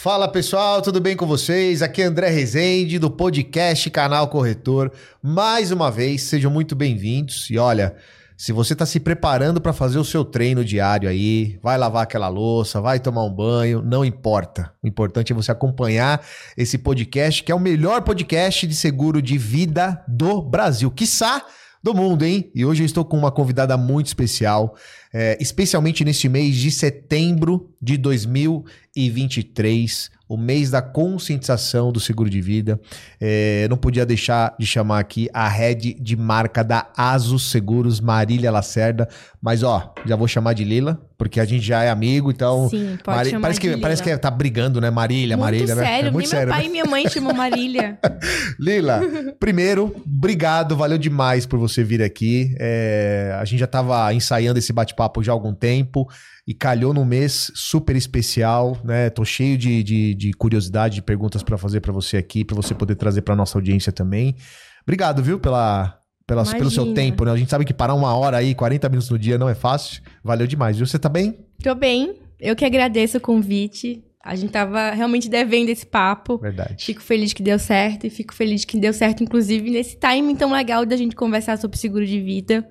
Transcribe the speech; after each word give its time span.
Fala 0.00 0.28
pessoal, 0.28 0.80
tudo 0.80 1.00
bem 1.00 1.16
com 1.16 1.26
vocês? 1.26 1.82
Aqui 1.82 2.02
é 2.02 2.04
André 2.04 2.28
Rezende 2.28 3.00
do 3.00 3.10
podcast 3.10 3.90
Canal 3.90 4.28
Corretor. 4.28 4.92
Mais 5.20 5.72
uma 5.72 5.90
vez, 5.90 6.22
sejam 6.22 6.52
muito 6.52 6.76
bem-vindos. 6.76 7.50
E 7.50 7.58
olha, 7.58 7.96
se 8.36 8.52
você 8.52 8.74
está 8.74 8.86
se 8.86 9.00
preparando 9.00 9.60
para 9.60 9.72
fazer 9.72 9.98
o 9.98 10.04
seu 10.04 10.24
treino 10.24 10.64
diário 10.64 11.08
aí, 11.08 11.58
vai 11.60 11.76
lavar 11.76 12.04
aquela 12.04 12.28
louça, 12.28 12.80
vai 12.80 13.00
tomar 13.00 13.24
um 13.24 13.34
banho, 13.34 13.82
não 13.82 14.04
importa. 14.04 14.72
O 14.80 14.86
importante 14.86 15.32
é 15.32 15.34
você 15.34 15.50
acompanhar 15.50 16.24
esse 16.56 16.78
podcast, 16.78 17.42
que 17.42 17.50
é 17.50 17.54
o 17.54 17.58
melhor 17.58 18.02
podcast 18.02 18.68
de 18.68 18.76
seguro 18.76 19.20
de 19.20 19.36
vida 19.36 20.04
do 20.06 20.40
Brasil. 20.40 20.92
Quiçá 20.92 21.44
do 21.82 21.92
mundo, 21.92 22.24
hein? 22.24 22.50
E 22.54 22.64
hoje 22.64 22.82
eu 22.82 22.86
estou 22.86 23.04
com 23.04 23.16
uma 23.16 23.32
convidada 23.32 23.76
muito 23.76 24.06
especial, 24.06 24.76
é, 25.12 25.36
especialmente 25.40 26.04
neste 26.04 26.28
mês 26.28 26.56
de 26.56 26.70
setembro 26.70 27.74
de 27.80 27.96
2023 27.96 30.10
o 30.28 30.36
mês 30.36 30.70
da 30.70 30.82
conscientização 30.82 31.90
do 31.90 31.98
seguro 31.98 32.28
de 32.28 32.40
vida. 32.40 32.78
É, 33.18 33.66
não 33.70 33.78
podia 33.78 34.04
deixar 34.04 34.54
de 34.58 34.66
chamar 34.66 34.98
aqui 34.98 35.28
a 35.32 35.48
head 35.48 35.94
de 35.94 36.16
marca 36.16 36.62
da 36.62 36.86
Asus 36.94 37.50
Seguros, 37.50 37.98
Marília 37.98 38.50
Lacerda. 38.50 39.08
Mas, 39.40 39.62
ó, 39.62 39.94
já 40.04 40.16
vou 40.16 40.28
chamar 40.28 40.52
de 40.52 40.64
Lila, 40.64 41.00
porque 41.16 41.40
a 41.40 41.46
gente 41.46 41.64
já 41.64 41.82
é 41.82 41.88
amigo, 41.88 42.30
então. 42.30 42.68
Sim, 42.68 42.98
pode 43.02 43.16
Mari... 43.16 43.30
chamar 43.30 43.42
parece 43.42 43.60
que 43.60 43.68
Lila. 43.68 43.80
Parece 43.80 44.02
que 44.02 44.18
tá 44.18 44.30
brigando, 44.30 44.80
né? 44.80 44.90
Marília, 44.90 45.36
muito 45.36 45.46
Marília, 45.46 45.74
sério. 45.74 46.02
né? 46.02 46.08
É 46.08 46.10
muito 46.10 46.28
sério. 46.28 46.48
Meu 46.48 46.54
pai 46.54 46.64
né? 46.64 46.68
e 46.68 46.72
minha 46.72 46.84
mãe 46.84 47.08
chamam 47.08 47.32
Marília. 47.32 47.98
Lila, 48.60 49.00
primeiro, 49.40 49.96
obrigado, 50.04 50.76
valeu 50.76 50.98
demais 50.98 51.46
por 51.46 51.58
você 51.58 51.82
vir 51.82 52.02
aqui. 52.02 52.54
É, 52.58 53.34
a 53.40 53.44
gente 53.46 53.60
já 53.60 53.66
tava 53.66 54.12
ensaiando 54.12 54.58
esse 54.58 54.72
bate-papo 54.72 54.97
já 55.22 55.32
há 55.32 55.34
algum 55.34 55.54
tempo 55.54 56.06
e 56.46 56.54
calhou 56.54 56.94
num 56.94 57.04
mês 57.04 57.50
super 57.54 57.94
especial, 57.94 58.78
né? 58.84 59.10
Tô 59.10 59.24
cheio 59.24 59.58
de, 59.58 59.82
de, 59.82 60.14
de 60.14 60.32
curiosidade, 60.32 60.96
de 60.96 61.02
perguntas 61.02 61.42
para 61.42 61.58
fazer 61.58 61.80
para 61.80 61.92
você 61.92 62.16
aqui, 62.16 62.44
para 62.44 62.56
você 62.56 62.74
poder 62.74 62.94
trazer 62.94 63.22
para 63.22 63.36
nossa 63.36 63.58
audiência 63.58 63.92
também. 63.92 64.34
Obrigado, 64.82 65.22
viu, 65.22 65.38
pela, 65.38 65.98
pela, 66.26 66.44
pelo 66.44 66.70
seu 66.70 66.94
tempo, 66.94 67.24
né? 67.24 67.32
A 67.32 67.36
gente 67.36 67.50
sabe 67.50 67.64
que 67.64 67.74
parar 67.74 67.94
uma 67.94 68.14
hora 68.16 68.38
aí, 68.38 68.54
40 68.54 68.88
minutos 68.88 69.10
no 69.10 69.18
dia 69.18 69.36
não 69.36 69.48
é 69.48 69.54
fácil. 69.54 70.02
Valeu 70.24 70.46
demais, 70.46 70.76
viu? 70.76 70.86
Você 70.86 70.98
tá 70.98 71.08
bem? 71.08 71.38
Tô 71.62 71.74
bem. 71.74 72.16
Eu 72.40 72.56
que 72.56 72.64
agradeço 72.64 73.18
o 73.18 73.20
convite. 73.20 74.04
A 74.24 74.34
gente 74.34 74.50
tava 74.50 74.90
realmente 74.90 75.28
devendo 75.28 75.70
esse 75.70 75.86
papo. 75.86 76.38
Verdade. 76.38 76.84
Fico 76.84 77.00
feliz 77.00 77.32
que 77.32 77.42
deu 77.42 77.58
certo 77.58 78.06
e 78.06 78.10
fico 78.10 78.34
feliz 78.34 78.64
que 78.64 78.78
deu 78.78 78.92
certo, 78.92 79.22
inclusive, 79.22 79.70
nesse 79.70 79.96
timing 79.96 80.36
tão 80.36 80.52
legal 80.52 80.84
da 80.84 80.96
gente 80.96 81.16
conversar 81.16 81.56
sobre 81.56 81.78
seguro 81.78 82.06
de 82.06 82.20
vida. 82.20 82.68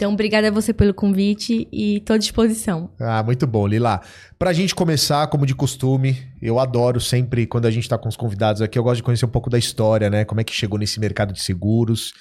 Então, 0.00 0.14
obrigada 0.14 0.48
a 0.48 0.50
você 0.50 0.72
pelo 0.72 0.94
convite 0.94 1.68
e 1.70 1.98
estou 1.98 2.14
à 2.14 2.18
disposição. 2.18 2.90
Ah, 2.98 3.22
muito 3.22 3.46
bom, 3.46 3.66
Lila. 3.66 4.00
Para 4.38 4.48
a 4.48 4.52
gente 4.54 4.74
começar, 4.74 5.26
como 5.26 5.44
de 5.44 5.54
costume, 5.54 6.16
eu 6.40 6.58
adoro 6.58 6.98
sempre, 6.98 7.46
quando 7.46 7.66
a 7.66 7.70
gente 7.70 7.82
está 7.82 7.98
com 7.98 8.08
os 8.08 8.16
convidados 8.16 8.62
aqui, 8.62 8.78
eu 8.78 8.82
gosto 8.82 8.96
de 8.96 9.02
conhecer 9.02 9.26
um 9.26 9.28
pouco 9.28 9.50
da 9.50 9.58
história, 9.58 10.08
né? 10.08 10.24
Como 10.24 10.40
é 10.40 10.44
que 10.44 10.54
chegou 10.54 10.78
nesse 10.78 10.98
mercado 10.98 11.34
de 11.34 11.42
seguros. 11.42 12.14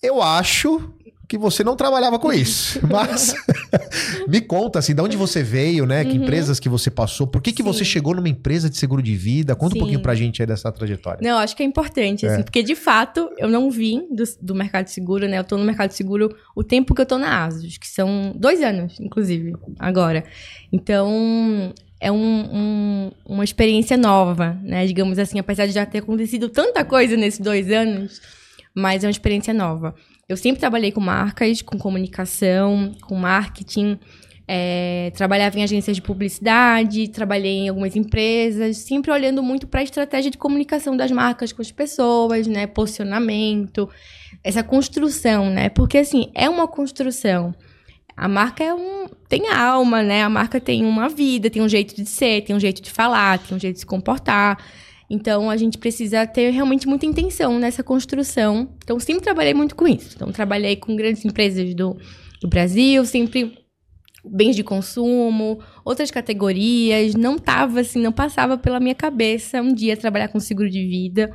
Eu 0.00 0.22
acho 0.22 0.94
que 1.28 1.36
você 1.36 1.62
não 1.62 1.76
trabalhava 1.76 2.18
com 2.18 2.32
isso. 2.32 2.80
Mas 2.90 3.34
me 4.26 4.40
conta, 4.40 4.78
assim, 4.78 4.94
de 4.94 5.02
onde 5.02 5.16
você 5.16 5.42
veio, 5.42 5.84
né? 5.84 6.04
Que 6.04 6.16
uhum. 6.16 6.24
empresas 6.24 6.58
que 6.58 6.68
você 6.68 6.90
passou? 6.90 7.26
Por 7.26 7.42
que, 7.42 7.52
que 7.52 7.62
você 7.62 7.84
chegou 7.84 8.14
numa 8.14 8.28
empresa 8.28 8.70
de 8.70 8.78
seguro 8.78 9.02
de 9.02 9.14
vida? 9.14 9.54
Conta 9.54 9.74
Sim. 9.74 9.78
um 9.78 9.80
pouquinho 9.80 10.00
pra 10.00 10.14
gente 10.14 10.40
aí 10.40 10.46
dessa 10.46 10.72
trajetória. 10.72 11.20
Não, 11.22 11.38
acho 11.38 11.54
que 11.54 11.62
é 11.62 11.66
importante, 11.66 12.26
assim, 12.26 12.40
é. 12.40 12.42
porque 12.42 12.62
de 12.62 12.74
fato 12.74 13.30
eu 13.36 13.48
não 13.48 13.70
vim 13.70 14.08
do, 14.10 14.24
do 14.40 14.54
mercado 14.54 14.86
de 14.86 14.92
seguro, 14.92 15.28
né? 15.28 15.38
Eu 15.38 15.44
tô 15.44 15.58
no 15.58 15.64
mercado 15.64 15.90
de 15.90 15.94
seguro 15.96 16.34
o 16.56 16.64
tempo 16.64 16.94
que 16.94 17.02
eu 17.02 17.06
tô 17.06 17.18
na 17.18 17.44
Asus, 17.44 17.76
que 17.76 17.86
são 17.86 18.32
dois 18.34 18.62
anos, 18.62 18.98
inclusive, 18.98 19.54
agora. 19.78 20.24
Então, 20.72 21.74
é 22.00 22.10
um, 22.10 22.16
um, 22.16 23.10
uma 23.26 23.44
experiência 23.44 23.96
nova, 23.96 24.58
né? 24.62 24.86
Digamos 24.86 25.18
assim, 25.18 25.38
apesar 25.38 25.66
de 25.66 25.72
já 25.72 25.84
ter 25.84 25.98
acontecido 25.98 26.48
tanta 26.48 26.84
coisa 26.84 27.16
nesses 27.16 27.40
dois 27.40 27.70
anos, 27.70 28.20
mas 28.74 29.04
é 29.04 29.06
uma 29.06 29.10
experiência 29.10 29.52
nova. 29.52 29.94
Eu 30.28 30.36
sempre 30.36 30.60
trabalhei 30.60 30.92
com 30.92 31.00
marcas, 31.00 31.62
com 31.62 31.78
comunicação, 31.78 32.94
com 33.00 33.14
marketing. 33.14 33.98
É, 34.46 35.10
trabalhava 35.14 35.58
em 35.58 35.62
agências 35.62 35.96
de 35.96 36.02
publicidade, 36.02 37.08
trabalhei 37.08 37.60
em 37.60 37.68
algumas 37.70 37.96
empresas, 37.96 38.76
sempre 38.78 39.10
olhando 39.10 39.42
muito 39.42 39.66
para 39.66 39.80
a 39.80 39.82
estratégia 39.82 40.30
de 40.30 40.36
comunicação 40.36 40.94
das 40.94 41.10
marcas 41.10 41.50
com 41.50 41.62
as 41.62 41.70
pessoas, 41.70 42.46
né? 42.46 42.66
Posicionamento, 42.66 43.88
essa 44.44 44.62
construção, 44.62 45.48
né? 45.48 45.70
Porque 45.70 45.96
assim, 45.96 46.30
é 46.34 46.46
uma 46.46 46.68
construção. 46.68 47.54
A 48.14 48.28
marca 48.28 48.62
é 48.62 48.74
um. 48.74 49.08
tem 49.30 49.48
alma, 49.48 50.02
né? 50.02 50.22
A 50.24 50.28
marca 50.28 50.60
tem 50.60 50.84
uma 50.84 51.08
vida, 51.08 51.48
tem 51.48 51.62
um 51.62 51.68
jeito 51.68 51.94
de 51.94 52.04
ser, 52.04 52.42
tem 52.42 52.54
um 52.54 52.60
jeito 52.60 52.82
de 52.82 52.90
falar, 52.90 53.38
tem 53.38 53.56
um 53.56 53.60
jeito 53.60 53.74
de 53.74 53.80
se 53.80 53.86
comportar. 53.86 54.58
Então, 55.10 55.48
a 55.48 55.56
gente 55.56 55.78
precisa 55.78 56.26
ter 56.26 56.50
realmente 56.50 56.86
muita 56.86 57.06
intenção 57.06 57.58
nessa 57.58 57.82
construção. 57.82 58.68
Então, 58.84 59.00
sempre 59.00 59.22
trabalhei 59.22 59.54
muito 59.54 59.74
com 59.74 59.88
isso. 59.88 60.10
Então, 60.14 60.30
trabalhei 60.30 60.76
com 60.76 60.94
grandes 60.94 61.24
empresas 61.24 61.74
do, 61.74 61.96
do 62.42 62.48
Brasil, 62.48 63.04
sempre 63.06 63.56
bens 64.24 64.54
de 64.54 64.62
consumo, 64.62 65.60
outras 65.82 66.10
categorias. 66.10 67.14
Não 67.14 67.38
tava 67.38 67.80
assim, 67.80 68.00
não 68.00 68.12
passava 68.12 68.58
pela 68.58 68.78
minha 68.78 68.94
cabeça 68.94 69.62
um 69.62 69.72
dia 69.72 69.96
trabalhar 69.96 70.28
com 70.28 70.38
seguro 70.38 70.68
de 70.68 70.86
vida. 70.86 71.30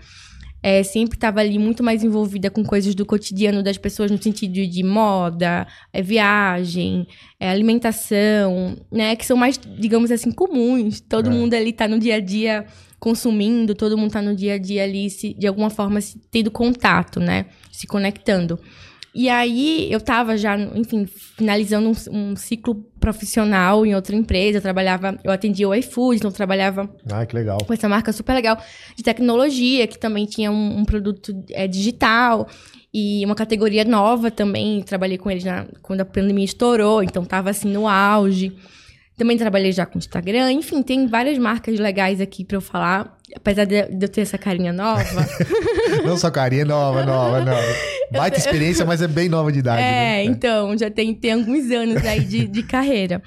É, 0.65 0.81
sempre 0.81 1.17
estava 1.17 1.41
ali 1.41 1.59
muito 1.59 1.83
mais 1.83 2.05
envolvida 2.05 2.49
com 2.49 2.63
coisas 2.63 2.95
do 2.95 3.05
cotidiano 3.05 3.61
das 3.61 3.77
pessoas 3.77 4.09
no 4.09 4.21
sentido 4.21 4.53
de 4.65 4.81
moda, 4.81 5.67
é, 5.91 6.01
viagem, 6.01 7.05
é, 7.37 7.49
alimentação, 7.49 8.77
né? 8.89 9.13
Que 9.17 9.25
são 9.25 9.35
mais, 9.35 9.59
digamos 9.77 10.09
assim, 10.09 10.31
comuns. 10.31 11.01
Todo 11.01 11.29
é. 11.29 11.33
mundo 11.33 11.53
ali 11.53 11.71
está 11.71 11.85
no 11.85 11.99
dia 11.99 12.15
a 12.15 12.19
dia 12.21 12.65
consumindo, 13.03 13.75
todo 13.75 13.97
mundo 13.97 14.11
tá 14.11 14.21
no 14.21 14.33
dia 14.33 14.53
a 14.53 14.57
dia 14.57 14.85
ali, 14.85 15.09
se, 15.09 15.33
de 15.33 15.45
alguma 15.45 15.69
forma, 15.69 15.99
se, 15.99 16.17
tendo 16.31 16.49
contato, 16.49 17.19
né? 17.19 17.47
Se 17.69 17.85
conectando. 17.85 18.57
E 19.13 19.27
aí, 19.27 19.91
eu 19.91 19.99
tava 19.99 20.37
já, 20.37 20.57
enfim, 20.57 21.05
finalizando 21.05 21.89
um, 21.89 22.17
um, 22.31 22.35
ciclo 22.37 22.75
profissional 23.01 23.85
em 23.85 23.93
outra 23.93 24.15
empresa. 24.15 24.59
Eu 24.59 24.61
trabalhava, 24.61 25.19
eu 25.21 25.33
atendia 25.33 25.67
o 25.67 25.75
iFood, 25.75 26.15
então 26.15 26.31
eu 26.31 26.33
trabalhava. 26.33 26.89
Ah, 27.11 27.25
que 27.25 27.35
legal. 27.35 27.57
Com 27.65 27.73
essa 27.73 27.89
marca 27.89 28.13
super 28.13 28.33
legal 28.33 28.57
de 28.95 29.03
tecnologia, 29.03 29.85
que 29.85 29.99
também 29.99 30.25
tinha 30.25 30.49
um, 30.49 30.79
um 30.79 30.85
produto 30.85 31.35
é, 31.51 31.67
digital 31.67 32.47
e 32.93 33.25
uma 33.25 33.35
categoria 33.35 33.83
nova 33.83 34.31
também. 34.31 34.81
Trabalhei 34.81 35.17
com 35.17 35.29
eles 35.29 35.43
na, 35.43 35.65
quando 35.81 35.99
a 35.99 36.05
pandemia 36.05 36.45
estourou, 36.45 37.03
então 37.03 37.25
tava 37.25 37.49
assim 37.49 37.67
no 37.67 37.85
auge. 37.85 38.53
Também 39.17 39.37
trabalhei 39.37 39.71
já 39.71 39.85
com 39.85 39.99
Instagram. 39.99 40.51
Enfim, 40.51 40.81
tem 40.81 41.07
várias 41.07 41.37
marcas 41.37 41.79
legais 41.79 42.19
aqui 42.19 42.43
para 42.43 42.57
eu 42.57 42.61
falar. 42.61 43.15
Apesar 43.35 43.65
de, 43.65 43.75
eu 43.75 44.09
ter 44.09 44.21
essa 44.21 44.37
carinha 44.37 44.73
nova. 44.73 45.03
Não 46.03 46.17
só 46.17 46.31
carinha 46.31 46.65
nova, 46.65 47.05
nova, 47.05 47.45
nova. 47.45 47.61
Baita 48.11 48.37
experiência, 48.37 48.85
mas 48.85 49.01
é 49.01 49.07
bem 49.07 49.29
nova 49.29 49.51
de 49.51 49.59
idade. 49.59 49.81
É, 49.81 49.85
né? 49.85 50.23
então, 50.23 50.75
já 50.77 50.89
tem, 50.89 51.13
tem 51.13 51.33
alguns 51.33 51.69
anos 51.71 52.03
aí 52.05 52.21
de, 52.21 52.47
de 52.47 52.63
carreira. 52.63 53.21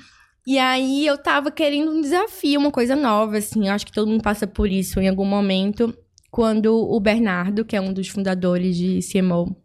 E 0.46 0.58
aí 0.58 1.06
eu 1.06 1.18
tava 1.18 1.50
querendo 1.50 1.90
um 1.90 2.00
desafio, 2.00 2.60
uma 2.60 2.70
coisa 2.70 2.94
nova, 2.94 3.38
assim. 3.38 3.68
Eu 3.68 3.72
acho 3.72 3.86
que 3.86 3.92
todo 3.92 4.08
mundo 4.08 4.22
passa 4.22 4.46
por 4.46 4.70
isso 4.70 5.00
em 5.00 5.08
algum 5.08 5.24
momento. 5.24 5.96
Quando 6.30 6.76
o 6.76 7.00
Bernardo, 7.00 7.64
que 7.64 7.76
é 7.76 7.80
um 7.80 7.92
dos 7.92 8.08
fundadores 8.08 8.76
de 8.76 9.00
CMO 9.00 9.56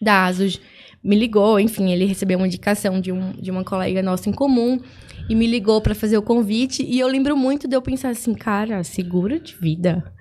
da 0.00 0.26
Asus, 0.26 0.60
me 1.02 1.16
ligou, 1.16 1.58
enfim, 1.60 1.92
ele 1.92 2.04
recebeu 2.04 2.38
uma 2.38 2.46
indicação 2.46 3.00
de, 3.00 3.12
um, 3.12 3.32
de 3.32 3.50
uma 3.50 3.64
colega 3.64 4.02
nossa 4.02 4.28
em 4.28 4.32
comum 4.32 4.80
e 5.28 5.34
me 5.34 5.46
ligou 5.46 5.80
para 5.80 5.94
fazer 5.94 6.16
o 6.16 6.22
convite. 6.22 6.82
E 6.82 6.98
eu 6.98 7.08
lembro 7.08 7.36
muito 7.36 7.68
de 7.68 7.76
eu 7.76 7.82
pensar 7.82 8.10
assim, 8.10 8.34
cara, 8.34 8.82
seguro 8.82 9.38
de 9.38 9.54
vida. 9.54 10.12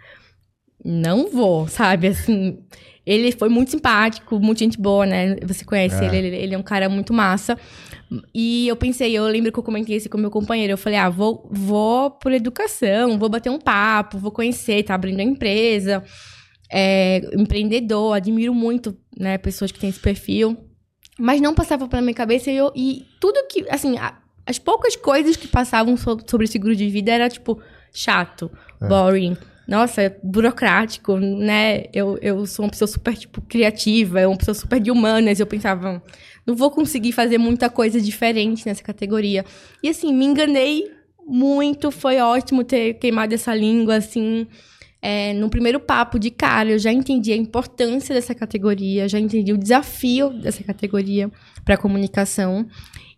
Não 0.84 1.30
vou, 1.30 1.68
sabe? 1.68 2.08
Assim, 2.08 2.60
ele 3.06 3.32
foi 3.32 3.50
muito 3.50 3.72
simpático, 3.72 4.38
muito 4.40 4.60
gente 4.60 4.80
boa, 4.80 5.06
né? 5.06 5.38
Você 5.44 5.64
conhece 5.64 6.04
é. 6.04 6.14
ele, 6.14 6.36
ele, 6.36 6.56
é 6.56 6.58
um 6.58 6.64
cara 6.64 6.90
muito 6.90 7.14
massa. 7.14 7.58
E 8.34 8.68
eu 8.68 8.76
pensei, 8.76 9.18
eu 9.18 9.26
lembro 9.28 9.52
que 9.52 9.58
eu 9.58 9.64
comentei 9.64 9.96
isso 9.96 10.10
com 10.10 10.18
meu 10.18 10.30
companheiro. 10.30 10.74
Eu 10.74 10.78
falei, 10.78 11.00
ah, 11.00 11.10
vou, 11.10 11.50
vou 11.50 12.12
por 12.12 12.34
educação, 12.34 13.18
vou 13.18 13.30
bater 13.30 13.50
um 13.50 13.60
papo, 13.60 14.18
vou 14.18 14.32
conhecer, 14.32 14.84
tá 14.84 14.94
abrindo 14.94 15.22
a 15.22 15.24
empresa. 15.24 16.04
É, 16.70 17.22
empreendedor, 17.34 18.14
admiro 18.14 18.54
muito, 18.54 18.98
né, 19.18 19.38
pessoas 19.38 19.72
que 19.72 19.80
têm 19.80 19.90
esse 19.90 20.02
perfil. 20.02 20.67
Mas 21.18 21.42
não 21.42 21.54
passava 21.54 21.88
pela 21.88 22.02
minha 22.02 22.14
cabeça 22.14 22.52
e, 22.52 22.58
eu, 22.58 22.72
e 22.76 23.06
tudo 23.20 23.48
que, 23.48 23.66
assim, 23.70 23.98
a, 23.98 24.16
as 24.46 24.60
poucas 24.60 24.96
coisas 24.96 25.36
que 25.36 25.48
passavam 25.48 25.96
sobre 25.98 26.48
seguro 26.48 26.76
de 26.76 26.88
vida 26.90 27.12
era, 27.12 27.30
tipo, 27.30 27.60
chato, 27.92 28.52
é. 28.82 28.88
boring. 28.88 29.36
Nossa, 29.68 30.16
burocrático, 30.24 31.18
né? 31.18 31.86
Eu, 31.94 32.18
eu 32.22 32.46
sou 32.46 32.64
uma 32.64 32.72
pessoa 32.72 32.88
super, 32.88 33.18
tipo, 33.18 33.42
criativa, 33.42 34.26
uma 34.26 34.38
pessoa 34.38 34.56
super 34.56 34.80
de 34.80 34.90
humanas. 34.90 35.40
Eu 35.40 35.46
pensava, 35.46 36.02
não 36.46 36.56
vou 36.56 36.72
conseguir 36.72 37.12
fazer 37.12 37.38
muita 37.38 37.70
coisa 37.70 38.00
diferente 38.00 38.66
nessa 38.66 38.82
categoria. 38.82 39.44
E, 39.84 39.90
assim, 39.90 40.14
me 40.14 40.24
enganei 40.24 40.90
muito. 41.28 41.92
Foi 41.92 42.18
ótimo 42.20 42.64
ter 42.64 42.94
queimado 42.94 43.34
essa 43.34 43.54
língua, 43.54 43.96
assim. 43.96 44.48
É, 45.02 45.34
no 45.34 45.50
primeiro 45.50 45.80
papo 45.80 46.18
de 46.18 46.32
cara, 46.32 46.70
eu 46.72 46.80
já 46.80 46.92
entendi 46.92 47.32
a 47.32 47.38
importância 47.38 48.16
dessa 48.16 48.34
categoria, 48.34 49.08
já 49.08 49.20
entendi 49.20 49.54
o 49.54 49.58
desafio 49.58 50.30
dessa 50.42 50.64
categoria 50.64 51.32
para 51.64 51.76
a 51.76 51.78
comunicação. 51.78 52.68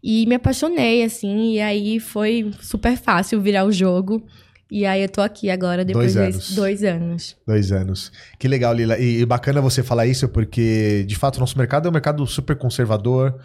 E 0.03 0.25
me 0.25 0.35
apaixonei, 0.35 1.03
assim, 1.03 1.53
e 1.53 1.61
aí 1.61 1.99
foi 1.99 2.51
super 2.61 2.97
fácil 2.97 3.41
virar 3.41 3.65
o 3.65 3.71
jogo. 3.71 4.25
E 4.71 4.85
aí 4.85 5.01
eu 5.01 5.09
tô 5.09 5.19
aqui 5.21 5.49
agora, 5.49 5.83
depois 5.83 6.13
Dois 6.13 6.29
de 6.29 6.33
anos. 6.35 6.55
dois 6.55 6.83
anos. 6.83 7.37
Dois 7.47 7.71
anos. 7.71 8.11
Que 8.37 8.47
legal, 8.47 8.73
Lila. 8.73 8.99
E, 8.99 9.21
e 9.21 9.25
bacana 9.25 9.59
você 9.61 9.81
falar 9.81 10.05
isso, 10.05 10.29
porque, 10.29 11.03
de 11.07 11.15
fato, 11.15 11.37
o 11.37 11.39
nosso 11.39 11.57
mercado 11.57 11.87
é 11.87 11.89
um 11.89 11.93
mercado 11.93 12.25
super 12.27 12.55
conservador. 12.55 13.35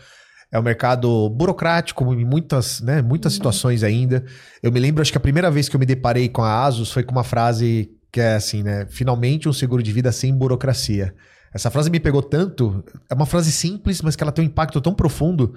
É 0.52 0.58
um 0.58 0.62
mercado 0.62 1.28
burocrático 1.30 2.04
em 2.12 2.24
muitas, 2.24 2.80
né, 2.80 3.00
muitas 3.00 3.32
situações 3.32 3.82
ainda. 3.82 4.24
Eu 4.62 4.70
me 4.70 4.78
lembro, 4.78 5.00
acho 5.02 5.10
que 5.10 5.18
a 5.18 5.20
primeira 5.20 5.50
vez 5.50 5.68
que 5.68 5.74
eu 5.74 5.80
me 5.80 5.86
deparei 5.86 6.28
com 6.28 6.42
a 6.42 6.64
Asus 6.64 6.92
foi 6.92 7.02
com 7.02 7.10
uma 7.12 7.24
frase 7.24 7.90
que 8.14 8.20
é 8.20 8.36
assim, 8.36 8.62
né? 8.62 8.86
Finalmente 8.88 9.48
um 9.48 9.52
seguro 9.52 9.82
de 9.82 9.90
vida 9.90 10.12
sem 10.12 10.32
burocracia. 10.32 11.12
Essa 11.52 11.68
frase 11.68 11.90
me 11.90 11.98
pegou 11.98 12.22
tanto. 12.22 12.84
É 13.10 13.14
uma 13.14 13.26
frase 13.26 13.50
simples, 13.50 14.00
mas 14.02 14.14
que 14.14 14.22
ela 14.22 14.30
tem 14.30 14.44
um 14.44 14.46
impacto 14.46 14.80
tão 14.80 14.94
profundo 14.94 15.52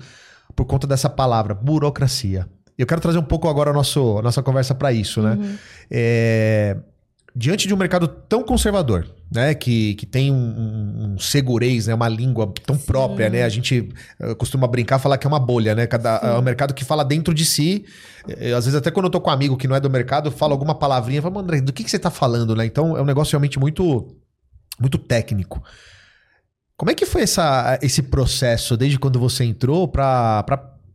por 0.56 0.65
conta 0.65 0.88
dessa 0.88 1.07
palavra, 1.07 1.54
burocracia. 1.54 2.50
Eu 2.75 2.88
quero 2.88 3.00
trazer 3.00 3.19
um 3.19 3.24
pouco 3.24 3.48
agora 3.48 3.69
a, 3.69 3.74
nosso, 3.74 4.19
nossa 4.24 4.42
conversa 4.42 4.74
para 4.74 4.92
isso, 4.92 5.21
né? 5.21 5.38
É, 5.92 6.77
diante 7.37 7.67
de 7.67 7.73
um 7.73 7.77
mercado 7.77 8.07
tão 8.07 8.41
conservador, 8.43 9.07
né, 9.31 9.53
que, 9.53 9.93
que 9.95 10.05
tem 10.05 10.31
um, 10.31 11.13
um, 11.13 11.19
segurez, 11.19 11.87
né, 11.87 11.93
uma 11.93 12.09
língua 12.09 12.51
tão 12.65 12.77
própria, 12.77 13.29
né, 13.29 13.43
a 13.43 13.49
gente 13.49 13.89
uh, 14.19 14.35
costuma 14.35 14.65
brincar, 14.67 14.97
falar 14.97 15.17
que 15.17 15.27
é 15.27 15.29
uma 15.29 15.39
bolha, 15.39 15.75
né, 15.75 15.85
cada, 15.85 16.17
é 16.17 16.37
um 16.39 16.41
mercado 16.41 16.73
que 16.73 16.83
fala 16.83 17.05
dentro 17.05 17.33
de 17.33 17.45
si, 17.45 17.85
Eh, 18.27 18.51
às 18.53 18.65
vezes 18.65 18.75
até 18.75 18.91
quando 18.91 19.05
eu 19.05 19.09
tô 19.09 19.21
com 19.21 19.29
um 19.29 19.33
amigo 19.33 19.55
que 19.55 19.67
não 19.67 19.75
é 19.75 19.79
do 19.79 19.89
mercado, 19.89 20.31
fala 20.31 20.53
alguma 20.53 20.75
palavrinha, 20.75 21.21
fala, 21.21 21.39
André, 21.39 21.61
do 21.61 21.71
que, 21.71 21.83
que 21.83 21.89
você 21.89 21.99
tá 21.99 22.11
falando, 22.11 22.55
né, 22.55 22.65
então 22.65 22.97
é 22.97 23.01
um 23.01 23.05
negócio 23.05 23.31
realmente 23.31 23.59
muito, 23.59 24.15
muito 24.79 24.97
técnico. 24.97 25.63
Como 26.75 26.91
é 26.91 26.93
que 26.93 27.05
foi 27.05 27.23
essa, 27.23 27.79
esse 27.81 28.03
processo, 28.03 28.77
desde 28.77 28.99
quando 28.99 29.19
você 29.19 29.43
entrou, 29.43 29.87
para 29.87 30.43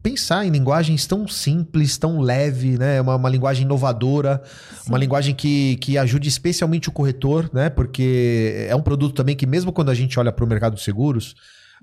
pensar 0.03 0.45
em 0.45 0.51
linguagens 0.51 1.07
tão 1.07 1.29
simples, 1.29 1.97
tão 1.97 2.21
leve, 2.21 2.77
né? 2.77 3.01
Uma, 3.01 3.17
uma 3.17 3.29
linguagem 3.29 3.65
inovadora, 3.65 4.43
uma 4.87 4.99
linguagem 4.99 5.35
que, 5.35 5.77
que 5.77 5.97
ajude 5.97 6.29
especialmente 6.29 6.89
o 6.89 6.93
corretor, 6.93 7.49
né? 7.53 7.71
Porque 7.71 8.67
é 8.69 8.75
um 8.75 8.83
produto 8.83 9.15
também 9.15 9.37
que, 9.37 9.47
mesmo 9.47 9.73
quando 9.73 9.91
a 9.91 9.95
gente 9.95 10.19
olha 10.19 10.33
para 10.33 10.45
o 10.45 10.49
mercado 10.49 10.75
de 10.75 10.83
seguros, 10.83 11.35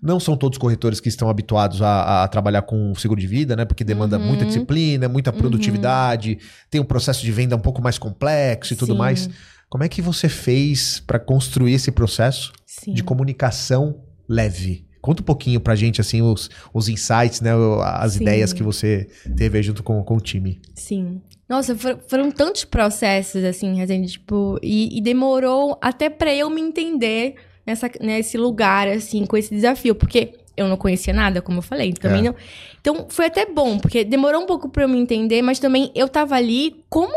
não 0.01 0.19
são 0.19 0.35
todos 0.37 0.55
os 0.57 0.61
corretores 0.61 0.99
que 0.99 1.09
estão 1.09 1.29
habituados 1.29 1.81
a, 1.81 2.23
a 2.23 2.27
trabalhar 2.27 2.61
com 2.63 2.93
seguro 2.95 3.19
de 3.19 3.27
vida, 3.27 3.55
né? 3.55 3.65
Porque 3.65 3.83
demanda 3.83 4.17
Uhum. 4.17 4.25
muita 4.27 4.45
disciplina, 4.45 5.07
muita 5.07 5.31
produtividade, 5.31 6.39
tem 6.69 6.79
um 6.79 6.85
processo 6.85 7.21
de 7.21 7.31
venda 7.31 7.55
um 7.55 7.59
pouco 7.59 7.81
mais 7.81 7.97
complexo 7.97 8.73
e 8.73 8.75
tudo 8.75 8.93
Sim. 8.93 8.97
mais. 8.97 9.29
Como 9.69 9.83
é 9.83 9.89
que 9.89 10.01
você 10.01 10.27
fez 10.27 10.99
para 11.05 11.19
construir 11.19 11.73
esse 11.73 11.91
processo 11.91 12.51
Sim. 12.65 12.93
de 12.93 13.03
comunicação 13.03 14.01
leve? 14.27 14.88
Conta 15.01 15.21
um 15.21 15.25
pouquinho 15.25 15.59
pra 15.59 15.75
gente, 15.75 16.01
assim, 16.01 16.21
os, 16.21 16.49
os 16.73 16.89
insights, 16.89 17.39
né? 17.41 17.51
As 17.83 18.13
Sim. 18.13 18.21
ideias 18.23 18.51
que 18.53 18.61
você 18.63 19.07
teve 19.35 19.61
junto 19.63 19.81
com, 19.81 20.03
com 20.03 20.17
o 20.17 20.21
time. 20.21 20.59
Sim. 20.75 21.21
Nossa, 21.47 21.75
for- 21.75 21.99
foram 22.07 22.29
tantos 22.29 22.63
processos, 22.65 23.43
assim, 23.43 23.75
Rezende, 23.75 24.11
tipo, 24.11 24.59
e, 24.61 24.97
e 24.97 25.01
demorou 25.01 25.77
até 25.81 26.09
pra 26.09 26.33
eu 26.35 26.49
me 26.49 26.61
entender 26.61 27.35
nessa, 27.65 27.89
nesse 28.01 28.37
lugar, 28.37 28.87
assim, 28.87 29.25
com 29.25 29.35
esse 29.37 29.53
desafio, 29.55 29.95
porque 29.95 30.33
eu 30.57 30.67
não 30.67 30.75
conhecia 30.75 31.13
nada, 31.13 31.41
como 31.41 31.59
eu 31.59 31.61
falei, 31.63 31.93
também 31.93 32.19
É. 32.19 32.23
não. 32.25 32.35
Então, 32.81 33.05
foi 33.09 33.27
até 33.27 33.45
bom, 33.45 33.79
porque 33.79 34.03
demorou 34.03 34.41
um 34.41 34.45
pouco 34.45 34.67
pra 34.69 34.83
eu 34.83 34.89
me 34.89 34.99
entender, 34.99 35.41
mas 35.41 35.57
também 35.59 35.89
eu 35.95 36.07
tava 36.09 36.35
ali 36.35 36.83
como 36.89 37.13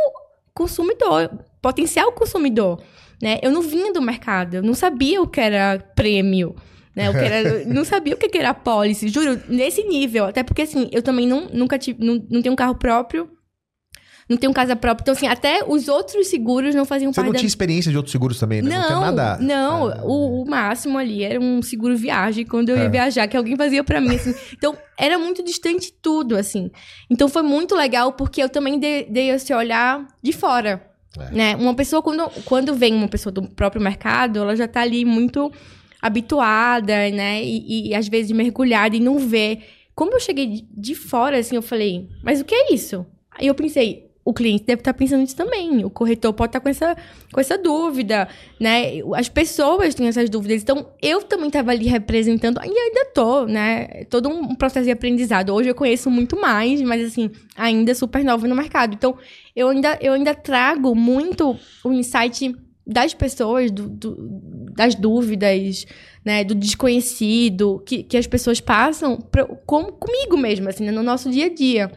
consumidor, 0.55 1.31
potencial 1.61 2.13
consumidor, 2.13 2.81
né? 3.21 3.39
Eu 3.43 3.51
não 3.51 3.63
vinha 3.63 3.93
do 3.93 4.01
mercado, 4.03 4.55
eu 4.55 4.63
não 4.63 4.75
sabia 4.75 5.21
o 5.21 5.27
que 5.27 5.41
era 5.41 5.79
prêmio, 5.95 6.55
né? 6.95 7.05
Era, 7.07 7.65
não 7.73 7.85
sabia 7.85 8.15
o 8.15 8.17
que 8.17 8.37
era 8.39 8.53
policy, 8.55 9.09
juro, 9.09 9.41
nesse 9.49 9.83
nível. 9.85 10.27
Até 10.27 10.43
porque, 10.43 10.63
assim, 10.63 10.89
eu 10.93 11.03
também 11.03 11.27
não, 11.27 11.49
nunca 11.53 11.79
tive, 11.79 12.05
não, 12.05 12.23
não 12.31 12.43
tenho 12.43 12.53
um 12.53 12.57
carro 12.57 12.75
próprio, 12.75 13.31
não 14.29 14.37
tenho 14.37 14.53
casa 14.55 14.77
própria. 14.77 15.03
Então, 15.03 15.13
assim, 15.13 15.27
até 15.27 15.63
os 15.67 15.89
outros 15.89 16.29
seguros 16.29 16.75
não 16.75 16.85
faziam 16.85 17.13
Você 17.13 17.17
parte 17.17 17.27
não 17.27 17.33
da... 17.33 17.39
tinha 17.41 17.47
experiência 17.49 17.91
de 17.91 17.97
outros 17.97 18.13
seguros 18.13 18.39
também, 18.39 18.63
né? 18.63 18.71
Não, 18.71 18.83
tem 18.87 18.93
Não, 18.97 19.01
nada. 19.01 19.39
não, 19.43 19.89
Ah, 19.89 20.01
o, 20.05 20.43
o 20.43 20.49
máximo 20.49 20.97
ali 20.97 21.25
era 21.25 21.41
um 21.41 21.61
seguro 21.61 21.97
viagem 21.97 22.47
quando 22.47 22.69
eu 22.71 22.77
ia 22.77 22.85
É. 22.85 22.89
viajar, 22.89 23.27
que 23.27 23.37
alguém 23.37 23.57
fazia 23.57 23.83
pra 23.83 24.01
mim, 24.01 24.15
assim. 24.15 24.33
Então, 24.57 24.77
era 24.97 25.19
muito 25.19 25.43
distante 25.45 25.93
tudo, 26.01 26.37
assim. 26.37 26.71
Então, 27.11 27.29
foi 27.29 27.43
muito 27.43 27.75
legal, 27.75 28.13
porque 28.13 28.43
eu 28.43 28.49
também 28.49 28.79
dei, 28.79 29.05
dei 29.11 29.31
esse 29.31 29.53
olhar 29.53 30.07
de 30.23 30.33
fora, 30.33 30.81
É. 31.19 31.31
né? 31.35 31.57
Uma 31.57 31.75
pessoa, 31.75 32.01
quando, 32.01 32.31
quando 32.45 32.75
vem 32.75 32.95
uma 32.95 33.09
pessoa 33.09 33.33
do 33.33 33.43
próprio 33.43 33.83
mercado, 33.83 34.39
ela 34.39 34.55
já 34.57 34.69
tá 34.69 34.81
ali 34.83 35.05
muito 35.05 35.51
habituada, 36.03 37.09
né? 37.11 37.43
E, 37.43 37.91
e 37.91 37.95
às 37.95 38.09
vezes 38.09 38.33
mergulhada 38.33 38.97
e 38.97 39.01
não 39.01 39.19
vê. 39.19 39.61
Como 39.95 40.13
eu 40.13 40.21
cheguei 40.21 40.65
de- 40.71 40.95
fora, 40.95 41.39
assim, 41.39 41.55
eu 41.57 41.63
falei, 41.63 42.09
mas 42.23 42.41
o 42.41 42.45
que 42.45 42.55
é 42.55 42.75
isso? 42.75 43.07
Aí 43.31 43.47
eu 43.47 43.55
pensei, 43.55 44.11
o 44.25 44.33
cliente 44.33 44.65
deve 44.65 44.81
estar 44.81 44.95
pensando 44.95 45.21
nisso 45.21 45.37
também. 45.37 45.85
O 45.85 45.91
corretor 45.91 46.33
pode 46.33 46.51
estar 46.51 46.61
com 46.61 46.69
essa, 46.69 46.97
com 47.33 47.41
essa 47.41 47.59
dúvida, 47.59 48.29
né? 48.59 49.01
As 49.15 49.29
pessoas 49.29 49.95
têm 49.95 50.07
essas 50.07 50.31
dúvidas. 50.31 50.63
Então, 50.63 50.89
eu 51.03 51.23
também 51.23 51.49
estava 51.49 51.73
ali 51.73 51.87
representando, 51.87 52.61
e 52.65 52.79
ainda 52.79 53.07
tô, 53.07 53.47
né? 53.47 54.05
Todo 54.09 54.29
um 54.29 54.55
processo 54.55 54.85
de 54.87 54.93
aprendizado. 54.93 55.51
Hoje 55.53 55.69
eu 55.69 55.75
conheço 55.75 56.09
muito 56.11 56.41
mais, 56.41 56.81
mas 56.83 57.05
assim, 57.05 57.31
ainda 57.57 57.95
super 57.95 58.25
nova 58.25 58.47
no 58.47 58.55
mercado. 58.55 58.95
Então, 58.95 59.17
eu 59.57 59.69
ainda, 59.69 59.99
eu 60.01 60.13
ainda 60.13 60.35
trago 60.35 60.95
muito 60.95 61.57
o 61.85 61.93
insight 61.93 62.55
das 62.87 63.15
pessoas, 63.15 63.71
do, 63.71 63.89
do- 63.89 64.17
das 64.75 64.95
dúvidas, 64.95 65.87
né, 66.25 66.43
do 66.45 66.55
desconhecido, 66.55 67.83
que, 67.87 68.03
que 68.03 68.17
as 68.17 68.27
pessoas 68.27 68.61
passam 68.61 69.17
pra, 69.19 69.45
com, 69.45 69.85
comigo 69.85 70.37
mesmo, 70.37 70.69
assim, 70.69 70.85
né, 70.85 70.91
no 70.93 71.03
nosso 71.03 71.31
dia 71.31 71.47
a 71.47 71.55
dia. 71.55 71.93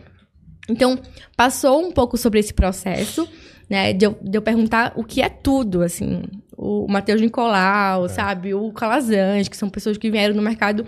Então, 0.70 1.00
passou 1.38 1.80
um 1.86 1.92
pouco 1.92 2.18
sobre 2.18 2.40
esse 2.40 2.54
processo, 2.54 3.28
né, 3.70 3.94
de 3.94 4.06
eu, 4.06 4.18
de 4.22 4.38
eu 4.38 4.42
perguntar 4.42 4.94
o 4.96 5.04
que 5.04 5.22
é 5.22 5.30
tudo, 5.30 5.82
assim, 5.82 6.24
o 6.58 6.88
Matheus 6.88 7.22
Nicolau, 7.22 8.08
sabe, 8.10 8.54
o 8.54 8.72
Calazans, 8.72 9.48
que 9.48 9.58
são 9.58 9.70
pessoas 9.70 9.98
que 9.98 10.10
vieram 10.12 10.36
no 10.36 10.42
mercado 10.42 10.86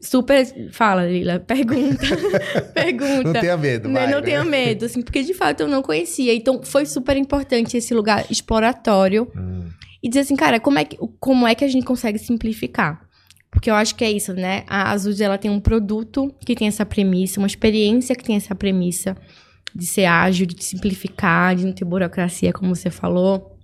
super... 0.00 0.46
Fala, 0.72 1.06
Lila, 1.06 1.40
pergunta, 1.40 2.04
pergunta. 2.74 3.22
Não 3.24 3.32
tenha 3.40 3.56
medo, 3.56 3.88
Né, 3.88 4.00
vai, 4.00 4.10
não 4.10 4.20
né? 4.20 4.24
tenha 4.24 4.44
medo, 4.44 4.84
assim, 4.84 5.02
porque 5.02 5.22
de 5.22 5.34
fato 5.34 5.60
eu 5.60 5.68
não 5.68 5.82
conhecia. 5.82 6.34
Então 6.34 6.62
foi 6.62 6.86
super 6.86 7.16
importante 7.16 7.76
esse 7.76 7.92
lugar 7.94 8.24
exploratório 8.30 9.30
Hum, 9.36 9.66
e 10.02 10.08
dizer 10.08 10.20
assim, 10.20 10.36
cara, 10.36 10.60
como 10.60 10.78
é 10.78 10.84
que, 10.84 10.96
como 11.18 11.46
é 11.46 11.54
que 11.54 11.64
a 11.64 11.68
gente 11.68 11.84
consegue 11.84 12.18
simplificar? 12.18 13.00
Porque 13.50 13.70
eu 13.70 13.74
acho 13.74 13.94
que 13.94 14.04
é 14.04 14.10
isso, 14.10 14.32
né? 14.34 14.62
A 14.68 14.90
Azul, 14.92 15.12
ela 15.20 15.38
tem 15.38 15.50
um 15.50 15.58
produto 15.58 16.32
que 16.44 16.54
tem 16.54 16.68
essa 16.68 16.84
premissa, 16.86 17.40
uma 17.40 17.46
experiência 17.46 18.14
que 18.14 18.22
tem 18.22 18.36
essa 18.36 18.54
premissa 18.54 19.16
de 19.74 19.86
ser 19.86 20.04
ágil, 20.04 20.46
de 20.46 20.62
simplificar, 20.62 21.56
de 21.56 21.64
não 21.66 21.72
ter 21.72 21.84
burocracia, 21.84 22.52
como 22.52 22.74
você 22.74 22.90
falou. 22.90 23.57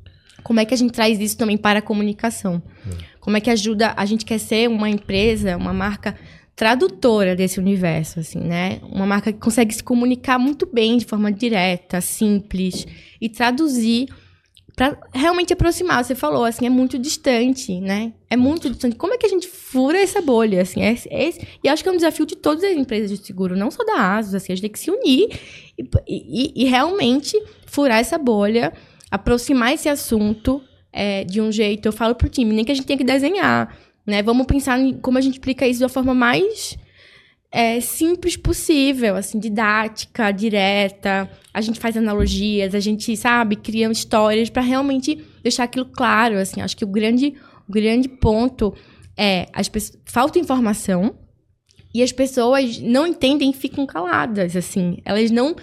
Como 0.44 0.61
é 0.61 0.64
que 0.64 0.73
a 0.75 0.76
gente 0.76 0.93
traz 0.93 1.19
isso 1.19 1.37
também 1.37 1.56
para 1.56 1.81
a 1.81 1.82
comunicação? 1.82 2.63
Como 3.19 3.36
é 3.36 3.41
que 3.41 3.51
ajuda? 3.51 3.94
A 3.96 4.05
gente 4.05 4.24
quer 4.24 4.39
ser 4.39 4.69
uma 4.69 4.89
empresa, 4.89 5.56
uma 5.56 5.72
marca 5.72 6.15
tradutora 6.55 7.34
desse 7.34 7.58
universo, 7.58 8.20
assim, 8.20 8.39
né? 8.39 8.79
Uma 8.82 9.06
marca 9.06 9.32
que 9.32 9.39
consegue 9.41 9.74
se 9.74 9.82
comunicar 9.82 10.39
muito 10.39 10.67
bem, 10.72 10.98
de 10.98 11.05
forma 11.05 11.32
direta, 11.32 12.01
simples, 12.01 12.86
e 13.20 13.29
traduzir 13.29 14.06
para 14.77 14.96
realmente 15.13 15.53
aproximar. 15.53 16.05
Você 16.05 16.15
falou, 16.15 16.44
assim, 16.44 16.67
é 16.67 16.70
muito 16.70 16.96
distante, 16.98 17.81
né? 17.81 18.13
É 18.31 18.36
muito 18.36 18.69
distante. 18.70 18.96
Como 18.96 19.15
é 19.15 19.19
que 19.19 19.27
a 19.27 19.29
gente 19.29 19.48
fura 19.48 19.98
essa 19.98 20.20
bolha, 20.20 20.63
assim? 20.63 20.82
É, 20.82 20.93
é 21.10 21.32
e 21.65 21.69
acho 21.69 21.82
que 21.82 21.89
é 21.89 21.93
um 21.93 21.96
desafio 21.96 22.27
de 22.27 22.36
todas 22.36 22.63
as 22.63 22.77
empresas 22.77 23.19
de 23.19 23.24
seguro, 23.27 23.56
não 23.56 23.70
só 23.70 23.84
da 23.84 24.17
Asus, 24.17 24.34
assim, 24.34 24.53
a 24.53 24.56
gente 24.56 24.63
tem 24.63 24.70
que 24.72 24.79
se 24.79 24.91
unir 24.91 25.29
e, 25.79 25.84
e- 26.06 26.53
e 26.56 26.65
realmente 26.67 27.36
furar 27.67 27.98
essa 27.98 28.19
bolha, 28.19 28.72
aproximar 29.11 29.73
esse 29.73 29.89
assunto 29.89 30.63
é, 30.93 31.25
de 31.25 31.41
um 31.41 31.51
jeito. 31.51 31.87
Eu 31.87 31.93
falo 31.93 32.15
pro 32.15 32.29
time, 32.29 32.53
nem 32.53 32.65
que 32.65 32.73
a 32.73 32.75
gente 32.75 32.87
tenha 32.87 32.99
que 32.99 33.05
desenhar, 33.05 33.77
né? 34.06 34.23
Vamos 34.23 34.46
pensar 34.46 34.79
em 34.79 34.94
como 34.94 35.19
a 35.19 35.20
gente 35.20 35.34
explica 35.34 35.67
isso 35.67 35.82
uma 35.82 35.89
forma 35.89 36.15
mais 36.15 36.77
é, 37.55 37.81
simples 37.81 38.37
possível, 38.37 39.15
assim, 39.15 39.39
didática, 39.39 40.32
direta. 40.32 41.31
A 41.53 41.61
gente 41.61 41.79
faz 41.79 41.96
analogias, 41.96 42.75
a 42.75 42.81
gente, 42.81 43.17
sabe, 43.17 43.55
cria 43.55 43.89
histórias 43.93 44.51
para 44.51 44.61
realmente 44.61 45.25
deixar 45.41 45.65
aquilo 45.65 45.87
claro, 45.87 46.37
assim. 46.37 46.61
Acho 46.61 46.77
que 46.77 46.84
o 46.84 46.89
grande, 46.89 47.34
o 47.69 47.73
grande 47.73 48.08
ponto 48.08 48.75
é 49.17 49.46
as 49.53 49.69
pessoas, 49.69 50.01
falta 50.05 50.39
informação 50.41 51.15
e 51.94 52.03
as 52.03 52.11
pessoas 52.11 52.81
não 52.81 53.06
entendem 53.06 53.51
e 53.51 53.55
ficam 53.55 53.87
caladas, 53.87 54.56
assim. 54.56 54.99
Elas 55.05 55.31
não, 55.31 55.55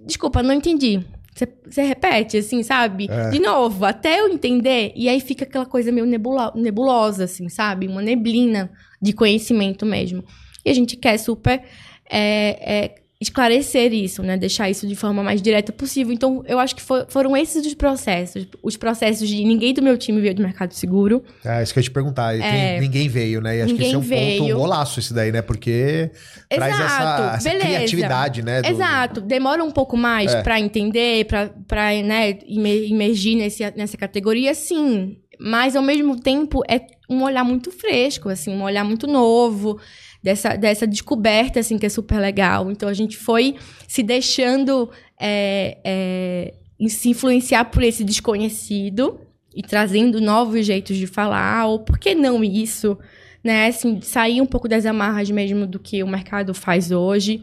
desculpa, 0.00 0.44
não 0.44 0.54
entendi. 0.54 1.04
Você- 1.34 1.82
repete, 1.82 2.36
assim, 2.36 2.62
sabe? 2.62 3.06
É. 3.10 3.30
De 3.30 3.38
novo, 3.38 3.84
até 3.84 4.20
eu 4.20 4.28
entender. 4.28 4.92
E 4.94 5.08
aí 5.08 5.20
fica 5.20 5.44
aquela 5.44 5.64
coisa 5.66 5.90
meio 5.90 6.06
nebulo- 6.06 6.52
nebulosa, 6.54 7.24
assim, 7.24 7.48
sabe? 7.48 7.88
Uma 7.88 8.02
neblina 8.02 8.70
de 9.00 9.12
conhecimento 9.12 9.86
mesmo. 9.86 10.22
E 10.64 10.70
a 10.70 10.74
gente 10.74 10.96
quer 10.96 11.18
super 11.18 11.62
é, 12.10 12.84
é, 12.84 12.94
esclarecer 13.22 13.92
isso, 13.92 14.22
né? 14.22 14.36
Deixar 14.36 14.68
isso 14.68 14.86
de 14.86 14.96
forma 14.96 15.22
mais 15.22 15.40
direta 15.40 15.72
possível. 15.72 16.12
Então, 16.12 16.42
eu 16.46 16.58
acho 16.58 16.74
que 16.74 16.82
for, 16.82 17.06
foram 17.08 17.36
esses 17.36 17.64
os 17.64 17.74
processos. 17.74 18.46
Os 18.62 18.76
processos 18.76 19.28
de 19.28 19.44
ninguém 19.44 19.72
do 19.72 19.82
meu 19.82 19.96
time 19.96 20.20
veio 20.20 20.34
do 20.34 20.42
mercado 20.42 20.72
seguro. 20.72 21.22
É, 21.44 21.62
isso 21.62 21.72
que 21.72 21.78
eu 21.78 21.82
ia 21.82 21.84
te 21.84 21.90
perguntar. 21.90 22.38
É, 22.38 22.80
ninguém 22.80 23.08
veio, 23.08 23.40
né? 23.40 23.58
E 23.58 23.62
acho 23.62 23.74
que 23.74 23.82
esse 23.82 23.94
é 23.94 23.98
um 23.98 24.00
veio. 24.00 24.42
ponto 24.42 24.54
um 24.54 24.58
golaço 24.58 24.98
esse 24.98 25.14
daí, 25.14 25.30
né? 25.30 25.40
Porque 25.40 26.10
Exato, 26.50 26.74
traz 26.74 26.80
essa, 26.80 27.32
essa 27.36 27.58
criatividade, 27.58 28.42
né? 28.42 28.62
Do... 28.62 28.68
Exato. 28.68 29.20
Demora 29.20 29.62
um 29.62 29.70
pouco 29.70 29.96
mais 29.96 30.34
é. 30.34 30.42
para 30.42 30.58
entender, 30.60 31.26
para 31.26 31.92
né, 32.02 32.38
imergir 32.46 33.36
nesse, 33.36 33.62
nessa 33.76 33.96
categoria, 33.96 34.54
sim. 34.54 35.16
Mas, 35.38 35.74
ao 35.74 35.82
mesmo 35.82 36.20
tempo, 36.20 36.62
é 36.68 36.80
um 37.08 37.22
olhar 37.22 37.44
muito 37.44 37.70
fresco, 37.70 38.28
assim, 38.28 38.52
um 38.54 38.62
olhar 38.62 38.84
muito 38.84 39.06
novo 39.06 39.78
dessa, 40.22 40.56
dessa 40.56 40.86
descoberta, 40.86 41.60
assim, 41.60 41.78
que 41.78 41.86
é 41.86 41.88
super 41.88 42.18
legal. 42.18 42.70
Então, 42.70 42.88
a 42.88 42.94
gente 42.94 43.16
foi 43.16 43.56
se 43.88 44.02
deixando 44.02 44.90
é, 45.20 45.78
é, 45.84 46.54
se 46.88 47.08
influenciar 47.08 47.66
por 47.66 47.82
esse 47.82 48.04
desconhecido 48.04 49.20
e 49.54 49.62
trazendo 49.62 50.20
novos 50.20 50.64
jeitos 50.64 50.96
de 50.96 51.06
falar, 51.06 51.66
ou 51.66 51.80
por 51.80 51.98
que 51.98 52.14
não 52.14 52.42
isso? 52.42 52.98
Né? 53.42 53.66
Assim, 53.66 54.00
sair 54.00 54.40
um 54.40 54.46
pouco 54.46 54.68
das 54.68 54.86
amarras 54.86 55.30
mesmo 55.30 55.66
do 55.66 55.78
que 55.78 56.02
o 56.02 56.06
mercado 56.06 56.54
faz 56.54 56.90
hoje. 56.90 57.42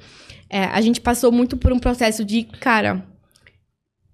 É, 0.50 0.63
a 0.63 0.81
gente 0.81 1.00
passou 1.00 1.31
muito 1.31 1.57
por 1.57 1.71
um 1.71 1.79
processo 1.79 2.25
de, 2.25 2.43
cara, 2.43 3.05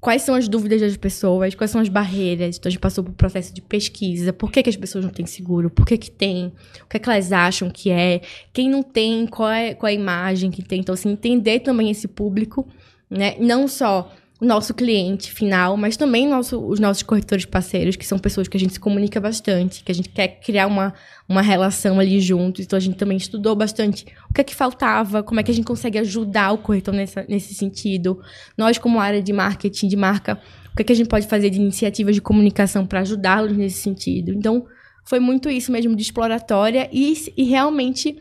quais 0.06 0.22
são 0.22 0.36
as 0.36 0.48
dúvidas 0.48 0.82
das 0.82 0.96
pessoas, 0.96 1.56
quais 1.56 1.72
são 1.72 1.82
as 1.82 1.90
barreiras. 1.90 2.58
Então, 2.58 2.70
a 2.70 2.72
gente 2.72 2.80
passou 2.80 3.04
por 3.04 3.12
processo 3.14 3.52
de 3.52 3.60
pesquisa. 3.60 4.32
Por 4.32 4.52
que, 4.52 4.62
que 4.62 4.70
as 4.70 4.76
pessoas 4.76 5.04
não 5.04 5.10
têm 5.12 5.26
seguro? 5.26 5.68
Por 5.68 5.84
que, 5.84 5.98
que 5.98 6.12
tem? 6.12 6.54
O 6.84 6.88
que, 6.88 6.98
é 6.98 7.00
que 7.00 7.10
elas 7.10 7.32
acham 7.32 7.72
que 7.72 7.90
é? 7.90 8.22
Quem 8.54 8.70
não 8.70 8.84
tem, 8.84 9.26
qual 9.26 9.50
é, 9.50 9.74
qual 9.74 9.90
é 9.90 9.94
a 9.94 9.96
imagem 9.96 10.52
que 10.52 10.62
tem? 10.62 10.82
Então, 10.82 10.94
assim, 10.94 11.10
entender 11.10 11.62
também 11.62 11.90
esse 11.90 12.08
público, 12.08 12.68
né? 13.10 13.36
Não 13.40 13.68
só 13.68 14.14
nosso 14.46 14.74
cliente 14.74 15.32
final, 15.32 15.76
mas 15.76 15.98
também 15.98 16.28
nosso, 16.28 16.60
os 16.66 16.80
nossos 16.80 17.04
corretores 17.04 17.46
parceiros, 17.46 17.96
que 17.96 18.06
são 18.06 18.20
pessoas 18.20 18.48
que 18.48 18.56
a 18.56 18.60
gente 18.60 18.74
se 18.74 18.80
comunica 18.80 19.20
bastante, 19.20 19.84
que 19.84 19.92
a 19.92 19.96
gente 19.96 20.10
quer 20.10 20.28
criar 20.40 20.68
uma, 20.68 20.94
uma 21.28 21.42
relação 21.42 22.00
ali 22.00 22.20
junto. 22.20 22.62
Então 22.62 22.78
a 22.78 22.80
gente 22.80 22.96
também 22.96 23.18
estudou 23.18 23.56
bastante 23.56 24.06
o 24.30 24.34
que 24.34 24.42
é 24.42 24.44
que 24.44 24.56
faltava, 24.56 25.24
como 25.24 25.40
é 25.40 25.44
que 25.44 25.52
a 25.52 25.54
gente 25.54 25.66
consegue 25.66 25.98
ajudar 25.98 26.54
o 26.54 26.58
corretor 26.58 26.94
nessa, 26.94 27.26
nesse 27.28 27.54
sentido. 27.54 28.20
Nós, 28.58 28.78
como 28.78 29.00
área 29.00 29.22
de 29.22 29.34
marketing, 29.34 29.88
de 29.88 29.96
marca, 29.96 30.40
o 30.72 30.76
que 30.76 30.84
é 30.84 30.86
que 30.86 30.94
a 30.94 30.96
gente 30.96 31.10
pode 31.10 31.28
fazer 31.28 31.50
de 31.50 31.60
iniciativas 31.60 32.16
de 32.16 32.22
comunicação 32.22 32.86
para 32.86 33.02
ajudá-los 33.02 33.58
nesse 33.58 33.80
sentido. 33.80 34.32
Então, 34.32 34.66
foi 35.04 35.20
muito 35.20 35.50
isso 35.50 35.72
mesmo 35.72 35.96
de 35.96 36.02
exploratória 36.02 36.90
e, 36.92 37.14
e 37.38 37.44
realmente 37.44 38.18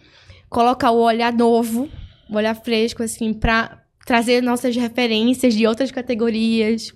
colocar 0.49 0.91
o 0.91 1.03
olhar 1.03 1.33
novo, 1.33 1.89
o 2.31 2.37
olhar 2.37 2.55
fresco, 2.55 3.03
assim, 3.03 3.33
para 3.33 3.84
trazer 4.05 4.43
nossas 4.43 4.77
referências 4.77 5.55
de 5.55 5.67
outras 5.67 5.91
categorias, 5.91 6.93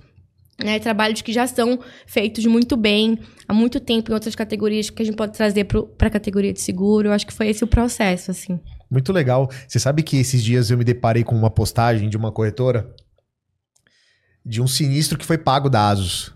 né, 0.63 0.79
trabalhos 0.79 1.23
que 1.23 1.33
já 1.33 1.47
são 1.47 1.79
feitos 2.07 2.45
muito 2.47 2.77
bem 2.77 3.19
há 3.47 3.55
muito 3.55 3.79
tempo 3.79 4.11
em 4.11 4.15
outras 4.15 4.35
categorias 4.35 4.91
que 4.91 5.03
a 5.03 5.05
gente 5.05 5.17
pode 5.17 5.33
trazer 5.33 5.65
para 5.65 6.09
a 6.09 6.11
categoria 6.11 6.53
de 6.53 6.61
seguro. 6.61 7.09
Eu 7.09 7.13
acho 7.13 7.27
que 7.27 7.33
foi 7.33 7.49
esse 7.49 7.63
o 7.65 7.67
processo, 7.67 8.31
assim. 8.31 8.61
Muito 8.91 9.13
legal. 9.13 9.51
Você 9.67 9.79
sabe 9.79 10.03
que 10.03 10.17
esses 10.17 10.43
dias 10.43 10.71
eu 10.71 10.79
me 10.79 10.85
deparei 10.85 11.23
com 11.23 11.35
uma 11.35 11.51
postagem 11.51 12.09
de 12.09 12.17
uma 12.17 12.33
corretora 12.33 12.95
de 14.45 14.63
um 14.63 14.67
sinistro 14.67 15.19
que 15.19 15.27
foi 15.27 15.37
pago 15.37 15.69
da 15.69 15.89
Asus. 15.89 16.33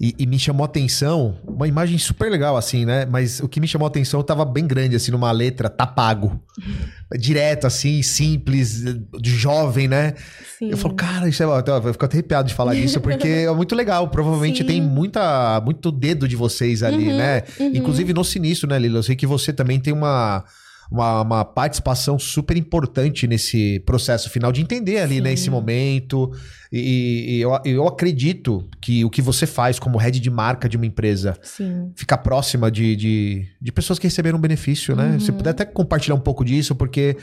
E, 0.00 0.14
e, 0.16 0.26
me 0.26 0.38
chamou 0.38 0.62
a 0.62 0.66
atenção, 0.66 1.36
uma 1.44 1.66
imagem 1.66 1.98
super 1.98 2.30
legal, 2.30 2.56
assim, 2.56 2.84
né? 2.84 3.04
Mas 3.04 3.40
o 3.40 3.48
que 3.48 3.58
me 3.58 3.66
chamou 3.66 3.84
a 3.84 3.88
atenção 3.88 4.22
tava 4.22 4.44
bem 4.44 4.64
grande, 4.64 4.94
assim, 4.94 5.10
numa 5.10 5.32
letra, 5.32 5.68
tá 5.68 5.84
pago. 5.84 6.40
Direto, 7.18 7.66
assim, 7.66 8.00
simples, 8.00 8.84
de 9.20 9.30
jovem, 9.30 9.88
né? 9.88 10.14
Sim. 10.56 10.70
Eu 10.70 10.76
falo, 10.76 10.94
cara, 10.94 11.28
isso 11.28 11.42
é. 11.42 11.46
Eu 11.46 11.92
fico 11.92 12.04
até 12.04 12.16
arrepiado 12.16 12.46
de 12.46 12.54
falar 12.54 12.74
disso, 12.74 13.00
porque 13.00 13.26
é 13.48 13.50
muito 13.52 13.74
legal. 13.74 14.06
Provavelmente 14.08 14.58
Sim. 14.58 14.66
tem 14.66 14.80
muita, 14.80 15.60
muito 15.64 15.90
dedo 15.90 16.28
de 16.28 16.36
vocês 16.36 16.84
ali, 16.84 17.08
uhum, 17.08 17.16
né? 17.16 17.42
Uhum. 17.58 17.74
Inclusive 17.74 18.14
no 18.14 18.22
sinistro, 18.22 18.68
né, 18.68 18.78
Lila? 18.78 18.98
Eu 18.98 19.02
sei 19.02 19.16
que 19.16 19.26
você 19.26 19.52
também 19.52 19.80
tem 19.80 19.92
uma 19.92 20.44
uma, 20.90 21.22
uma 21.22 21.44
participação 21.44 22.18
super 22.18 22.56
importante 22.56 23.26
nesse 23.26 23.80
processo 23.80 24.30
final 24.30 24.50
de 24.50 24.62
entender 24.62 24.98
ali, 24.98 25.16
Sim. 25.16 25.20
né, 25.20 25.32
esse 25.32 25.50
momento. 25.50 26.32
E, 26.72 27.36
e 27.36 27.40
eu, 27.40 27.58
eu 27.64 27.86
acredito 27.86 28.68
que 28.80 29.04
o 29.04 29.10
que 29.10 29.22
você 29.22 29.46
faz 29.46 29.78
como 29.78 29.98
head 29.98 30.18
de 30.18 30.30
marca 30.30 30.68
de 30.68 30.76
uma 30.76 30.86
empresa 30.86 31.36
Sim. 31.42 31.90
ficar 31.94 32.18
próxima 32.18 32.70
de, 32.70 32.96
de, 32.96 33.46
de 33.60 33.72
pessoas 33.72 33.98
que 33.98 34.06
receberam 34.06 34.38
benefício, 34.40 34.96
né? 34.96 35.12
Uhum. 35.12 35.20
Você 35.20 35.32
puder 35.32 35.50
até 35.50 35.64
compartilhar 35.64 36.14
um 36.14 36.20
pouco 36.20 36.44
disso, 36.44 36.74
porque 36.74 37.16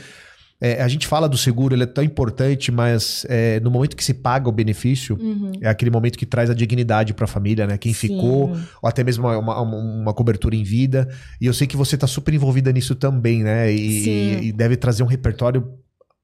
é, 0.60 0.82
a 0.82 0.88
gente 0.88 1.06
fala 1.06 1.28
do 1.28 1.36
seguro, 1.36 1.74
ele 1.74 1.82
é 1.82 1.86
tão 1.86 2.02
importante, 2.02 2.72
mas 2.72 3.26
é, 3.28 3.60
no 3.60 3.70
momento 3.70 3.94
que 3.94 4.04
se 4.04 4.14
paga 4.14 4.48
o 4.48 4.52
benefício, 4.52 5.18
uhum. 5.20 5.52
é 5.60 5.68
aquele 5.68 5.90
momento 5.90 6.16
que 6.16 6.24
traz 6.24 6.48
a 6.48 6.54
dignidade 6.54 7.12
para 7.12 7.24
a 7.24 7.28
família, 7.28 7.66
né? 7.66 7.76
Quem 7.76 7.92
Sim. 7.92 8.08
ficou, 8.08 8.56
ou 8.82 8.88
até 8.88 9.04
mesmo 9.04 9.26
uma, 9.28 9.38
uma, 9.38 9.60
uma, 9.60 10.14
cobertura 10.14 10.56
em 10.56 10.62
vida. 10.62 11.08
E 11.40 11.46
eu 11.46 11.52
sei 11.52 11.66
que 11.66 11.76
você 11.76 11.94
está 11.94 12.06
super 12.06 12.32
envolvida 12.32 12.72
nisso 12.72 12.94
também, 12.94 13.42
né? 13.42 13.70
E, 13.70 14.48
e, 14.48 14.52
deve 14.52 14.76
trazer 14.76 15.02
um 15.02 15.06
repertório 15.06 15.74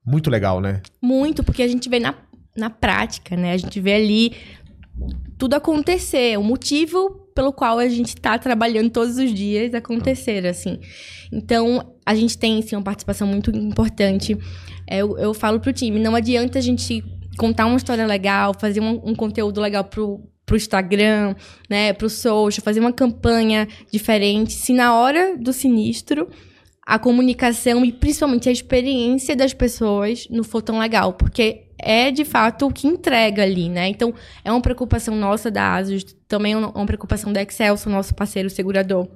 muito 0.04 0.30
legal, 0.30 0.60
né? 0.60 0.80
Muito, 1.00 1.44
porque 1.44 1.62
a 1.62 1.68
gente 1.68 1.88
vê 1.90 2.00
na, 2.00 2.14
na 2.56 2.70
prática, 2.70 3.36
né? 3.36 3.52
A 3.52 3.56
gente 3.58 3.78
vê 3.80 3.94
ali 3.94 4.32
tudo 5.36 5.54
acontecer, 5.54 6.38
o 6.38 6.42
motivo 6.42 7.21
pelo 7.34 7.52
qual 7.52 7.78
a 7.78 7.88
gente 7.88 8.08
está 8.08 8.38
trabalhando 8.38 8.90
todos 8.90 9.18
os 9.18 9.32
dias 9.32 9.74
acontecer, 9.74 10.46
assim. 10.46 10.78
Então, 11.32 11.94
a 12.04 12.14
gente 12.14 12.36
tem, 12.36 12.60
sim, 12.62 12.76
uma 12.76 12.82
participação 12.82 13.26
muito 13.26 13.50
importante. 13.50 14.36
É, 14.86 14.98
eu, 14.98 15.18
eu 15.18 15.34
falo 15.34 15.60
pro 15.60 15.72
time, 15.72 15.98
não 15.98 16.14
adianta 16.14 16.58
a 16.58 16.62
gente 16.62 17.02
contar 17.38 17.66
uma 17.66 17.76
história 17.76 18.06
legal, 18.06 18.52
fazer 18.58 18.80
um, 18.80 19.00
um 19.04 19.14
conteúdo 19.14 19.60
legal 19.60 19.84
pro, 19.84 20.20
pro 20.44 20.56
Instagram, 20.56 21.34
né, 21.68 21.92
pro 21.92 22.10
social, 22.10 22.62
fazer 22.62 22.80
uma 22.80 22.92
campanha 22.92 23.66
diferente, 23.90 24.52
se 24.52 24.72
na 24.72 24.94
hora 24.94 25.36
do 25.36 25.52
sinistro 25.52 26.28
a 26.84 26.98
comunicação 26.98 27.84
e 27.84 27.92
principalmente 27.92 28.48
a 28.48 28.52
experiência 28.52 29.36
das 29.36 29.54
pessoas 29.54 30.26
não 30.28 30.42
for 30.42 30.60
tão 30.60 30.78
legal, 30.78 31.12
porque 31.12 31.68
é 31.78 32.10
de 32.10 32.24
fato 32.24 32.66
o 32.66 32.72
que 32.72 32.86
entrega 32.86 33.42
ali, 33.42 33.68
né? 33.68 33.88
Então, 33.88 34.12
é 34.44 34.50
uma 34.50 34.60
preocupação 34.60 35.14
nossa 35.14 35.50
da 35.50 35.74
ASUS, 35.74 36.04
também 36.26 36.52
é 36.52 36.56
uma 36.56 36.86
preocupação 36.86 37.32
da 37.32 37.42
Excel, 37.42 37.76
nosso 37.86 38.14
parceiro 38.14 38.50
segurador, 38.50 39.08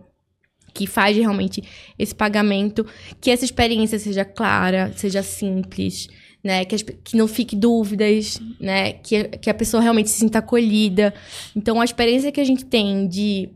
que 0.72 0.86
faz 0.86 1.16
realmente 1.16 1.62
esse 1.98 2.14
pagamento, 2.14 2.86
que 3.20 3.30
essa 3.30 3.44
experiência 3.44 3.98
seja 3.98 4.24
clara, 4.24 4.92
seja 4.94 5.22
simples, 5.22 6.08
né? 6.42 6.64
Que, 6.64 6.74
as, 6.74 6.82
que 6.82 7.16
não 7.16 7.26
fique 7.26 7.56
dúvidas, 7.56 8.40
né? 8.60 8.92
Que, 8.92 9.24
que 9.24 9.50
a 9.50 9.54
pessoa 9.54 9.82
realmente 9.82 10.10
se 10.10 10.18
sinta 10.18 10.38
acolhida. 10.38 11.14
Então, 11.54 11.80
a 11.80 11.84
experiência 11.84 12.30
que 12.30 12.40
a 12.40 12.44
gente 12.44 12.64
tem 12.64 13.08
de 13.08 13.48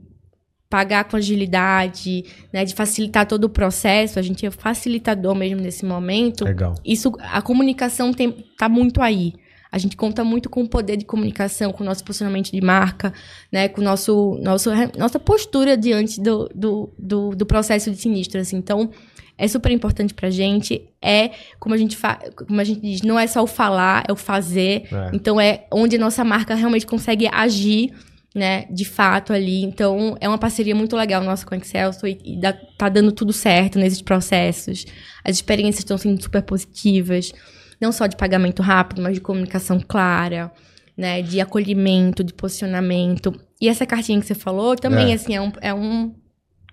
pagar 0.70 1.02
com 1.04 1.16
agilidade, 1.16 2.24
né, 2.52 2.64
de 2.64 2.76
facilitar 2.76 3.26
todo 3.26 3.44
o 3.44 3.48
processo, 3.48 4.20
a 4.20 4.22
gente 4.22 4.46
é 4.46 4.50
facilitador 4.52 5.34
mesmo 5.34 5.60
nesse 5.60 5.84
momento. 5.84 6.44
Legal. 6.44 6.76
Isso, 6.84 7.12
a 7.18 7.42
comunicação 7.42 8.12
tem, 8.12 8.46
tá 8.56 8.68
muito 8.68 9.02
aí. 9.02 9.34
A 9.72 9.78
gente 9.78 9.96
conta 9.96 10.24
muito 10.24 10.48
com 10.48 10.62
o 10.62 10.68
poder 10.68 10.96
de 10.96 11.04
comunicação, 11.04 11.72
com 11.72 11.82
o 11.82 11.86
nosso 11.86 12.04
posicionamento 12.04 12.50
de 12.50 12.60
marca, 12.60 13.12
né, 13.52 13.68
com 13.68 13.80
nosso, 13.80 14.38
nosso, 14.42 14.70
nossa 14.96 15.18
postura 15.18 15.76
diante 15.76 16.20
do, 16.20 16.48
do, 16.54 16.94
do, 16.96 17.30
do 17.30 17.46
processo 17.46 17.90
de 17.90 17.96
sinistro. 17.96 18.40
Assim. 18.40 18.56
Então, 18.56 18.90
é 19.36 19.48
super 19.48 19.72
importante 19.72 20.14
pra 20.14 20.30
gente. 20.30 20.88
É, 21.02 21.30
como 21.58 21.74
a 21.74 21.78
gente, 21.78 21.98
como 22.46 22.60
a 22.60 22.64
gente 22.64 22.80
diz, 22.80 23.02
não 23.02 23.18
é 23.18 23.26
só 23.26 23.42
o 23.42 23.46
falar, 23.46 24.04
é 24.08 24.12
o 24.12 24.16
fazer. 24.16 24.84
É. 24.92 25.10
Então, 25.12 25.40
é 25.40 25.66
onde 25.72 25.96
a 25.96 25.98
nossa 25.98 26.22
marca 26.24 26.54
realmente 26.54 26.86
consegue 26.86 27.28
agir 27.32 27.92
né, 28.34 28.66
de 28.70 28.84
fato 28.84 29.32
ali. 29.32 29.62
Então, 29.62 30.16
é 30.20 30.28
uma 30.28 30.38
parceria 30.38 30.74
muito 30.74 30.96
legal 30.96 31.22
nossa 31.22 31.44
com 31.44 31.54
a 31.54 31.58
Excelsior 31.58 32.08
e, 32.08 32.18
e 32.24 32.36
dá, 32.36 32.52
tá 32.52 32.88
dando 32.88 33.12
tudo 33.12 33.32
certo 33.32 33.78
nesses 33.78 34.02
processos. 34.02 34.86
As 35.24 35.36
experiências 35.36 35.80
estão 35.80 35.98
sendo 35.98 36.22
super 36.22 36.42
positivas, 36.42 37.32
não 37.80 37.92
só 37.92 38.06
de 38.06 38.16
pagamento 38.16 38.62
rápido, 38.62 39.02
mas 39.02 39.14
de 39.14 39.20
comunicação 39.20 39.80
clara, 39.80 40.52
né, 40.96 41.22
de 41.22 41.40
acolhimento, 41.40 42.22
de 42.22 42.32
posicionamento. 42.32 43.34
E 43.60 43.68
essa 43.68 43.86
cartinha 43.86 44.20
que 44.20 44.26
você 44.26 44.34
falou 44.34 44.76
também, 44.76 45.12
é. 45.12 45.14
assim, 45.14 45.34
é, 45.34 45.40
um, 45.40 45.52
é 45.60 45.74
um, 45.74 46.14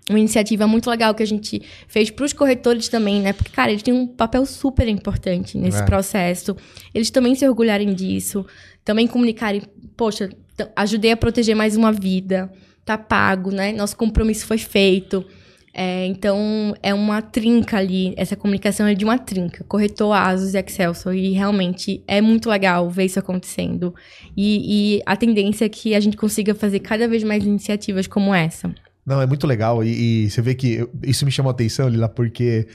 uma 0.08 0.18
iniciativa 0.18 0.66
muito 0.66 0.88
legal 0.88 1.14
que 1.14 1.22
a 1.22 1.26
gente 1.26 1.62
fez 1.88 2.10
para 2.10 2.24
os 2.24 2.32
corretores 2.32 2.88
também, 2.88 3.20
né? 3.20 3.32
Porque, 3.32 3.50
cara, 3.50 3.70
eles 3.70 3.82
têm 3.82 3.94
um 3.94 4.06
papel 4.06 4.46
super 4.46 4.86
importante 4.86 5.58
nesse 5.58 5.82
é. 5.82 5.84
processo. 5.84 6.56
Eles 6.94 7.10
também 7.10 7.34
se 7.34 7.48
orgulharem 7.48 7.92
disso, 7.94 8.46
também 8.84 9.06
comunicarem, 9.06 9.62
poxa, 9.96 10.30
então, 10.58 10.68
ajudei 10.74 11.12
a 11.12 11.16
proteger 11.16 11.54
mais 11.54 11.76
uma 11.76 11.92
vida, 11.92 12.50
tá 12.84 12.98
pago, 12.98 13.52
né? 13.52 13.72
Nosso 13.72 13.96
compromisso 13.96 14.44
foi 14.44 14.58
feito. 14.58 15.24
É, 15.72 16.04
então, 16.06 16.74
é 16.82 16.92
uma 16.92 17.22
trinca 17.22 17.76
ali, 17.76 18.12
essa 18.16 18.34
comunicação 18.34 18.84
é 18.84 18.94
de 18.94 19.04
uma 19.04 19.16
trinca, 19.16 19.62
corretor, 19.68 20.12
Asus 20.12 20.54
e 20.54 20.58
Excelsior, 20.58 21.14
e 21.14 21.30
realmente 21.30 22.02
é 22.08 22.20
muito 22.20 22.50
legal 22.50 22.90
ver 22.90 23.04
isso 23.04 23.20
acontecendo. 23.20 23.94
E, 24.36 24.96
e, 24.96 25.02
a 25.06 25.16
tendência 25.16 25.66
é 25.66 25.68
que 25.68 25.94
a 25.94 26.00
gente 26.00 26.16
consiga 26.16 26.52
fazer 26.56 26.80
cada 26.80 27.06
vez 27.06 27.22
mais 27.22 27.44
iniciativas 27.44 28.08
como 28.08 28.34
essa. 28.34 28.74
Não, 29.06 29.22
é 29.22 29.26
muito 29.26 29.46
legal, 29.46 29.84
e, 29.84 30.24
e 30.24 30.30
você 30.30 30.42
vê 30.42 30.56
que 30.56 30.88
isso 31.04 31.24
me 31.24 31.30
chamou 31.30 31.50
a 31.50 31.52
atenção, 31.52 31.88
Lila, 31.88 32.08
porque 32.08 32.66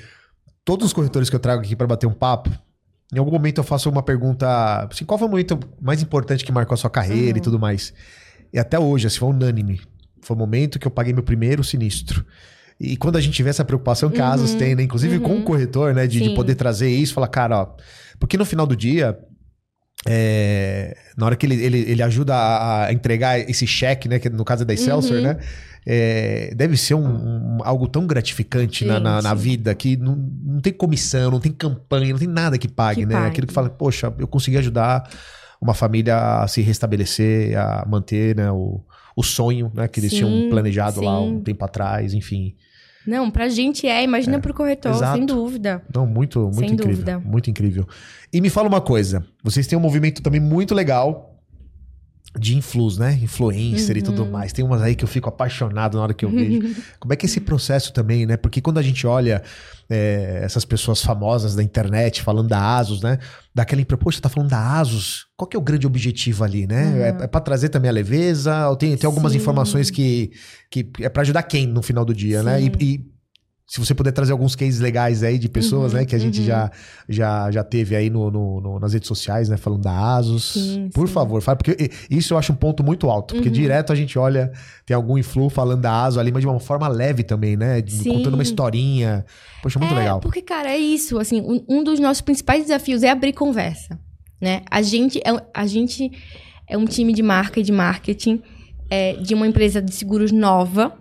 todos 0.63 0.85
os 0.87 0.93
corretores 0.93 1.29
que 1.29 1.35
eu 1.35 1.39
trago 1.41 1.61
aqui 1.61 1.75
para 1.75 1.87
bater 1.87 2.07
um 2.07 2.13
papo, 2.13 2.49
em 3.12 3.19
algum 3.19 3.31
momento 3.31 3.60
eu 3.60 3.63
faço 3.63 3.89
uma 3.89 4.03
pergunta, 4.03 4.88
assim, 4.89 5.05
qual 5.05 5.17
foi 5.17 5.27
o 5.27 5.31
momento 5.31 5.60
mais 5.81 6.01
importante 6.01 6.43
que 6.43 6.51
marcou 6.51 6.74
a 6.74 6.77
sua 6.77 6.89
carreira 6.89 7.31
uhum. 7.31 7.38
e 7.38 7.41
tudo 7.41 7.60
mais? 7.60 7.93
E 8.51 8.60
até 8.60 8.79
hoje, 8.79 9.07
assim, 9.07 9.19
foi 9.19 9.29
unânime. 9.29 9.81
Foi 10.22 10.36
o 10.36 10.39
momento 10.39 10.79
que 10.79 10.88
eu 10.88 10.91
paguei 10.91 11.13
meu 11.13 11.24
primeiro 11.24 11.63
sinistro. 11.63 12.25
E 12.79 12.98
quando 12.98 13.17
a 13.17 13.22
gente 13.22 13.33
tiver 13.33 13.50
essa 13.50 13.63
preocupação 13.63 14.10
que 14.10 14.22
uhum. 14.22 14.57
tem, 14.57 14.75
né? 14.75 14.83
Inclusive 14.83 15.17
uhum. 15.17 15.24
com 15.24 15.39
o 15.39 15.43
corretor, 15.43 15.93
né? 15.93 16.07
De, 16.07 16.19
de, 16.19 16.36
poder 16.36 16.55
trazer 16.55 16.89
isso, 16.89 17.13
falar, 17.13 17.27
cara, 17.27 17.62
ó. 17.62 17.75
Porque 18.19 18.38
no 18.38 18.45
final 18.45 18.65
do 18.65 18.75
dia, 18.75 19.17
é, 20.07 20.98
na 21.15 21.25
hora 21.25 21.36
que 21.36 21.45
ele, 21.45 21.63
ele, 21.63 21.79
ele 21.79 22.01
ajuda 22.03 22.36
a, 22.36 22.86
a, 22.86 22.93
entregar 22.93 23.39
esse 23.39 23.65
cheque, 23.67 24.10
né? 24.10 24.19
Que 24.19 24.29
no 24.29 24.43
caso 24.43 24.63
é 24.63 24.65
da 24.65 24.74
Excelsior, 24.74 25.17
uhum. 25.17 25.24
né? 25.24 25.38
É, 25.85 26.53
deve 26.55 26.77
ser 26.77 26.93
um, 26.93 27.05
um, 27.05 27.57
algo 27.63 27.87
tão 27.87 28.07
gratificante 28.07 28.85
na, 28.85 28.99
na, 28.99 29.21
na, 29.21 29.33
vida 29.33 29.75
que 29.75 29.97
não, 29.97 30.15
não 30.15 30.61
tem 30.61 30.71
comissão, 30.71 31.29
não 31.29 31.39
tem 31.39 31.51
campanha, 31.51 32.13
não 32.13 32.19
tem 32.19 32.27
nada 32.27 32.57
que 32.57 32.67
pague, 32.67 33.01
que 33.01 33.05
né? 33.05 33.15
Pague. 33.15 33.27
Aquilo 33.27 33.47
que 33.47 33.53
fala, 33.53 33.69
poxa, 33.69 34.13
eu 34.17 34.27
consegui 34.27 34.57
ajudar 34.57 35.09
uma 35.61 35.73
família 35.73 36.41
a 36.41 36.47
se 36.47 36.61
restabelecer, 36.61 37.57
a 37.57 37.85
manter 37.87 38.35
né, 38.35 38.51
o, 38.51 38.81
o 39.15 39.23
sonho 39.23 39.71
né, 39.73 39.87
que 39.87 39.99
eles 39.99 40.11
sim, 40.11 40.17
tinham 40.17 40.49
planejado 40.49 40.99
sim. 40.99 41.05
lá 41.05 41.19
um 41.19 41.41
tempo 41.41 41.63
atrás, 41.65 42.13
enfim. 42.13 42.55
Não, 43.05 43.29
pra 43.29 43.49
gente 43.49 43.87
é, 43.87 44.01
imagina 44.03 44.37
é, 44.37 44.39
pro 44.39 44.53
corretor, 44.53 44.91
exato. 44.93 45.17
sem 45.17 45.25
dúvida. 45.25 45.81
Não, 45.93 46.05
muito, 46.05 46.39
muito 46.39 46.59
sem 46.59 46.71
incrível. 46.71 46.93
Dúvida. 46.93 47.19
Muito 47.19 47.49
incrível. 47.49 47.87
E 48.31 48.39
me 48.39 48.49
fala 48.49 48.67
uma 48.67 48.81
coisa, 48.81 49.25
vocês 49.43 49.67
têm 49.67 49.77
um 49.77 49.81
movimento 49.81 50.21
também 50.21 50.39
muito 50.39 50.73
legal 50.73 51.32
de 52.37 52.57
influs, 52.57 52.97
né? 52.97 53.19
Influencer 53.21 53.95
uhum. 53.95 53.99
e 53.99 54.01
tudo 54.01 54.23
uhum. 54.23 54.31
mais. 54.31 54.51
Tem 54.51 54.65
umas 54.65 54.81
aí 54.81 54.95
que 54.95 55.03
eu 55.03 55.07
fico 55.07 55.29
apaixonado 55.29 55.97
na 55.97 56.03
hora 56.03 56.13
que 56.13 56.25
eu 56.25 56.31
vejo. 56.31 56.75
Como 56.99 57.13
é 57.13 57.15
que 57.15 57.25
é 57.25 57.27
esse 57.27 57.39
processo 57.39 57.93
também, 57.93 58.25
né? 58.25 58.37
Porque 58.37 58.59
quando 58.59 58.79
a 58.79 58.81
gente 58.81 59.05
olha 59.05 59.43
é, 59.89 60.41
essas 60.43 60.65
pessoas 60.65 61.01
famosas 61.01 61.55
da 61.55 61.61
internet 61.61 62.23
falando 62.23 62.47
da 62.47 62.77
Asus, 62.77 63.01
né? 63.01 63.19
Daquela 63.53 63.81
impressão, 63.81 64.03
poxa, 64.03 64.19
tá 64.19 64.29
falando 64.29 64.49
da 64.49 64.79
Asus. 64.79 65.27
Qual 65.37 65.47
que 65.47 65.55
é 65.55 65.59
o 65.59 65.63
grande 65.63 65.85
objetivo 65.85 66.43
ali, 66.43 66.65
né? 66.65 66.85
Uhum. 66.85 67.01
É, 67.01 67.07
é 67.25 67.27
para 67.27 67.41
trazer 67.41 67.69
também 67.69 67.89
a 67.89 67.93
leveza? 67.93 68.67
Ou 68.67 68.75
tem, 68.75 68.97
tem 68.97 69.07
algumas 69.07 69.33
Sim. 69.33 69.37
informações 69.37 69.91
que, 69.91 70.31
que 70.71 70.89
é 71.01 71.09
para 71.09 71.21
ajudar 71.21 71.43
quem 71.43 71.67
no 71.67 71.83
final 71.83 72.03
do 72.03 72.15
dia, 72.15 72.39
Sim. 72.39 72.45
né? 72.45 72.61
E, 72.61 72.71
e 72.79 73.12
se 73.65 73.79
você 73.79 73.96
puder 73.96 74.12
trazer 74.12 74.34
alguns 74.34 74.55
cases 74.55 74.79
legais 74.79 75.24
aí 75.24 75.39
de 75.39 75.48
pessoas, 75.48 75.93
uhum, 75.93 76.00
né, 76.00 76.05
que 76.05 76.13
a 76.13 76.20
gente 76.20 76.41
uhum. 76.41 76.46
já, 76.46 76.72
já, 77.08 77.50
já 77.50 77.63
teve 77.63 77.96
aí 77.96 78.10
no, 78.10 78.29
no, 78.29 78.62
no, 78.62 78.79
nas 78.79 78.93
redes 78.93 79.08
sociais, 79.08 79.48
né, 79.48 79.55
falando 79.55 79.82
da 79.82 80.15
Asus. 80.15 80.53
Sim, 80.53 80.89
Por 80.93 81.08
sim. 81.08 81.13
favor, 81.13 81.41
fala, 81.41 81.55
porque 81.55 81.89
isso 82.10 82.34
eu 82.34 82.38
acho 82.38 82.51
um 82.51 82.55
ponto 82.55 82.84
muito 82.84 83.10
alto, 83.10 83.34
porque 83.34 83.48
uhum. 83.48 83.53
direto 83.53 83.93
a 83.93 83.96
gente 83.96 84.20
olha, 84.20 84.51
tem 84.86 84.93
algum 84.93 85.17
influ 85.17 85.50
falando 85.50 85.82
da 85.82 86.03
Asus 86.03 86.17
ali, 86.17 86.32
mas 86.32 86.41
de 86.41 86.48
uma 86.48 86.60
forma 86.60 86.88
leve 86.88 87.24
também, 87.24 87.55
né, 87.55 87.82
contando 87.82 88.34
uma 88.34 88.43
historinha. 88.43 89.25
Poxa, 89.62 89.79
muito 89.79 89.93
é, 89.93 89.98
legal. 89.98 90.20
Porque, 90.20 90.41
cara, 90.41 90.70
é 90.70 90.77
isso, 90.77 91.17
assim, 91.17 91.41
um, 91.41 91.63
um, 91.70 91.84
dos 91.84 92.00
nossos 92.00 92.22
principais 92.22 92.63
desafios 92.63 93.01
é 93.01 93.10
abrir 93.10 93.32
conversa, 93.32 93.98
né? 94.41 94.62
A 94.70 94.82
gente 94.82 95.20
é, 95.20 95.41
a 95.53 95.65
gente 95.65 96.12
é 96.67 96.77
um 96.77 96.86
time 96.86 97.13
de 97.13 97.24
marca 97.24 97.62
e 97.62 97.63
de 97.63 97.72
marketing 97.72 98.41
é, 98.89 99.13
de 99.13 99.34
uma 99.34 99.48
empresa 99.48 99.82
de 99.82 99.93
seguros 99.93 100.32
nova, 100.32 100.93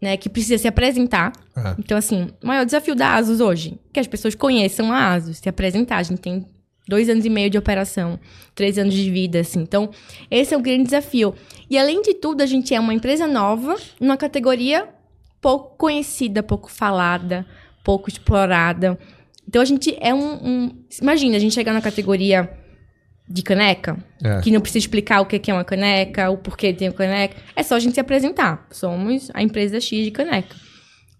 né, 0.00 0.16
que 0.16 0.28
precisa 0.28 0.58
se 0.58 0.68
apresentar. 0.68 1.32
Uhum. 1.56 1.74
Então, 1.78 1.96
assim, 1.96 2.28
o 2.42 2.46
maior 2.46 2.64
desafio 2.64 2.94
da 2.94 3.14
ASUS 3.14 3.40
hoje, 3.40 3.78
que 3.92 4.00
as 4.00 4.06
pessoas 4.06 4.34
conheçam 4.34 4.92
a 4.92 5.12
ASUS, 5.12 5.38
se 5.38 5.48
apresentar. 5.48 5.96
A 5.96 6.02
gente 6.02 6.20
tem 6.20 6.46
dois 6.86 7.08
anos 7.08 7.24
e 7.24 7.30
meio 7.30 7.50
de 7.50 7.58
operação, 7.58 8.18
três 8.54 8.78
anos 8.78 8.94
de 8.94 9.10
vida, 9.10 9.40
assim. 9.40 9.60
Então, 9.60 9.90
esse 10.30 10.54
é 10.54 10.56
o 10.56 10.60
grande 10.60 10.84
desafio. 10.84 11.34
E, 11.68 11.78
além 11.78 12.02
de 12.02 12.14
tudo, 12.14 12.42
a 12.42 12.46
gente 12.46 12.74
é 12.74 12.80
uma 12.80 12.94
empresa 12.94 13.26
nova, 13.26 13.76
numa 14.00 14.16
categoria 14.16 14.88
pouco 15.40 15.76
conhecida, 15.76 16.42
pouco 16.42 16.70
falada, 16.70 17.46
pouco 17.84 18.08
explorada. 18.08 18.98
Então, 19.48 19.62
a 19.62 19.64
gente 19.64 19.96
é 20.00 20.12
um... 20.12 20.34
um... 20.34 20.70
Imagina, 21.00 21.36
a 21.36 21.40
gente 21.40 21.54
chegar 21.54 21.72
na 21.72 21.80
categoria 21.80 22.50
de 23.28 23.42
caneca, 23.42 23.96
é. 24.22 24.40
que 24.40 24.50
não 24.50 24.60
precisa 24.60 24.78
explicar 24.78 25.20
o 25.20 25.26
que 25.26 25.50
é 25.50 25.54
uma 25.54 25.64
caneca, 25.64 26.30
o 26.30 26.38
porquê 26.38 26.72
tem 26.72 26.88
uma 26.88 26.94
caneca. 26.94 27.36
É 27.54 27.62
só 27.62 27.74
a 27.74 27.80
gente 27.80 27.94
se 27.94 28.00
apresentar. 28.00 28.66
Somos 28.70 29.30
a 29.34 29.42
empresa 29.42 29.80
X 29.80 30.04
de 30.04 30.10
caneca. 30.10 30.54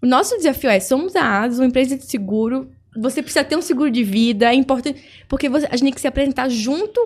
O 0.01 0.05
nosso 0.05 0.37
desafio 0.37 0.69
é, 0.69 0.79
somos 0.79 1.15
a 1.15 1.41
ASUS, 1.41 1.59
uma 1.59 1.65
empresa 1.65 1.97
de 1.97 2.05
seguro. 2.05 2.69
Você 2.95 3.21
precisa 3.21 3.43
ter 3.43 3.55
um 3.55 3.61
seguro 3.61 3.91
de 3.91 4.03
vida, 4.03 4.51
é 4.51 4.55
importante, 4.55 5.03
porque 5.27 5.49
você, 5.49 5.65
a 5.65 5.71
gente 5.71 5.83
tem 5.83 5.93
que 5.93 6.01
se 6.01 6.07
apresentar 6.07 6.49
junto 6.49 6.99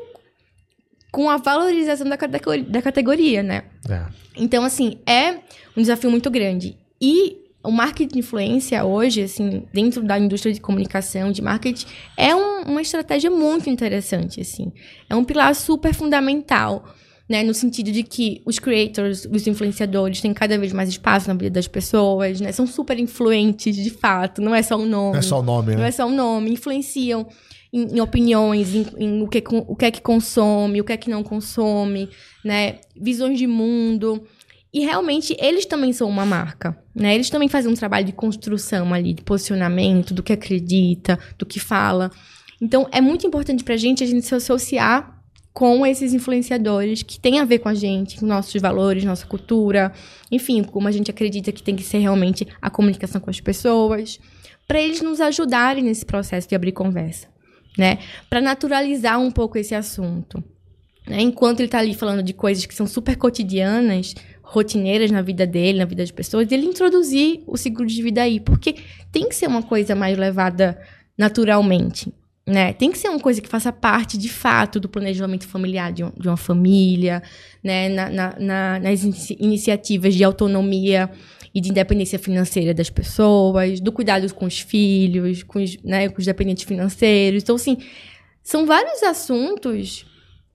com 1.12 1.30
a 1.30 1.38
valorização 1.38 2.08
da 2.08 2.16
categoria, 2.16 2.64
da 2.64 2.82
categoria 2.82 3.44
né? 3.44 3.64
É. 3.90 4.06
Então, 4.36 4.64
assim, 4.64 5.00
é 5.06 5.32
um 5.76 5.82
desafio 5.82 6.10
muito 6.10 6.30
grande. 6.30 6.78
E 7.02 7.38
o 7.64 7.72
marketing 7.72 8.14
de 8.14 8.20
influência 8.20 8.84
hoje, 8.84 9.24
assim, 9.24 9.64
dentro 9.74 10.04
da 10.04 10.18
indústria 10.18 10.54
de 10.54 10.60
comunicação, 10.60 11.32
de 11.32 11.42
marketing, 11.42 11.86
é 12.18 12.36
um, 12.36 12.64
uma 12.64 12.82
estratégia 12.82 13.30
muito 13.30 13.70
interessante, 13.70 14.42
assim. 14.42 14.72
É 15.10 15.16
um 15.16 15.24
pilar 15.24 15.54
super 15.54 15.94
fundamental, 15.94 16.84
né? 17.30 17.44
No 17.44 17.54
sentido 17.54 17.92
de 17.92 18.04
que 18.04 18.42
os 18.46 18.58
creators, 18.58 19.28
os 19.32 19.46
influenciadores, 19.46 20.22
têm 20.22 20.34
cada 20.34 20.58
vez 20.58 20.74
mais 20.74 20.90
espaço 20.90 21.28
na 21.28 21.34
vida 21.36 21.52
das 21.52 21.68
pessoas, 21.68 22.42
né? 22.42 22.52
São 22.52 22.66
super 22.66 22.98
influentes, 23.00 23.76
de 23.76 23.90
fato, 23.92 24.42
não 24.42 24.56
é 24.56 24.64
só 24.64 24.76
um 24.76 24.86
nome. 24.86 25.14
Não 25.14 25.20
é 25.20 25.22
só 25.22 25.40
o 25.40 25.44
nome, 25.44 25.72
né? 25.72 25.78
Não 25.78 25.84
é 25.86 25.92
só 25.92 26.06
um 26.06 26.16
nome. 26.16 26.52
Influenciam 26.52 27.28
em, 27.72 27.96
em 27.96 28.02
opiniões, 28.02 28.74
em, 28.74 28.86
em, 28.98 29.22
o, 29.22 29.28
que, 29.28 29.44
o 29.50 29.76
que 29.76 29.86
é 29.86 29.92
que 29.92 30.02
consome, 30.02 30.82
o 30.82 30.84
que 30.84 30.94
é 30.94 30.98
que 30.98 31.10
não 31.10 31.24
consome, 31.24 32.10
né? 32.44 32.80
Visões 33.00 33.38
de 33.38 33.46
mundo. 33.46 34.24
E 34.74 34.82
realmente 34.82 35.36
eles 35.40 35.66
também 35.66 35.92
são 35.92 36.08
uma 36.08 36.26
marca, 36.26 36.78
né? 36.96 37.14
Eles 37.14 37.30
também 37.30 37.50
fazem 37.50 37.70
um 37.70 37.76
trabalho 37.76 38.06
de 38.06 38.14
construção 38.14 38.94
ali, 38.94 39.14
de 39.14 39.22
posicionamento, 39.22 40.14
do 40.14 40.24
que 40.24 40.32
acredita, 40.32 41.20
do 41.38 41.46
que 41.46 41.60
fala. 41.60 42.10
Então 42.62 42.88
é 42.92 43.02
muito 43.02 43.28
importante 43.28 43.64
pra 43.64 43.76
gente 43.76 44.04
a 44.04 44.08
gente 44.08 44.26
se 44.26 44.34
associar 44.34 45.22
com 45.54 45.86
esses 45.86 46.14
influenciadores 46.14 47.04
que 47.04 47.20
têm 47.20 47.40
a 47.40 47.46
ver 47.46 47.60
com 47.60 47.68
a 47.68 47.74
gente, 47.74 48.18
com 48.18 48.26
nossos 48.26 48.62
valores, 48.62 49.04
nossa 49.04 49.26
cultura, 49.26 49.92
enfim, 50.32 50.64
como 50.64 50.88
a 50.88 50.92
gente 50.92 51.12
acredita 51.12 51.52
que 51.52 51.62
tem 51.62 51.76
que 51.76 51.84
ser 51.84 51.98
realmente 51.98 52.48
a 52.62 52.70
comunicação 52.70 53.20
com 53.20 53.30
as 53.30 53.42
pessoas, 53.42 54.20
para 54.66 54.80
eles 54.80 55.02
nos 55.02 55.20
ajudarem 55.20 55.84
nesse 55.84 56.06
processo 56.06 56.48
de 56.48 56.56
abrir 56.56 56.72
conversa, 56.72 57.28
né? 57.78 58.00
Para 58.30 58.40
naturalizar 58.40 59.20
um 59.20 59.30
pouco 59.30 59.58
esse 59.58 59.76
assunto. 59.76 60.42
Né? 61.06 61.22
Enquanto 61.22 61.60
ele 61.60 61.68
está 61.68 61.80
ali 61.80 61.94
falando 61.94 62.24
de 62.24 62.34
coisas 62.34 62.66
que 62.66 62.74
são 62.74 62.88
super 62.88 63.18
cotidianas, 63.18 64.16
rotineiras 64.52 65.10
na 65.10 65.22
vida 65.22 65.48
dele, 65.48 65.80
na 65.80 65.86
vida 65.86 66.04
das 66.04 66.12
pessoas, 66.12 66.52
ele 66.52 66.66
introduzir 66.66 67.42
o 67.48 67.56
seguro 67.56 67.88
de 67.88 68.04
vida 68.04 68.22
aí, 68.22 68.38
porque 68.38 68.76
tem 69.10 69.30
que 69.30 69.36
ser 69.36 69.48
uma 69.48 69.64
coisa 69.64 69.96
mais 69.96 70.18
levada 70.18 70.78
naturalmente, 71.18 72.14
né? 72.46 72.74
Tem 72.74 72.92
que 72.92 72.98
ser 72.98 73.08
uma 73.08 73.20
coisa 73.20 73.40
que 73.40 73.48
faça 73.48 73.72
parte, 73.72 74.18
de 74.18 74.28
fato, 74.28 74.78
do 74.78 74.90
planejamento 74.90 75.48
familiar 75.48 75.94
de, 75.94 76.04
um, 76.04 76.12
de 76.20 76.28
uma 76.28 76.36
família, 76.36 77.24
né? 77.64 77.88
Na, 77.88 78.10
na, 78.10 78.36
na, 78.38 78.80
nas 78.80 79.04
iniciativas 79.32 80.14
de 80.14 80.24
autonomia 80.24 81.10
e 81.56 81.62
de 81.62 81.70
independência 81.70 82.20
financeira 82.20 82.74
das 82.74 82.90
pessoas, 82.90 83.80
do 83.80 83.92
cuidado 83.92 84.34
com 84.34 84.46
os 84.46 84.60
filhos, 84.60 85.44
com 85.44 85.64
os, 85.64 85.82
né, 85.82 86.10
com 86.10 86.20
os 86.20 86.26
dependentes 86.26 86.64
financeiros. 86.64 87.44
Então, 87.44 87.56
assim, 87.56 87.78
são 88.44 88.66
vários 88.66 89.02
assuntos 89.04 90.06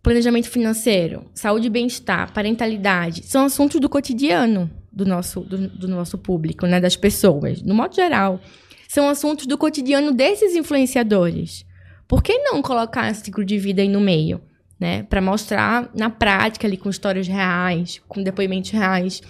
planejamento 0.07 0.49
financeiro, 0.49 1.29
saúde 1.35 1.66
e 1.66 1.71
bem-estar, 1.71 2.33
parentalidade, 2.33 3.27
são 3.27 3.45
assuntos 3.45 3.81
do 3.81 3.88
cotidiano 3.88 4.71
do 4.92 5.05
nosso, 5.05 5.40
do, 5.40 5.66
do, 5.66 5.88
nosso 5.88 6.16
público, 6.16 6.64
né? 6.64 6.81
Das 6.81 6.95
pessoas, 6.95 7.61
no 7.61 7.75
modo 7.75 7.92
geral. 7.92 8.40
São 8.87 9.09
assuntos 9.09 9.47
do 9.47 9.59
cotidiano 9.59 10.12
desses 10.12 10.55
influenciadores. 10.55 11.66
Por 12.07 12.23
que 12.23 12.38
não 12.38 12.62
colocar 12.62 13.12
ciclo 13.16 13.45
de 13.45 13.59
vida 13.59 13.83
aí 13.83 13.88
no 13.88 14.01
meio? 14.01 14.40
Né? 14.79 15.03
Para 15.03 15.21
mostrar 15.21 15.90
na 15.92 16.09
prática 16.09 16.69
ali 16.69 16.77
com 16.77 16.88
histórias 16.88 17.27
reais, 17.27 18.01
com 18.07 18.23
depoimentos 18.23 18.71
reais, 18.71 19.21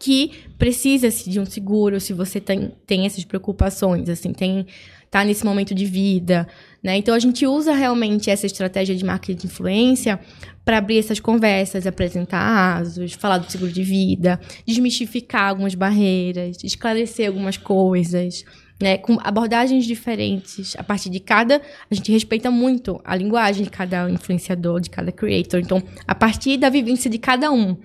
que 0.00 0.30
precisa-se 0.56 1.28
de 1.28 1.38
um 1.38 1.44
seguro 1.44 2.00
se 2.00 2.14
você 2.14 2.40
tem, 2.40 2.72
tem 2.86 3.04
essas 3.04 3.24
preocupações, 3.26 4.08
assim, 4.08 4.32
tem 4.32 4.66
tá 5.14 5.22
nesse 5.22 5.44
momento 5.44 5.72
de 5.76 5.86
vida, 5.86 6.48
né? 6.84 6.98
Então 6.98 7.14
a 7.14 7.18
gente 7.18 7.46
usa 7.46 7.72
realmente 7.72 8.30
essa 8.30 8.44
estratégia 8.44 8.94
de 8.94 9.02
marketing 9.02 9.40
de 9.40 9.46
influência 9.46 10.20
para 10.62 10.76
abrir 10.76 10.98
essas 10.98 11.18
conversas, 11.18 11.86
apresentar 11.86 12.76
asos, 12.76 13.14
falar 13.14 13.38
do 13.38 13.50
seguro 13.50 13.72
de 13.72 13.82
vida, 13.82 14.38
desmistificar 14.66 15.48
algumas 15.48 15.74
barreiras, 15.74 16.58
esclarecer 16.62 17.28
algumas 17.28 17.56
coisas, 17.56 18.44
né? 18.80 18.98
Com 18.98 19.18
abordagens 19.22 19.86
diferentes 19.86 20.76
a 20.76 20.84
partir 20.84 21.08
de 21.08 21.20
cada, 21.20 21.62
a 21.90 21.94
gente 21.94 22.12
respeita 22.12 22.50
muito 22.50 23.00
a 23.02 23.16
linguagem 23.16 23.64
de 23.64 23.70
cada 23.70 24.10
influenciador, 24.10 24.78
de 24.78 24.90
cada 24.90 25.10
creator. 25.10 25.60
Então, 25.60 25.82
a 26.06 26.14
partir 26.14 26.58
da 26.58 26.68
vivência 26.68 27.10
de 27.10 27.18
cada 27.18 27.50
um, 27.50 27.78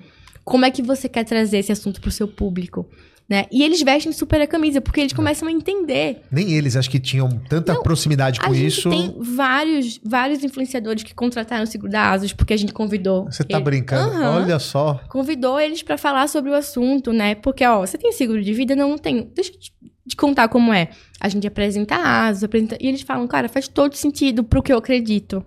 como 0.44 0.66
é 0.66 0.72
que 0.72 0.82
você 0.82 1.08
quer 1.08 1.24
trazer 1.24 1.60
esse 1.60 1.72
assunto 1.72 2.02
para 2.02 2.10
o 2.10 2.12
seu 2.12 2.28
público? 2.28 2.86
Né? 3.30 3.46
E 3.52 3.62
eles 3.62 3.82
vestem 3.84 4.12
super 4.12 4.42
a 4.42 4.48
camisa, 4.48 4.82
porque 4.82 5.02
eles 5.02 5.14
começam 5.14 5.48
a 5.48 5.52
entender. 5.52 6.24
Nem 6.32 6.54
eles, 6.54 6.76
acho 6.76 6.90
que 6.90 7.00
tinham 7.00 7.30
tanta 7.48 7.76
Não, 7.76 7.84
proximidade 7.84 8.40
com 8.40 8.56
isso. 8.56 8.90
tem 8.90 9.16
vários, 9.20 10.00
vários 10.04 10.44
influenciadores 10.44 11.04
que 11.04 11.14
contrataram 11.14 11.64
o 11.64 11.68
seguro 11.68 11.92
da 11.92 12.12
Asus, 12.12 12.34
porque 12.34 12.54
a 12.54 12.58
gente 12.58 12.74
convidou. 12.74 13.26
Você 13.26 13.44
tá 13.44 13.60
brincando? 13.60 14.16
Uhum. 14.16 14.44
Olha 14.44 14.58
só. 14.58 15.00
Convidou 15.08 15.60
eles 15.60 15.84
para 15.84 15.96
falar 15.96 16.28
sobre 16.28 16.50
o 16.50 16.56
assunto, 16.56 17.14
né? 17.14 17.36
Porque, 17.36 17.64
ó, 17.64 17.82
você 17.82 18.00
tem 18.00 18.12
seguro 18.12 18.42
de 18.42 18.52
vida? 18.52 18.76
Não, 18.76 18.90
não 18.90 18.98
tenho. 18.98 19.26
Deixa 19.26 19.52
eu 19.52 19.60
te 19.60 19.74
de 20.10 20.16
contar 20.16 20.48
como 20.48 20.74
é. 20.74 20.90
A 21.22 21.30
gente 21.30 21.46
apresenta 21.46 21.96
asas, 21.96 22.44
apresenta, 22.44 22.76
e 22.82 22.88
eles 22.88 23.02
falam, 23.02 23.28
cara, 23.28 23.48
faz 23.48 23.68
todo 23.68 23.94
sentido 23.96 24.44
pro 24.44 24.64
que 24.64 24.74
eu 24.74 24.78
acredito. 24.78 25.46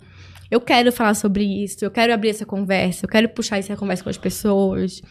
Eu 0.49 0.61
quero 0.61 0.93
falar 0.93 1.15
sobre 1.15 1.45
isso, 1.65 1.85
eu 1.85 1.91
quero 1.91 2.13
abrir 2.15 2.29
essa 2.29 2.47
conversa, 2.47 3.05
eu 3.05 3.09
quero 3.09 3.29
puxar 3.31 3.59
essa 3.59 3.77
conversa 3.77 4.05
com 4.05 4.11
as 4.11 4.19
pessoas. 4.19 5.03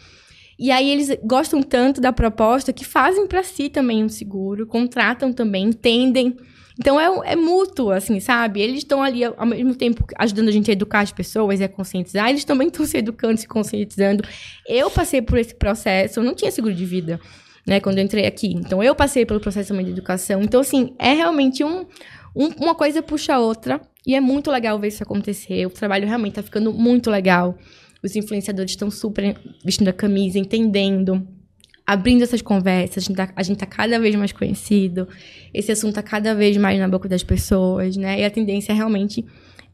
E 0.62 0.70
aí 0.70 0.92
eles 0.92 1.10
gostam 1.24 1.64
tanto 1.64 2.00
da 2.00 2.14
proposta 2.14 2.72
que 2.72 2.86
fazem 2.86 3.26
para 3.26 3.42
si 3.42 3.68
também 3.68 4.04
um 4.04 4.10
seguro, 4.10 4.68
contratam 4.68 5.34
também, 5.34 5.66
entendem. 5.66 6.38
Então 6.80 7.00
é, 7.00 7.32
é 7.32 7.36
mútuo, 7.36 7.90
assim, 7.90 8.20
sabe? 8.20 8.62
Eles 8.62 8.78
estão 8.78 9.02
ali 9.02 9.24
ao 9.26 9.46
mesmo 9.48 9.74
tempo 9.74 10.06
ajudando 10.20 10.50
a 10.50 10.52
gente 10.52 10.70
a 10.70 10.74
educar 10.74 11.00
as 11.00 11.12
pessoas 11.12 11.60
e 11.60 11.64
a 11.64 11.68
conscientizar, 11.68 12.30
eles 12.30 12.46
também 12.46 12.68
estão 12.68 12.86
se 12.86 12.96
educando, 12.96 13.40
se 13.40 13.48
conscientizando. 13.48 14.24
Eu 14.68 14.92
passei 14.92 15.20
por 15.20 15.40
esse 15.40 15.56
processo, 15.56 16.20
eu 16.20 16.24
não 16.24 16.36
tinha 16.36 16.52
seguro 16.52 16.76
de 16.76 16.86
vida 16.86 17.20
né, 17.66 17.80
quando 17.80 17.98
eu 17.98 18.04
entrei 18.04 18.28
aqui. 18.28 18.54
Então, 18.54 18.84
eu 18.84 18.94
passei 18.94 19.26
pelo 19.26 19.40
processo 19.40 19.70
também 19.70 19.86
de 19.86 19.92
educação. 19.94 20.44
Então, 20.44 20.62
assim, 20.62 20.94
é 21.00 21.14
realmente 21.14 21.64
um, 21.64 21.88
um, 22.36 22.50
uma 22.60 22.76
coisa 22.76 23.02
puxa 23.02 23.34
a 23.34 23.40
outra. 23.40 23.82
E 24.06 24.16
é 24.16 24.20
muito 24.20 24.50
legal 24.50 24.80
ver 24.80 24.88
isso 24.88 25.04
acontecer. 25.04 25.66
O 25.68 25.70
trabalho 25.70 26.08
realmente 26.08 26.34
tá 26.34 26.44
ficando 26.44 26.74
muito 26.74 27.10
legal. 27.10 27.58
Os 28.04 28.16
influenciadores 28.16 28.72
estão 28.72 28.90
super 28.90 29.38
vestindo 29.64 29.88
a 29.88 29.94
camisa, 29.94 30.40
entendendo, 30.40 31.28
abrindo 31.86 32.24
essas 32.24 32.42
conversas. 32.42 33.04
A 33.04 33.08
gente, 33.08 33.18
tá, 33.18 33.34
a 33.36 33.44
gente 33.44 33.58
tá 33.58 33.66
cada 33.66 34.00
vez 34.00 34.16
mais 34.16 34.32
conhecido. 34.32 35.08
Esse 35.54 35.72
assunto 35.72 35.96
tá 35.96 36.04
cada 36.04 36.34
vez 36.34 36.58
mais 36.58 36.80
na 36.80 36.88
boca 36.88 37.08
das 37.08 37.24
pessoas, 37.24 37.96
né? 37.98 38.22
E 38.22 38.26
a 38.26 38.32
tendência 38.32 38.74
realmente 38.74 39.26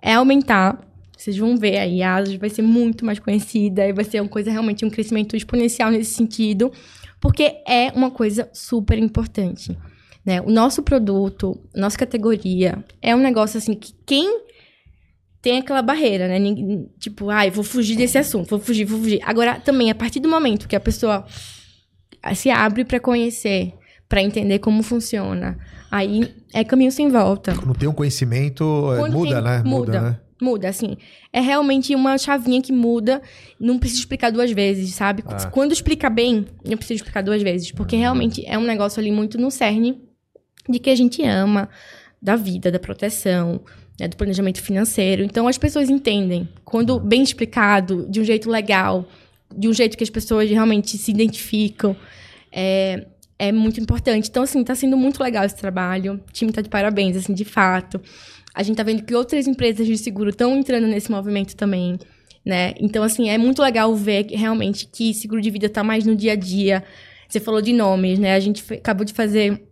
é 0.02 0.14
aumentar. 0.14 0.86
Vocês 1.18 1.38
vão 1.38 1.58
ver 1.58 1.78
aí, 1.78 2.04
a 2.04 2.16
Asus 2.16 2.36
vai 2.36 2.50
ser 2.50 2.62
muito 2.62 3.04
mais 3.04 3.18
conhecida 3.18 3.88
e 3.88 3.94
vai 3.94 4.04
ser 4.04 4.22
uma 4.22 4.30
coisa 4.30 4.52
realmente 4.52 4.86
um 4.86 4.90
crescimento 4.90 5.36
exponencial 5.36 5.90
nesse 5.90 6.14
sentido 6.14 6.72
porque 7.20 7.62
é 7.68 7.92
uma 7.96 8.12
coisa 8.12 8.50
super 8.54 8.98
importante. 8.98 9.78
Né? 10.26 10.42
O 10.42 10.52
nosso 10.52 10.84
produto, 10.84 11.60
nossa 11.76 11.98
categoria, 11.98 12.84
é 13.02 13.16
um 13.16 13.20
negócio 13.20 13.58
assim 13.58 13.74
que 13.74 13.94
quem 14.06 14.47
tem 15.48 15.60
aquela 15.60 15.82
barreira, 15.82 16.28
né? 16.28 16.40
Tipo, 17.00 17.30
ai, 17.30 17.48
ah, 17.48 17.52
vou 17.52 17.64
fugir 17.64 17.96
desse 17.96 18.18
assunto, 18.18 18.50
vou 18.50 18.60
fugir, 18.60 18.84
vou 18.84 19.00
fugir. 19.00 19.22
Agora, 19.24 19.58
também, 19.58 19.90
a 19.90 19.96
partir 19.96 20.20
do 20.20 20.28
momento 20.28 20.68
que 20.68 20.76
a 20.76 20.80
pessoa 20.80 21.26
se 22.36 22.50
abre 22.50 22.84
para 22.84 23.00
conhecer, 23.00 23.74
para 24.10 24.22
entender 24.22 24.60
como 24.60 24.84
funciona, 24.84 25.58
aí 25.90 26.36
é 26.54 26.66
caminho 26.66 26.92
sem 26.92 27.08
volta. 27.08 27.56
Quando 27.56 27.80
tem 27.80 27.88
um 27.88 27.94
conhecimento, 27.94 28.66
Quando 28.98 29.14
muda, 29.14 29.36
tem, 29.36 29.42
né? 29.42 29.58
Muda, 29.64 29.70
muda, 29.70 30.02
né? 30.02 30.20
Muda, 30.42 30.68
assim. 30.68 30.98
É 31.32 31.40
realmente 31.40 31.96
uma 31.96 32.18
chavinha 32.18 32.62
que 32.62 32.74
muda. 32.74 33.22
Não 33.58 33.80
precisa 33.80 34.02
explicar 34.02 34.34
duas 34.34 34.52
vezes, 34.52 34.96
sabe? 34.96 35.24
Ah. 35.26 35.50
Quando 35.50 35.72
explica 35.72 36.10
bem, 36.10 36.46
não 36.66 36.76
precisa 36.76 36.96
explicar 36.96 37.24
duas 37.24 37.42
vezes. 37.42 37.72
Porque 37.72 37.96
uhum. 37.96 38.02
realmente 38.02 38.46
é 38.46 38.58
um 38.58 38.66
negócio 38.66 39.00
ali 39.00 39.14
muito 39.14 39.38
no 39.38 39.50
cerne 39.50 39.98
de 40.68 40.78
que 40.78 40.90
a 40.90 40.96
gente 40.96 41.24
ama, 41.24 41.70
da 42.22 42.36
vida, 42.36 42.70
da 42.70 42.80
proteção, 42.80 43.62
né, 44.00 44.08
do 44.08 44.16
planejamento 44.16 44.62
financeiro. 44.62 45.24
Então 45.24 45.48
as 45.48 45.58
pessoas 45.58 45.90
entendem. 45.90 46.48
Quando 46.64 47.00
bem 47.00 47.24
explicado, 47.24 48.06
de 48.10 48.20
um 48.20 48.24
jeito 48.24 48.50
legal, 48.50 49.08
de 49.56 49.68
um 49.68 49.74
jeito 49.74 49.98
que 49.98 50.04
as 50.04 50.10
pessoas 50.10 50.50
realmente 50.50 50.98
se 50.98 51.12
identificam, 51.12 51.96
é, 52.52 53.06
é 53.40 53.52
muito 53.52 53.80
importante. 53.80 54.30
Então, 54.30 54.44
assim, 54.44 54.64
tá 54.64 54.76
sendo 54.76 54.98
muito 54.98 55.22
legal 55.22 55.46
esse 55.46 55.56
trabalho. 55.56 56.22
O 56.28 56.32
time 56.32 56.52
tá 56.52 56.62
de 56.62 56.70
parabéns, 56.70 57.16
assim, 57.16 57.34
de 57.34 57.46
fato. 57.46 58.02
A 58.54 58.64
gente 58.64 58.76
tá 58.76 58.84
vendo 58.84 59.04
que 59.04 59.14
outras 59.14 59.48
empresas 59.48 59.86
de 59.86 59.98
seguro 59.98 60.30
estão 60.30 60.58
entrando 60.58 60.88
nesse 60.88 61.12
movimento 61.12 61.56
também, 61.56 62.00
né? 62.44 62.74
Então, 62.80 63.04
assim, 63.04 63.30
é 63.30 63.38
muito 63.38 63.62
legal 63.62 63.96
ver 63.96 64.26
realmente 64.32 64.88
que 64.88 65.14
seguro 65.14 65.42
de 65.42 65.52
vida 65.52 65.70
tá 65.70 65.84
mais 65.84 66.06
no 66.06 66.16
dia 66.16 66.34
a 66.34 66.36
dia. 66.36 66.84
Você 67.30 67.40
falou 67.40 67.62
de 67.62 67.74
nomes, 67.74 68.18
né? 68.18 68.34
A 68.34 68.40
gente 68.40 68.64
acabou 68.74 69.06
de 69.06 69.14
fazer 69.14 69.67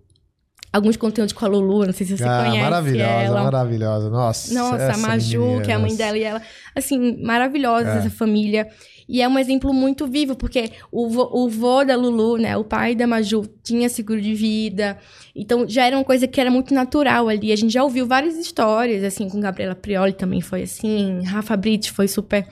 alguns 0.75 0.97
conteúdos 0.97 1.33
com 1.33 1.45
a 1.45 1.47
Lulu, 1.47 1.85
não 1.85 1.93
sei 1.93 2.05
se 2.05 2.17
você 2.17 2.23
ah, 2.23 2.43
conhece 2.43 2.63
maravilhosa, 2.63 3.09
ela. 3.09 3.43
maravilhosa. 3.43 4.09
Nossa, 4.09 4.53
Nossa, 4.53 4.93
a 4.93 4.97
Maju, 4.97 5.61
que 5.63 5.71
é 5.71 5.75
a 5.75 5.79
mãe 5.79 5.95
dela 5.95 6.17
e 6.17 6.23
ela, 6.23 6.41
assim, 6.75 7.23
maravilhosa 7.23 7.89
é. 7.89 7.97
essa 7.99 8.09
família. 8.09 8.67
E 9.07 9.21
é 9.21 9.27
um 9.27 9.37
exemplo 9.37 9.71
muito 9.71 10.07
vivo, 10.07 10.35
porque 10.35 10.71
o 10.91 11.07
vô, 11.07 11.29
o 11.31 11.47
vô 11.47 11.83
da 11.83 11.95
Lulu, 11.95 12.37
né, 12.37 12.57
o 12.57 12.63
pai 12.63 12.95
da 12.95 13.05
Maju, 13.05 13.47
tinha 13.63 13.87
seguro 13.87 14.19
de 14.19 14.33
vida. 14.33 14.97
Então, 15.35 15.67
já 15.67 15.85
era 15.85 15.95
uma 15.95 16.03
coisa 16.03 16.27
que 16.27 16.41
era 16.41 16.49
muito 16.49 16.73
natural 16.73 17.29
ali. 17.29 17.51
A 17.51 17.55
gente 17.55 17.71
já 17.71 17.83
ouviu 17.83 18.07
várias 18.07 18.35
histórias, 18.35 19.03
assim, 19.03 19.29
com 19.29 19.39
Gabriela 19.39 19.75
Prioli 19.75 20.13
também 20.13 20.41
foi 20.41 20.63
assim. 20.63 21.21
Rafa 21.23 21.55
Brits 21.55 21.89
foi 21.89 22.07
super... 22.07 22.47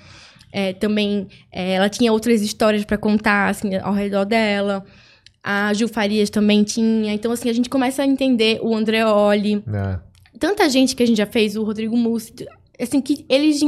É, 0.56 0.72
também, 0.72 1.28
é, 1.52 1.74
ela 1.74 1.90
tinha 1.90 2.14
outras 2.14 2.44
histórias 2.44 2.86
para 2.86 2.96
contar, 2.96 3.50
assim, 3.50 3.76
ao 3.76 3.92
redor 3.92 4.24
dela. 4.24 4.86
A 5.44 5.74
Gil 5.74 5.88
Farias 5.88 6.30
também 6.30 6.64
tinha. 6.64 7.14
Então, 7.14 7.32
assim, 7.32 7.50
a 7.50 7.54
gente 7.54 7.70
começa 7.70 8.02
a 8.02 8.06
entender 8.06 8.60
o 8.62 8.76
Andreoli. 8.76 9.64
É. 9.68 10.00
Tanta 10.40 10.70
gente 10.70 10.96
que 10.96 11.04
a 11.04 11.06
gente 11.06 11.18
já 11.18 11.26
fez, 11.26 11.56
o 11.56 11.64
Rodrigo 11.64 11.98
Mussi 11.98 12.34
assim, 12.80 13.02
que 13.02 13.26
eles. 13.30 13.60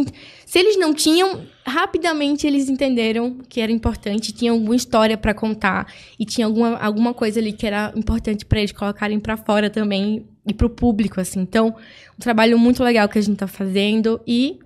Se 0.45 0.59
eles 0.59 0.77
não 0.77 0.93
tinham, 0.93 1.41
rapidamente 1.65 2.45
eles 2.45 2.69
entenderam 2.69 3.37
que 3.49 3.61
era 3.61 3.71
importante, 3.71 4.31
tinha 4.31 4.51
alguma 4.51 4.75
história 4.75 5.17
para 5.17 5.33
contar 5.33 5.91
e 6.19 6.25
tinha 6.25 6.45
alguma, 6.45 6.77
alguma 6.77 7.13
coisa 7.13 7.39
ali 7.39 7.53
que 7.53 7.65
era 7.65 7.91
importante 7.95 8.45
para 8.45 8.59
eles 8.59 8.71
colocarem 8.71 9.19
para 9.19 9.37
fora 9.37 9.69
também 9.69 10.25
e 10.47 10.53
para 10.53 10.67
o 10.67 10.69
público, 10.69 11.19
assim. 11.19 11.39
Então, 11.39 11.75
um 12.15 12.19
trabalho 12.19 12.57
muito 12.57 12.83
legal 12.83 13.07
que 13.09 13.17
a 13.17 13.21
gente 13.21 13.37
tá 13.37 13.47
fazendo 13.47 14.19
e 14.25 14.59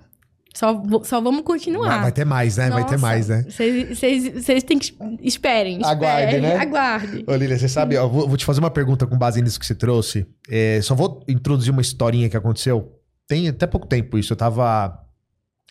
só, 0.54 0.82
só 1.04 1.22
vamos 1.22 1.44
continuar. 1.44 1.90
Vai, 1.90 2.02
vai 2.02 2.12
ter 2.12 2.26
mais, 2.26 2.58
né? 2.58 2.70
Nossa, 2.70 2.82
vai 2.82 2.90
ter 2.90 2.98
mais, 2.98 3.28
né? 3.28 3.46
Vocês 3.48 4.64
têm 4.64 4.80
que. 4.80 4.96
Esperem. 5.22 5.80
Aguarde, 5.84 6.36
esperem, 6.36 6.42
né? 6.42 6.58
Aguarde. 6.58 7.24
Ô, 7.28 7.36
Lília, 7.36 7.58
você 7.58 7.70
sabe, 7.70 7.98
ó, 7.98 8.08
vou, 8.08 8.28
vou, 8.28 8.38
te 8.38 8.46
fazer 8.46 8.60
uma 8.60 8.72
pergunta 8.72 9.06
com 9.06 9.18
base 9.18 9.42
nisso 9.42 9.60
que 9.60 9.66
você 9.66 9.76
trouxe. 9.76 10.26
É, 10.50 10.80
só 10.82 10.96
vou 10.96 11.24
introduzir 11.28 11.72
uma 11.72 11.82
historinha 11.82 12.30
que 12.30 12.38
aconteceu 12.38 13.00
tem 13.30 13.48
até 13.48 13.68
pouco 13.68 13.88
tempo 13.88 14.18
isso. 14.18 14.34
Eu 14.34 14.38
tava 14.38 15.00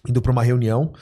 indo 0.08 0.22
pra 0.22 0.30
uma 0.30 0.44
reunião 0.44 0.92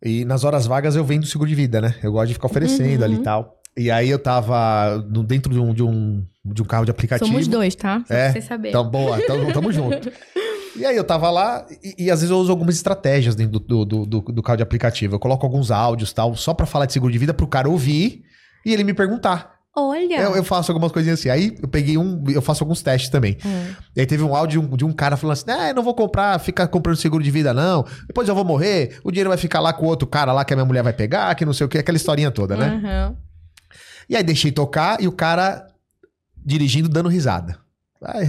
e 0.00 0.24
nas 0.24 0.44
horas 0.44 0.64
vagas 0.64 0.94
eu 0.94 1.04
vendo 1.04 1.26
seguro 1.26 1.50
de 1.50 1.56
vida, 1.56 1.80
né? 1.80 1.96
Eu 2.02 2.12
gosto 2.12 2.28
de 2.28 2.34
ficar 2.34 2.46
oferecendo 2.46 3.00
uhum. 3.00 3.04
ali 3.04 3.14
e 3.16 3.22
tal. 3.22 3.60
E 3.76 3.90
aí 3.90 4.08
eu 4.08 4.18
tava 4.20 5.04
dentro 5.26 5.52
de 5.52 5.58
um, 5.58 5.74
de 5.74 5.82
um, 5.82 6.24
de 6.44 6.62
um 6.62 6.64
carro 6.64 6.84
de 6.84 6.92
aplicativo. 6.92 7.28
Somos 7.28 7.48
dois, 7.48 7.74
tá? 7.74 8.04
Só 8.06 8.14
é, 8.14 8.30
pra 8.30 8.40
você 8.40 8.46
saber. 8.46 8.68
Então, 8.68 8.88
boa, 8.88 9.18
então 9.18 9.52
tamo 9.52 9.72
junto. 9.72 10.12
E 10.76 10.84
aí 10.84 10.96
eu 10.96 11.04
tava 11.04 11.30
lá 11.30 11.64
e, 11.82 12.06
e, 12.06 12.10
às 12.10 12.20
vezes 12.20 12.30
eu 12.30 12.38
uso 12.38 12.50
algumas 12.50 12.74
estratégias 12.74 13.34
dentro 13.34 13.58
do, 13.60 13.84
do, 13.84 14.06
do, 14.06 14.20
do 14.20 14.42
carro 14.42 14.56
de 14.56 14.62
aplicativo. 14.62 15.14
Eu 15.14 15.18
coloco 15.20 15.46
alguns 15.46 15.70
áudios 15.70 16.12
tal, 16.12 16.34
só 16.34 16.52
para 16.52 16.66
falar 16.66 16.86
de 16.86 16.92
seguro 16.92 17.12
de 17.12 17.18
vida 17.18 17.32
pro 17.32 17.46
cara 17.46 17.68
ouvir 17.68 18.24
e 18.66 18.72
ele 18.72 18.84
me 18.84 18.94
perguntar. 18.94 19.54
Olha! 19.76 20.20
Eu, 20.20 20.36
eu, 20.36 20.44
faço 20.44 20.70
algumas 20.70 20.92
coisinhas 20.92 21.18
assim. 21.18 21.28
Aí 21.28 21.56
eu 21.60 21.66
peguei 21.66 21.98
um. 21.98 22.22
Eu 22.28 22.40
faço 22.40 22.62
alguns 22.62 22.80
testes 22.80 23.10
também. 23.10 23.36
Hum. 23.44 23.74
E 23.96 24.00
aí 24.00 24.06
teve 24.06 24.22
um 24.22 24.34
áudio 24.34 24.60
de 24.60 24.66
um, 24.66 24.76
de 24.76 24.84
um 24.84 24.92
cara 24.92 25.16
falando 25.16 25.32
assim: 25.32 25.50
ah, 25.50 25.72
não 25.72 25.82
vou 25.82 25.94
comprar, 25.94 26.38
ficar 26.38 26.68
comprando 26.68 26.96
seguro 26.96 27.24
de 27.24 27.30
vida, 27.30 27.52
não. 27.52 27.84
Depois 28.06 28.28
eu 28.28 28.34
vou 28.36 28.44
morrer, 28.44 28.98
o 29.02 29.10
dinheiro 29.10 29.30
vai 29.30 29.38
ficar 29.38 29.58
lá 29.58 29.72
com 29.72 29.84
o 29.84 29.88
outro 29.88 30.06
cara 30.06 30.32
lá 30.32 30.44
que 30.44 30.52
a 30.52 30.56
minha 30.56 30.64
mulher 30.64 30.84
vai 30.84 30.92
pegar, 30.92 31.34
que 31.34 31.44
não 31.44 31.52
sei 31.52 31.66
o 31.66 31.68
que, 31.68 31.78
aquela 31.78 31.96
historinha 31.96 32.30
toda, 32.30 32.56
né? 32.56 32.70
Uhum. 33.10 33.16
E 34.08 34.16
aí 34.16 34.22
deixei 34.22 34.52
tocar 34.52 35.00
e 35.00 35.08
o 35.08 35.12
cara 35.12 35.66
dirigindo, 36.36 36.88
dando 36.88 37.08
risada. 37.08 37.58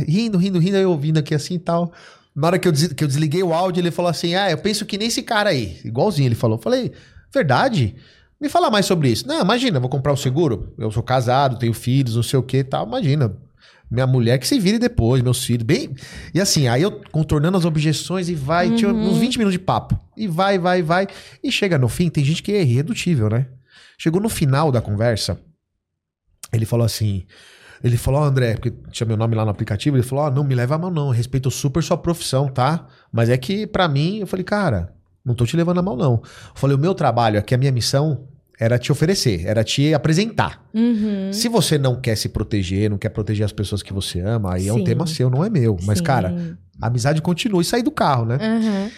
rindo, 0.08 0.40
rindo, 0.40 0.58
rindo, 0.58 0.78
aí 0.78 0.86
ouvindo 0.86 1.20
aqui 1.20 1.36
assim 1.36 1.56
e 1.56 1.60
tal. 1.60 1.94
Na 2.36 2.48
hora 2.48 2.60
que 2.60 2.68
eu, 2.68 2.72
des, 2.72 2.92
que 2.92 3.04
eu 3.04 3.08
desliguei 3.08 3.42
o 3.42 3.54
áudio, 3.54 3.82
ele 3.82 3.92
falou 3.92 4.10
assim: 4.10 4.36
Ah, 4.36 4.52
eu 4.52 4.58
penso 4.58 4.86
que 4.86 4.98
nesse 4.98 5.24
cara 5.24 5.52
aí. 5.52 5.80
Igualzinho 5.86 6.28
ele 6.28 6.36
falou. 6.36 6.58
Falei, 6.58 6.92
verdade? 7.34 7.96
Me 8.40 8.50
fala 8.50 8.70
mais 8.70 8.86
sobre 8.86 9.10
isso. 9.10 9.26
Não, 9.26 9.42
imagina, 9.42 9.80
vou 9.80 9.90
comprar 9.90 10.12
um 10.12 10.18
seguro. 10.18 10.74
Eu 10.78 10.92
sou 10.92 11.02
casado, 11.02 11.58
tenho 11.58 11.74
filhos, 11.74 12.16
não 12.16 12.24
sei 12.24 12.38
o 12.38 12.44
que 12.44 12.64
tal. 12.64 12.86
Imagina. 12.86 13.36
Minha 13.90 14.08
mulher 14.08 14.40
que 14.40 14.48
se 14.48 14.60
vire 14.60 14.80
depois, 14.80 15.22
meus 15.22 15.46
filhos. 15.46 15.64
Bem. 15.64 15.96
E 16.34 16.42
assim, 16.42 16.68
aí 16.68 16.82
eu 16.82 17.02
contornando 17.12 17.58
as 17.58 17.66
objeções 17.66 18.28
e 18.28 18.36
vai, 18.36 18.70
uhum. 18.70 18.76
tinha 18.76 18.92
uns 18.92 19.18
20 19.18 19.38
minutos 19.38 19.54
de 19.54 19.60
papo. 19.60 19.98
E 20.18 20.28
vai, 20.28 20.58
vai, 20.58 20.82
vai. 20.82 21.08
E 21.42 21.52
chega 21.52 21.78
no 21.78 21.88
fim, 21.88 22.10
tem 22.10 22.24
gente 22.26 22.44
que 22.44 22.52
é 22.52 22.62
irredutível, 22.62 23.30
né? 23.30 23.48
Chegou 23.98 24.20
no 24.20 24.28
final 24.28 24.72
da 24.72 24.82
conversa, 24.82 25.40
ele 26.52 26.66
falou 26.66 26.86
assim. 26.86 27.26
Ele 27.84 27.98
falou, 27.98 28.22
oh, 28.22 28.26
André, 28.26 28.54
porque 28.54 28.74
tinha 28.92 29.08
meu 29.08 29.18
nome 29.18 29.36
lá 29.36 29.44
no 29.44 29.52
aplicativo, 29.52 29.96
ele 29.96 30.04
falou, 30.04 30.26
oh, 30.26 30.32
não 30.32 30.44
me 30.44 30.56
leva 30.56 30.76
a 30.76 30.78
mão, 30.78 30.92
não. 30.92 31.10
Respeito 31.10 31.52
super 31.52 31.84
sua 31.84 31.98
profissão, 31.98 32.48
tá? 32.48 32.88
Mas 33.12 33.30
é 33.30 33.38
que, 33.38 33.68
para 33.68 33.88
mim, 33.88 34.20
eu 34.20 34.28
falei, 34.28 34.44
cara, 34.44 34.94
não 35.24 35.34
tô 35.34 35.46
te 35.46 35.58
levando 35.58 35.80
a 35.80 35.82
mão, 35.82 35.96
não. 35.96 36.14
Eu 36.14 36.22
falei, 36.56 36.76
o 36.76 36.80
meu 36.80 36.94
trabalho 36.94 37.40
aqui, 37.40 37.54
a 37.54 37.58
minha 37.58 37.72
missão 37.72 38.28
era 38.60 38.80
te 38.80 38.92
oferecer, 38.92 39.46
era 39.46 39.64
te 39.64 39.94
apresentar. 39.94 40.64
Uhum. 40.74 41.32
Se 41.32 41.50
você 41.50 41.78
não 41.78 42.00
quer 42.00 42.16
se 42.16 42.30
proteger, 42.30 42.90
não 42.90 42.98
quer 42.98 43.10
proteger 43.10 43.46
as 43.46 43.52
pessoas 43.52 43.84
que 43.84 43.92
você 43.92 44.20
ama, 44.22 44.54
aí 44.54 44.64
Sim. 44.64 44.70
é 44.70 44.74
um 44.74 44.84
tema 44.84 45.06
seu, 45.06 45.30
não 45.30 45.44
é 45.44 45.50
meu. 45.50 45.78
Mas, 45.84 45.98
Sim. 45.98 46.04
cara, 46.04 46.58
a 46.82 46.88
amizade 46.88 47.22
continua 47.22 47.62
e 47.62 47.66
sair 47.66 47.84
do 47.84 47.92
carro, 47.92 48.26
né? 48.26 48.38
Uhum. 48.42 48.92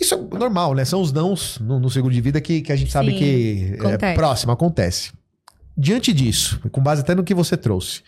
Isso 0.00 0.14
é 0.14 0.38
normal, 0.38 0.74
né? 0.74 0.84
São 0.84 1.00
os 1.00 1.12
nãos 1.12 1.58
no, 1.60 1.78
no 1.78 1.90
seguro 1.90 2.12
de 2.12 2.20
vida 2.20 2.40
que, 2.40 2.62
que 2.62 2.72
a 2.72 2.76
gente 2.76 2.88
Sim, 2.88 2.92
sabe 2.92 3.12
que 3.12 3.76
é 4.02 4.14
próximo, 4.14 4.52
acontece. 4.52 5.12
Diante 5.76 6.12
disso, 6.12 6.60
com 6.70 6.82
base 6.82 7.00
até 7.00 7.14
no 7.14 7.24
que 7.24 7.34
você 7.34 7.56
trouxe, 7.56 8.02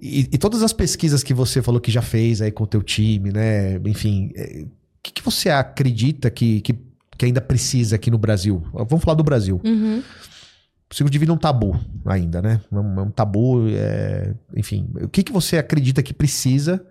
e, 0.00 0.20
e, 0.32 0.38
todas 0.38 0.62
as 0.62 0.72
pesquisas 0.72 1.22
que 1.22 1.34
você 1.34 1.60
falou 1.60 1.80
que 1.80 1.90
já 1.90 2.00
fez 2.00 2.40
aí 2.40 2.50
com 2.50 2.64
o 2.64 2.66
teu 2.66 2.82
time, 2.82 3.30
né? 3.30 3.74
Enfim, 3.84 4.32
é, 4.34 4.64
que, 5.02 5.12
que 5.12 5.22
você 5.22 5.50
acredita 5.50 6.30
que, 6.30 6.60
que, 6.60 6.78
que, 7.18 7.24
ainda 7.26 7.40
precisa 7.40 7.96
aqui 7.96 8.10
no 8.10 8.18
Brasil? 8.18 8.62
Vamos 8.72 9.04
falar 9.04 9.16
do 9.16 9.24
Brasil. 9.24 9.60
Uhum. 9.64 10.02
o 10.90 10.94
seguro 10.94 11.10
de 11.10 11.18
vida 11.18 11.32
é 11.32 11.34
um 11.34 11.38
tabu 11.38 11.78
ainda, 12.06 12.40
né? 12.40 12.60
É 12.70 12.74
um, 12.78 13.00
é 13.00 13.02
um 13.02 13.10
tabu, 13.10 13.66
é, 13.68 14.34
enfim. 14.56 14.88
O 15.02 15.08
que, 15.08 15.22
que 15.22 15.32
você 15.32 15.58
acredita 15.58 16.02
que 16.02 16.14
precisa 16.14 16.84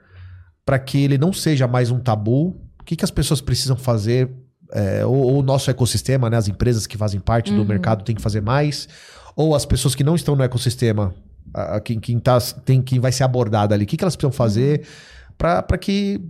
para 0.65 0.77
que 0.77 0.99
ele 0.99 1.17
não 1.17 1.31
seja 1.31 1.67
mais 1.67 1.89
um 1.89 1.99
tabu? 1.99 2.49
O 2.79 2.83
que, 2.83 2.95
que 2.95 3.05
as 3.05 3.11
pessoas 3.11 3.39
precisam 3.39 3.77
fazer? 3.77 4.29
É, 4.73 5.05
ou, 5.05 5.15
ou, 5.15 5.39
o 5.39 5.43
nosso 5.43 5.69
ecossistema, 5.69 6.29
né? 6.29 6.37
As 6.37 6.47
empresas 6.47 6.85
que 6.85 6.97
fazem 6.97 7.19
parte 7.19 7.51
uhum. 7.51 7.57
do 7.57 7.65
mercado 7.65 8.03
têm 8.03 8.15
que 8.15 8.21
fazer 8.21 8.41
mais? 8.41 8.87
Ou 9.35 9.55
as 9.55 9.65
pessoas 9.65 9.95
que 9.95 10.03
não 10.03 10.15
estão 10.15 10.35
no 10.35 10.43
ecossistema, 10.43 11.13
a, 11.53 11.77
a, 11.77 11.81
quem, 11.81 11.99
quem, 11.99 12.19
tá, 12.19 12.39
tem, 12.65 12.81
quem 12.81 12.99
vai 12.99 13.11
ser 13.11 13.23
abordada 13.23 13.73
ali, 13.75 13.83
o 13.83 13.87
que, 13.87 13.97
que 13.97 14.03
elas 14.03 14.15
precisam 14.15 14.31
fazer 14.31 14.85
para 15.37 15.77
que 15.77 16.21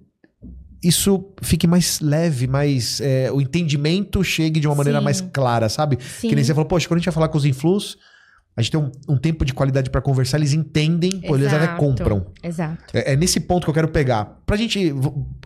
isso 0.84 1.32
fique 1.42 1.68
mais 1.68 2.00
leve, 2.00 2.48
mais. 2.48 3.00
É, 3.02 3.32
o 3.32 3.40
entendimento 3.40 4.24
chegue 4.24 4.60
de 4.60 4.68
uma 4.68 4.76
maneira 4.76 5.00
Sim. 5.00 5.06
mais 5.06 5.22
clara, 5.22 5.70
sabe? 5.70 5.98
Sim. 6.02 6.30
Que 6.30 6.36
nem 6.36 6.44
você 6.44 6.54
falou, 6.54 6.68
poxa, 6.68 6.88
quando 6.88 6.98
a 6.98 7.00
gente 7.00 7.06
vai 7.06 7.14
falar 7.14 7.28
com 7.28 7.38
os 7.38 7.46
influs, 7.46 7.98
a 8.56 8.62
gente 8.62 8.72
tem 8.72 8.80
um, 8.80 8.92
um 9.08 9.18
tempo 9.18 9.46
de 9.46 9.54
qualidade 9.54 9.90
para 9.90 10.02
conversar, 10.02 10.38
eles 10.38 10.54
entendem, 10.54 11.22
pô, 11.22 11.36
eles 11.36 11.54
até 11.54 11.68
compram. 11.76 12.26
Exato. 12.42 12.84
É, 12.94 13.14
é, 13.14 13.16
nesse 13.16 13.40
ponto 13.40 13.66
que 13.66 13.70
eu 13.70 13.74
quero 13.74 13.90
pegar. 13.90 14.42
Pra 14.46 14.58
gente 14.58 14.94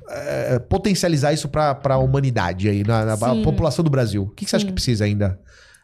é, 0.10 0.60
potencializar 0.60 1.34
isso 1.34 1.50
pra, 1.50 1.76
pra 1.76 1.98
humanidade 1.98 2.70
aí, 2.70 2.84
na, 2.84 3.06
na 3.06 3.18
população 3.44 3.84
do 3.84 3.92
Brasil. 3.92 4.24
O 4.24 4.30
que, 4.30 4.46
que 4.46 4.50
você 4.50 4.56
acha 4.56 4.66
que 4.66 4.74
precisa 4.74 5.06
ainda 5.06 5.40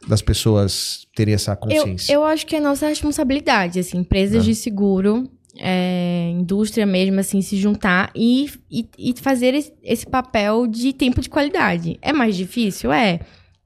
das 0.07 0.21
pessoas 0.21 1.05
terem 1.15 1.33
essa 1.33 1.55
consciência? 1.55 2.11
Eu, 2.11 2.21
eu 2.21 2.25
acho 2.25 2.45
que 2.45 2.55
é 2.55 2.59
nossa 2.59 2.87
responsabilidade, 2.87 3.79
assim, 3.79 3.99
empresas 3.99 4.43
é. 4.43 4.45
de 4.45 4.55
seguro 4.55 5.29
é, 5.59 6.31
indústria 6.33 6.85
mesmo, 6.85 7.19
assim, 7.19 7.41
se 7.41 7.57
juntar 7.57 8.11
e, 8.15 8.49
e, 8.69 8.87
e 8.97 9.13
fazer 9.21 9.53
esse, 9.53 9.73
esse, 9.83 10.05
papel 10.05 10.67
de 10.67 10.93
tempo 10.93 11.21
de 11.21 11.29
qualidade. 11.29 11.97
É 12.01 12.13
mais 12.13 12.35
difícil? 12.35 12.91
É. 12.91 13.19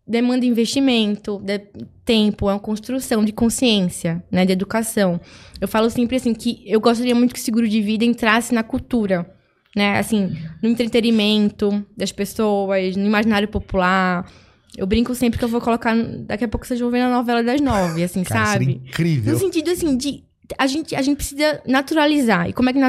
Demanda 0.07 0.45
investimento, 0.45 1.39
de 1.43 1.59
tempo, 2.03 2.47
é 2.47 2.53
uma 2.53 2.59
construção 2.59 3.25
de 3.25 3.31
consciência, 3.31 4.23
né, 4.31 4.45
de 4.45 4.51
educação. 4.51 5.19
Eu 5.59 5.67
falo 5.67 5.89
sempre 5.89 6.17
assim 6.17 6.31
que 6.31 6.61
eu 6.63 6.79
gostaria 6.79 7.15
muito 7.15 7.33
que 7.33 7.39
o 7.39 7.43
seguro 7.43 7.67
de 7.67 7.81
vida 7.81 8.05
entrasse 8.05 8.53
na 8.53 8.61
cultura, 8.61 9.27
né, 9.75 9.97
assim, 9.97 10.37
no 10.61 10.69
entretenimento 10.69 11.83
das 11.97 12.11
pessoas, 12.11 12.95
no 12.95 13.05
imaginário 13.05 13.47
popular. 13.47 14.31
Eu 14.77 14.85
brinco 14.85 15.15
sempre 15.15 15.39
que 15.39 15.45
eu 15.45 15.49
vou 15.49 15.61
colocar. 15.61 15.95
Daqui 15.95 16.43
a 16.43 16.47
pouco 16.47 16.65
vocês 16.65 16.79
vão 16.79 16.89
ver 16.89 16.99
na 16.99 17.09
novela 17.09 17.43
das 17.43 17.61
nove, 17.61 18.03
assim, 18.03 18.23
Cara, 18.23 18.45
sabe? 18.45 18.81
Incrível. 18.85 19.33
No 19.33 19.39
sentido, 19.39 19.71
assim, 19.71 19.95
de 19.95 20.23
a 20.57 20.67
gente, 20.67 20.95
a 20.95 21.01
gente 21.01 21.17
precisa 21.17 21.61
naturalizar. 21.65 22.47
E 22.49 22.53
como 22.53 22.69
é 22.69 22.73
que 22.73 22.79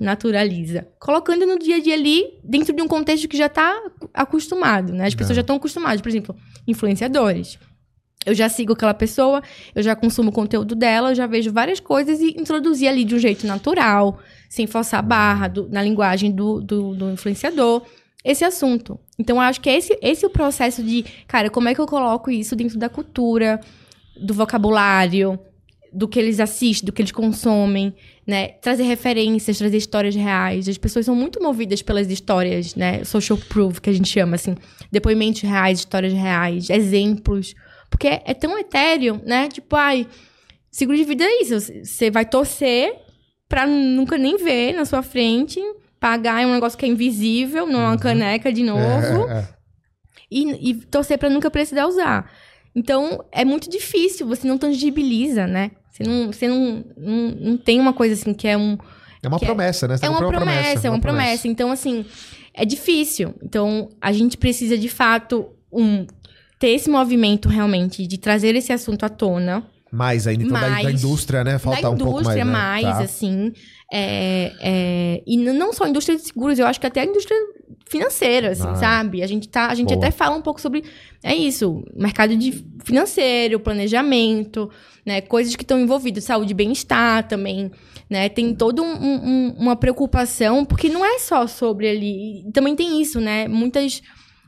naturaliza? 0.00 0.86
Colocando 0.98 1.44
no 1.44 1.58
dia 1.58 1.76
a 1.76 1.80
dia 1.80 1.94
ali, 1.94 2.38
dentro 2.42 2.74
de 2.74 2.80
um 2.80 2.88
contexto 2.88 3.28
que 3.28 3.36
já 3.36 3.46
está 3.46 3.78
acostumado, 4.12 4.92
né? 4.92 5.06
As 5.06 5.14
pessoas 5.14 5.36
já 5.36 5.42
estão 5.42 5.56
acostumadas. 5.56 6.00
Por 6.00 6.08
exemplo, 6.08 6.34
influenciadores. 6.66 7.58
Eu 8.24 8.34
já 8.34 8.48
sigo 8.48 8.72
aquela 8.72 8.94
pessoa, 8.94 9.42
eu 9.74 9.82
já 9.82 9.94
consumo 9.94 10.30
o 10.30 10.32
conteúdo 10.32 10.74
dela, 10.74 11.10
eu 11.10 11.14
já 11.14 11.26
vejo 11.26 11.52
várias 11.52 11.78
coisas 11.78 12.20
e 12.20 12.28
introduzir 12.38 12.88
ali 12.88 13.04
de 13.04 13.14
um 13.14 13.18
jeito 13.18 13.46
natural, 13.46 14.18
sem 14.48 14.66
forçar 14.66 15.00
a 15.00 15.02
barra, 15.02 15.48
do, 15.48 15.68
na 15.68 15.82
linguagem 15.82 16.30
do, 16.30 16.60
do, 16.60 16.94
do, 16.94 17.10
influenciador, 17.10 17.82
esse 18.24 18.42
assunto. 18.42 18.98
Então, 19.18 19.40
acho 19.40 19.60
que 19.60 19.70
esse, 19.70 19.96
esse 20.02 20.24
é 20.24 20.28
o 20.28 20.30
processo 20.30 20.82
de, 20.82 21.04
cara, 21.26 21.48
como 21.48 21.68
é 21.68 21.74
que 21.74 21.80
eu 21.80 21.86
coloco 21.86 22.30
isso 22.30 22.56
dentro 22.56 22.78
da 22.78 22.88
cultura, 22.88 23.60
do 24.16 24.34
vocabulário, 24.34 25.38
do 25.92 26.08
que 26.08 26.18
eles 26.18 26.40
assistem, 26.40 26.86
do 26.86 26.92
que 26.92 27.00
eles 27.00 27.12
consomem, 27.12 27.94
né? 28.26 28.48
Trazer 28.48 28.82
referências, 28.82 29.58
trazer 29.58 29.76
histórias 29.76 30.14
reais. 30.14 30.68
As 30.68 30.76
pessoas 30.76 31.06
são 31.06 31.14
muito 31.14 31.40
movidas 31.40 31.82
pelas 31.82 32.10
histórias, 32.10 32.74
né? 32.74 33.04
Social 33.04 33.38
proof, 33.48 33.78
que 33.78 33.88
a 33.88 33.92
gente 33.92 34.08
chama, 34.08 34.34
assim. 34.34 34.56
Depoimentos 34.90 35.42
reais, 35.42 35.78
histórias 35.78 36.12
reais, 36.12 36.68
exemplos. 36.68 37.54
Porque 37.88 38.08
é, 38.08 38.22
é 38.26 38.34
tão 38.34 38.58
etéreo, 38.58 39.20
né? 39.24 39.48
Tipo, 39.48 39.76
ai, 39.76 40.08
seguro 40.68 40.98
de 40.98 41.04
vida 41.04 41.22
é 41.22 41.42
isso. 41.42 41.60
Você 41.84 42.10
vai 42.10 42.26
torcer 42.26 42.92
pra 43.48 43.64
nunca 43.64 44.18
nem 44.18 44.36
ver 44.36 44.72
na 44.72 44.84
sua 44.84 45.00
frente, 45.00 45.60
pagar 46.04 46.42
é 46.42 46.46
um 46.46 46.52
negócio 46.52 46.78
que 46.78 46.84
é 46.84 46.88
invisível, 46.88 47.66
não 47.66 47.80
é 47.80 47.84
uma 47.84 47.92
uhum. 47.92 47.98
caneca 47.98 48.52
de 48.52 48.62
novo. 48.62 49.26
É, 49.26 49.38
é. 49.38 49.48
E, 50.30 50.70
e 50.70 50.74
torcer 50.74 51.16
pra 51.16 51.30
nunca 51.30 51.50
precisar 51.50 51.86
usar. 51.86 52.30
Então, 52.76 53.24
é 53.32 53.42
muito 53.42 53.70
difícil, 53.70 54.26
você 54.26 54.46
não 54.46 54.58
tangibiliza, 54.58 55.46
né? 55.46 55.70
Você 55.90 56.02
não, 56.02 56.26
você 56.26 56.46
não, 56.46 56.84
não, 56.94 57.30
não 57.40 57.56
tem 57.56 57.80
uma 57.80 57.94
coisa 57.94 58.12
assim 58.12 58.34
que 58.34 58.46
é 58.46 58.54
um. 58.54 58.76
É 59.22 59.28
uma 59.28 59.40
promessa, 59.40 59.86
é, 59.86 59.88
né? 59.88 59.96
Você 59.96 60.04
é 60.04 60.10
uma 60.10 60.18
promessa, 60.18 60.44
promessa, 60.44 60.86
é 60.86 60.90
uma, 60.90 60.96
uma 60.96 61.00
promessa. 61.00 61.24
promessa. 61.24 61.48
Então, 61.48 61.70
assim, 61.72 62.04
é 62.52 62.66
difícil. 62.66 63.34
Então, 63.42 63.88
a 63.98 64.12
gente 64.12 64.36
precisa, 64.36 64.76
de 64.76 64.90
fato, 64.90 65.48
um, 65.72 66.06
ter 66.58 66.68
esse 66.68 66.90
movimento 66.90 67.48
realmente 67.48 68.06
de 68.06 68.18
trazer 68.18 68.54
esse 68.56 68.74
assunto 68.74 69.04
à 69.04 69.08
tona. 69.08 69.64
Mais 69.90 70.26
ainda, 70.26 70.44
então, 70.44 70.60
mais, 70.60 70.76
da, 70.76 70.82
da, 70.82 70.92
indústria, 70.92 71.44
né? 71.44 71.58
Falta 71.58 71.88
um 71.88 71.96
pouco 71.96 72.24
mais. 72.24 72.26
Da 72.26 72.32
indústria, 72.32 72.44
mais, 72.44 72.84
né? 72.84 72.92
tá. 72.92 73.00
assim. 73.00 73.52
É, 73.96 74.52
é, 74.60 75.22
e 75.24 75.36
não 75.36 75.72
só 75.72 75.84
a 75.84 75.88
indústria 75.88 76.18
de 76.18 76.24
seguros, 76.24 76.58
eu 76.58 76.66
acho 76.66 76.80
que 76.80 76.86
até 76.86 77.02
a 77.02 77.04
indústria 77.04 77.36
financeira, 77.88 78.50
assim, 78.50 78.66
ah, 78.66 78.74
sabe? 78.74 79.22
A 79.22 79.26
gente, 79.28 79.48
tá, 79.48 79.68
a 79.68 79.74
gente 79.76 79.94
até 79.94 80.10
fala 80.10 80.34
um 80.34 80.42
pouco 80.42 80.60
sobre. 80.60 80.82
É 81.22 81.32
isso, 81.32 81.84
mercado 81.94 82.36
de 82.36 82.66
financeiro, 82.84 83.60
planejamento, 83.60 84.68
né? 85.06 85.20
Coisas 85.20 85.54
que 85.54 85.62
estão 85.62 85.78
envolvidas, 85.78 86.24
saúde 86.24 86.50
e 86.50 86.54
bem-estar 86.54 87.28
também. 87.28 87.70
Né? 88.10 88.28
Tem 88.28 88.52
toda 88.52 88.82
um, 88.82 89.04
um, 89.04 89.54
uma 89.56 89.76
preocupação, 89.76 90.64
porque 90.64 90.88
não 90.88 91.04
é 91.04 91.20
só 91.20 91.46
sobre 91.46 91.88
ali. 91.88 92.50
Também 92.52 92.74
tem 92.74 93.00
isso, 93.00 93.20
né? 93.20 93.46
Muitas, 93.46 94.02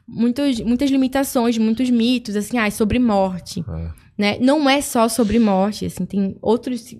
muitas, 0.08 0.58
muitas 0.58 0.90
limitações, 0.90 1.56
muitos 1.56 1.88
mitos, 1.88 2.34
assim, 2.34 2.58
ah, 2.58 2.68
sobre 2.68 2.98
morte. 2.98 3.60
É. 3.60 4.06
Né? 4.18 4.38
Não 4.40 4.68
é 4.68 4.80
só 4.80 5.08
sobre 5.08 5.38
morte, 5.38 5.86
assim, 5.86 6.04
tem 6.04 6.36
outros 6.42 6.96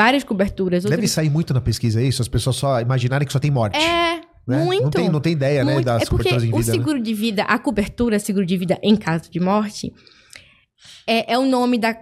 várias 0.00 0.24
coberturas. 0.24 0.84
Deve 0.84 1.06
sair 1.06 1.28
muito 1.28 1.52
na 1.52 1.60
pesquisa 1.60 2.02
isso, 2.02 2.22
as 2.22 2.28
pessoas 2.28 2.56
só 2.56 2.80
imaginarem 2.80 3.26
que 3.26 3.32
só 3.32 3.38
tem 3.38 3.50
morte. 3.50 3.76
É, 3.76 4.22
né? 4.46 4.64
Muito. 4.64 4.84
Não 4.84 4.90
tem, 4.90 5.08
não 5.10 5.20
tem 5.20 5.32
ideia, 5.34 5.62
né, 5.62 5.74
muito. 5.74 5.86
né, 5.86 5.92
das 5.92 6.02
é 6.02 6.06
porque 6.06 6.30
coberturas 6.30 6.42
em 6.42 6.46
vida. 6.46 6.56
O 6.56 6.66
né? 6.66 6.72
seguro 6.72 6.96
né? 6.98 7.02
de 7.02 7.14
vida, 7.14 7.42
a 7.42 7.58
cobertura 7.58 8.18
seguro 8.18 8.46
de 8.46 8.56
vida 8.56 8.78
em 8.82 8.96
caso 8.96 9.30
de 9.30 9.38
morte, 9.38 9.92
é, 11.06 11.34
é 11.34 11.38
o 11.38 11.44
nome 11.44 11.76
da 11.76 11.94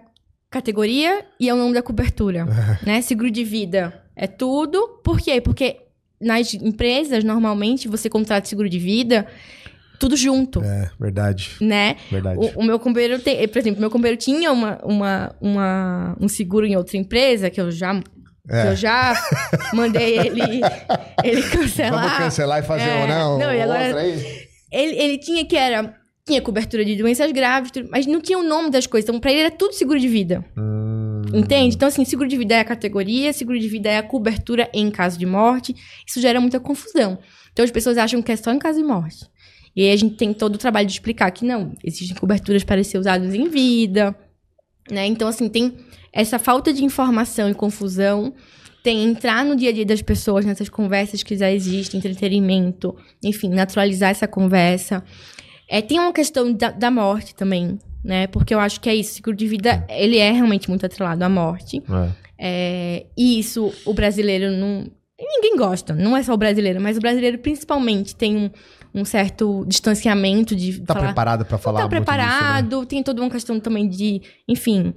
categoria 0.48 1.26
e 1.40 1.48
é 1.48 1.54
o 1.54 1.56
nome 1.56 1.74
da 1.74 1.82
cobertura, 1.82 2.46
né? 2.86 3.02
Seguro 3.02 3.32
de 3.32 3.42
vida 3.42 4.00
é 4.14 4.28
tudo. 4.28 5.00
Por 5.02 5.18
quê? 5.20 5.40
Porque 5.40 5.78
nas 6.20 6.54
empresas, 6.54 7.24
normalmente, 7.24 7.88
você 7.88 8.08
contrata 8.08 8.48
seguro 8.48 8.68
de 8.68 8.78
vida 8.78 9.26
tudo 9.98 10.16
junto. 10.16 10.62
É, 10.62 10.90
verdade. 10.98 11.56
Né? 11.60 11.96
Verdade. 12.10 12.38
O, 12.38 12.60
o 12.60 12.64
meu 12.64 12.78
companheiro 12.78 13.18
tem, 13.18 13.46
por 13.48 13.58
exemplo, 13.58 13.80
meu 13.80 13.90
companheiro 13.90 14.20
tinha 14.20 14.52
uma, 14.52 14.78
uma, 14.84 15.36
uma, 15.40 16.16
um 16.20 16.28
seguro 16.28 16.66
em 16.66 16.76
outra 16.76 16.96
empresa 16.96 17.50
que 17.50 17.60
eu 17.60 17.70
já 17.70 18.00
é. 18.50 18.68
Eu 18.70 18.76
já 18.76 19.14
mandei 19.74 20.18
ele, 20.18 20.40
ele 21.22 21.42
cancelar. 21.42 22.02
Vamos 22.02 22.18
cancelar 22.18 22.60
e 22.60 22.62
fazer 22.62 22.88
é. 22.88 23.04
um, 23.04 23.06
não, 23.06 23.38
não 23.38 23.52
e 23.52 23.60
agora, 23.60 24.00
aí. 24.00 24.48
Ele, 24.72 24.96
ele 24.96 25.18
tinha 25.18 25.44
que 25.44 25.56
era 25.56 25.94
tinha 26.26 26.42
cobertura 26.42 26.84
de 26.84 26.94
doenças 26.94 27.32
graves, 27.32 27.70
mas 27.90 28.06
não 28.06 28.20
tinha 28.20 28.38
o 28.38 28.42
nome 28.42 28.70
das 28.70 28.86
coisas. 28.86 29.08
Então, 29.08 29.18
pra 29.18 29.30
ele 29.30 29.40
era 29.40 29.50
tudo 29.50 29.72
seguro 29.72 29.98
de 29.98 30.08
vida. 30.08 30.44
Hum. 30.56 31.22
Entende? 31.32 31.74
Então, 31.74 31.88
assim, 31.88 32.04
seguro 32.04 32.28
de 32.28 32.36
vida 32.36 32.54
é 32.54 32.60
a 32.60 32.64
categoria, 32.64 33.32
seguro 33.32 33.58
de 33.58 33.68
vida 33.68 33.88
é 33.88 33.96
a 33.96 34.02
cobertura 34.02 34.68
em 34.72 34.90
caso 34.90 35.18
de 35.18 35.24
morte. 35.24 35.74
Isso 36.06 36.20
gera 36.20 36.40
muita 36.40 36.60
confusão. 36.60 37.18
Então, 37.52 37.64
as 37.64 37.70
pessoas 37.70 37.96
acham 37.96 38.20
que 38.20 38.30
é 38.30 38.36
só 38.36 38.52
em 38.52 38.58
caso 38.58 38.78
de 38.78 38.84
morte. 38.84 39.26
E 39.74 39.82
aí 39.82 39.92
a 39.92 39.96
gente 39.96 40.16
tem 40.16 40.32
todo 40.32 40.54
o 40.54 40.58
trabalho 40.58 40.86
de 40.86 40.92
explicar 40.92 41.30
que 41.30 41.44
não, 41.44 41.72
existem 41.84 42.16
coberturas 42.16 42.64
para 42.64 42.82
ser 42.82 42.98
usadas 42.98 43.34
em 43.34 43.48
vida, 43.48 44.16
né? 44.90 45.06
Então, 45.06 45.28
assim, 45.28 45.48
tem 45.48 45.76
essa 46.12 46.38
falta 46.38 46.72
de 46.72 46.84
informação 46.84 47.50
e 47.50 47.54
confusão 47.54 48.34
tem 48.82 49.04
entrar 49.04 49.44
no 49.44 49.56
dia 49.56 49.70
a 49.70 49.72
dia 49.72 49.84
das 49.84 50.00
pessoas 50.00 50.44
nessas 50.44 50.68
conversas 50.68 51.22
que 51.22 51.36
já 51.36 51.50
existem, 51.50 51.98
entretenimento, 51.98 52.96
enfim, 53.22 53.50
naturalizar 53.50 54.10
essa 54.10 54.26
conversa. 54.26 55.04
É, 55.68 55.82
tem 55.82 55.98
uma 55.98 56.12
questão 56.12 56.52
da, 56.52 56.70
da, 56.70 56.90
morte 56.90 57.34
também, 57.34 57.78
né? 58.02 58.26
Porque 58.28 58.54
eu 58.54 58.60
acho 58.60 58.80
que 58.80 58.88
é 58.88 58.94
isso, 58.94 59.12
o 59.12 59.14
seguro 59.16 59.36
de 59.36 59.46
vida, 59.46 59.84
ele 59.88 60.16
é 60.16 60.30
realmente 60.30 60.70
muito 60.70 60.86
atrelado 60.86 61.22
à 61.22 61.28
morte. 61.28 61.82
É. 61.88 62.28
É, 62.40 63.06
e 63.16 63.38
isso, 63.38 63.72
o 63.84 63.92
brasileiro 63.92 64.52
não... 64.52 64.86
Ninguém 65.20 65.56
gosta, 65.56 65.92
não 65.94 66.16
é 66.16 66.22
só 66.22 66.32
o 66.32 66.36
brasileiro, 66.36 66.80
mas 66.80 66.96
o 66.96 67.00
brasileiro 67.00 67.38
principalmente 67.38 68.14
tem 68.14 68.36
um, 68.36 68.50
um 68.98 69.04
certo 69.04 69.64
distanciamento 69.66 70.54
de 70.54 70.80
tá 70.80 70.94
falar... 70.94 71.06
preparado 71.06 71.44
para 71.44 71.58
falar 71.58 71.80
Tá 71.82 71.88
preparado, 71.88 72.68
disso, 72.68 72.80
né? 72.80 72.86
tem 72.86 73.02
toda 73.02 73.22
uma 73.22 73.30
questão 73.30 73.58
também 73.60 73.88
de, 73.88 74.22
enfim, 74.46 74.94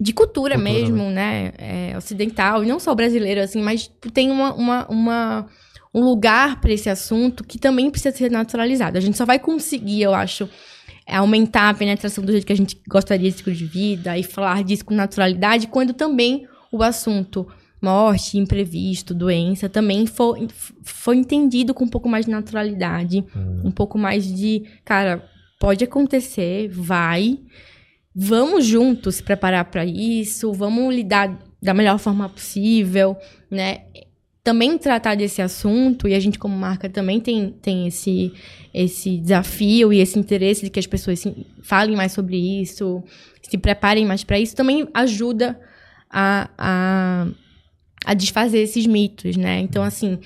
de 0.00 0.12
cultura, 0.12 0.54
cultura 0.54 0.58
mesmo, 0.58 1.04
né? 1.10 1.52
né? 1.58 1.92
É, 1.92 1.96
ocidental, 1.96 2.64
e 2.64 2.66
não 2.66 2.78
só 2.78 2.94
brasileiro, 2.94 3.40
assim, 3.40 3.62
mas 3.62 3.90
tem 4.12 4.30
uma, 4.30 4.52
uma, 4.54 4.86
uma 4.88 5.46
um 5.94 6.00
lugar 6.00 6.60
para 6.60 6.72
esse 6.72 6.90
assunto 6.90 7.44
que 7.44 7.56
também 7.56 7.88
precisa 7.90 8.14
ser 8.14 8.30
naturalizado. 8.30 8.98
A 8.98 9.00
gente 9.00 9.16
só 9.16 9.24
vai 9.24 9.38
conseguir, 9.38 10.02
eu 10.02 10.12
acho, 10.12 10.48
aumentar 11.06 11.70
a 11.70 11.74
penetração 11.74 12.24
do 12.24 12.32
jeito 12.32 12.46
que 12.46 12.52
a 12.52 12.56
gente 12.56 12.80
gostaria 12.88 13.30
de 13.30 13.36
seguro 13.36 13.54
de 13.54 13.66
vida 13.66 14.18
e 14.18 14.24
falar 14.24 14.64
disso 14.64 14.84
com 14.84 14.92
naturalidade 14.92 15.68
quando 15.68 15.92
também 15.92 16.48
o 16.72 16.82
assunto 16.82 17.46
morte, 17.84 18.38
imprevisto, 18.38 19.14
doença 19.14 19.68
também 19.68 20.06
for, 20.06 20.38
foi 20.82 21.16
entendido 21.16 21.74
com 21.74 21.84
um 21.84 21.88
pouco 21.88 22.08
mais 22.08 22.24
de 22.24 22.30
naturalidade, 22.30 23.24
hum. 23.36 23.62
um 23.64 23.70
pouco 23.70 23.98
mais 23.98 24.26
de, 24.26 24.64
cara, 24.84 25.22
pode 25.60 25.84
acontecer, 25.84 26.68
vai, 26.68 27.38
vamos 28.14 28.64
juntos 28.64 29.16
se 29.16 29.22
preparar 29.22 29.66
para 29.66 29.84
isso, 29.84 30.52
vamos 30.52 30.94
lidar 30.94 31.38
da 31.62 31.72
melhor 31.72 31.98
forma 31.98 32.28
possível, 32.28 33.16
né? 33.50 33.82
Também 34.42 34.76
tratar 34.76 35.14
desse 35.14 35.40
assunto, 35.40 36.06
e 36.06 36.14
a 36.14 36.20
gente, 36.20 36.38
como 36.38 36.54
marca, 36.54 36.86
também 36.90 37.18
tem, 37.18 37.50
tem 37.62 37.86
esse, 37.86 38.30
esse 38.74 39.16
desafio 39.16 39.90
e 39.90 40.00
esse 40.00 40.18
interesse 40.18 40.64
de 40.64 40.70
que 40.70 40.78
as 40.78 40.86
pessoas 40.86 41.20
se, 41.20 41.46
falem 41.62 41.96
mais 41.96 42.12
sobre 42.12 42.36
isso, 42.60 43.02
se 43.40 43.56
preparem 43.56 44.04
mais 44.04 44.22
para 44.22 44.38
isso, 44.38 44.54
também 44.54 44.86
ajuda 44.92 45.58
a, 46.10 46.50
a, 46.58 47.26
a 48.04 48.14
desfazer 48.14 48.58
esses 48.58 48.86
mitos, 48.86 49.36
né? 49.36 49.60
Então, 49.60 49.82
assim, 49.82 50.18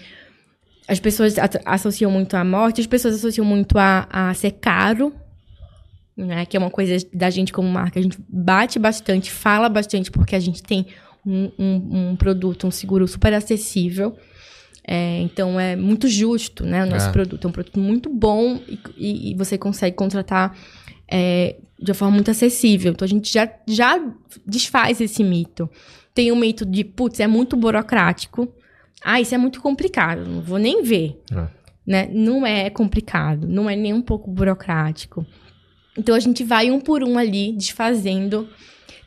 as 0.87 0.99
pessoas 0.99 1.35
associam 1.65 2.11
muito 2.11 2.35
à 2.35 2.45
morte, 2.45 2.81
as 2.81 2.87
pessoas 2.87 3.15
associam 3.15 3.45
muito 3.45 3.79
a, 3.79 4.07
a 4.11 4.35
ser 4.35 4.53
caro, 4.53 5.15
né? 6.17 6.45
Que 6.47 6.57
é 6.57 6.61
uma 6.61 6.71
coisa 6.71 6.97
da 7.13 7.31
gente 7.31 7.53
como 7.53 7.69
marca. 7.69 8.01
A 8.01 8.03
gente 8.03 8.19
bate 8.29 8.79
bastante, 8.79 9.31
fala 9.31 9.69
bastante, 9.69 10.11
porque 10.11 10.35
a 10.35 10.41
gente 10.41 10.63
tem 10.63 10.87
um, 11.25 11.51
um, 11.59 12.11
um 12.11 12.17
produto, 12.17 12.67
um 12.67 12.71
seguro 12.71 13.07
super 13.07 13.33
acessível. 13.35 14.17
É, 14.91 15.21
então 15.21 15.61
é 15.61 15.77
muito 15.77 16.09
justo, 16.09 16.65
né? 16.65 16.83
O 16.83 16.87
nosso 16.87 17.11
é. 17.11 17.13
produto 17.13 17.47
é 17.47 17.49
um 17.49 17.53
produto 17.53 17.79
muito 17.79 18.09
bom 18.09 18.59
e, 18.67 18.79
e, 18.97 19.31
e 19.31 19.35
você 19.35 19.59
consegue 19.59 19.95
contratar 19.95 20.57
é, 21.07 21.57
de 21.79 21.91
uma 21.91 21.95
forma 21.95 22.15
muito 22.15 22.31
acessível. 22.31 22.93
Então 22.93 23.05
a 23.05 23.09
gente 23.09 23.31
já, 23.31 23.49
já 23.67 24.01
desfaz 24.47 25.01
esse 25.03 25.23
mito. 25.23 25.69
Tem 26.19 26.33
o 26.33 26.37
mito 26.37 26.67
de, 26.67 26.83
putz, 26.83 27.21
é 27.21 27.29
muito 27.29 27.57
burocrático. 27.57 28.53
Ah, 29.05 29.21
isso 29.21 29.37
é 29.37 29.39
muito 29.39 29.61
complicado, 29.61 30.27
não 30.27 30.41
vou 30.41 30.59
nem 30.59 30.83
ver. 30.83 31.17
É. 31.31 31.47
Né? 31.87 32.09
Não 32.13 32.45
é 32.45 32.69
complicado, 32.71 33.47
não 33.47 33.71
é 33.71 33.77
nem 33.77 33.95
um 33.95 34.03
pouco 34.03 34.29
burocrático. 34.29 35.25
Então 35.97 36.17
a 36.17 36.19
gente 36.19 36.43
vai 36.43 36.73
um 36.73 36.81
por 36.81 37.05
um 37.05 37.17
ali, 37.17 37.53
desfazendo. 37.53 38.49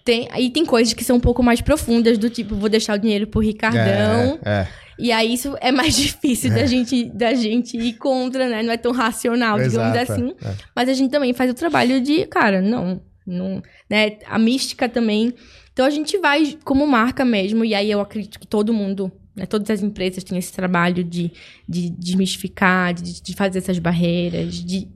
Tem, 0.05 0.29
aí 0.31 0.49
tem 0.51 0.65
coisas 0.65 0.93
que 0.93 1.03
são 1.03 1.17
um 1.17 1.19
pouco 1.19 1.43
mais 1.43 1.59
profundas, 1.59 2.17
do 2.17 2.29
tipo, 2.29 2.55
vou 2.55 2.69
deixar 2.69 2.97
o 2.97 2.97
dinheiro 2.97 3.27
pro 3.27 3.41
Ricardão. 3.41 4.39
É, 4.45 4.49
é. 4.61 4.67
E 4.97 5.11
aí 5.11 5.33
isso 5.33 5.57
é 5.59 5.69
mais 5.69 5.93
difícil 5.99 6.49
é. 6.53 6.61
da, 6.61 6.65
gente, 6.65 7.09
da 7.09 7.33
gente 7.33 7.77
ir 7.77 7.97
contra, 7.97 8.47
né? 8.47 8.63
Não 8.63 8.71
é 8.71 8.77
tão 8.77 8.93
racional, 8.93 9.59
digamos 9.59 9.93
Exato, 9.97 10.13
assim. 10.13 10.33
É. 10.41 10.53
Mas 10.73 10.87
a 10.87 10.93
gente 10.93 11.11
também 11.11 11.33
faz 11.33 11.51
o 11.51 11.53
trabalho 11.53 11.99
de, 11.99 12.25
cara, 12.27 12.61
não, 12.61 13.01
não, 13.25 13.61
né? 13.89 14.17
A 14.25 14.37
mística 14.37 14.89
também. 14.89 15.33
Então 15.73 15.85
a 15.85 15.89
gente 15.89 16.17
vai 16.17 16.57
como 16.63 16.85
marca 16.85 17.23
mesmo, 17.23 17.63
e 17.63 17.73
aí 17.73 17.89
eu 17.89 18.01
acredito 18.01 18.39
que 18.39 18.47
todo 18.47 18.73
mundo 18.73 19.11
né? 19.35 19.45
Todas 19.45 19.69
as 19.69 19.81
empresas 19.81 20.23
têm 20.23 20.37
esse 20.37 20.51
trabalho 20.51 21.03
de, 21.03 21.31
de 21.67 21.89
desmistificar, 21.89 22.93
de, 22.93 23.21
de 23.21 23.33
fazer 23.33 23.59
essas 23.59 23.79
barreiras, 23.79 24.55
de 24.55 24.87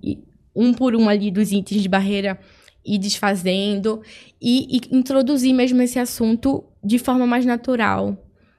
um 0.56 0.74
por 0.74 0.96
um 0.96 1.10
ali 1.10 1.32
dos 1.32 1.52
itens 1.52 1.82
de 1.82 1.90
barreira 1.90 2.40
ir 2.86 3.00
desfazendo 3.00 4.02
e, 4.40 4.78
e 4.78 4.96
introduzir 4.96 5.54
mesmo 5.54 5.82
esse 5.82 5.98
assunto 5.98 6.64
de 6.84 7.00
forma 7.00 7.26
mais 7.26 7.46
natural, 7.46 8.16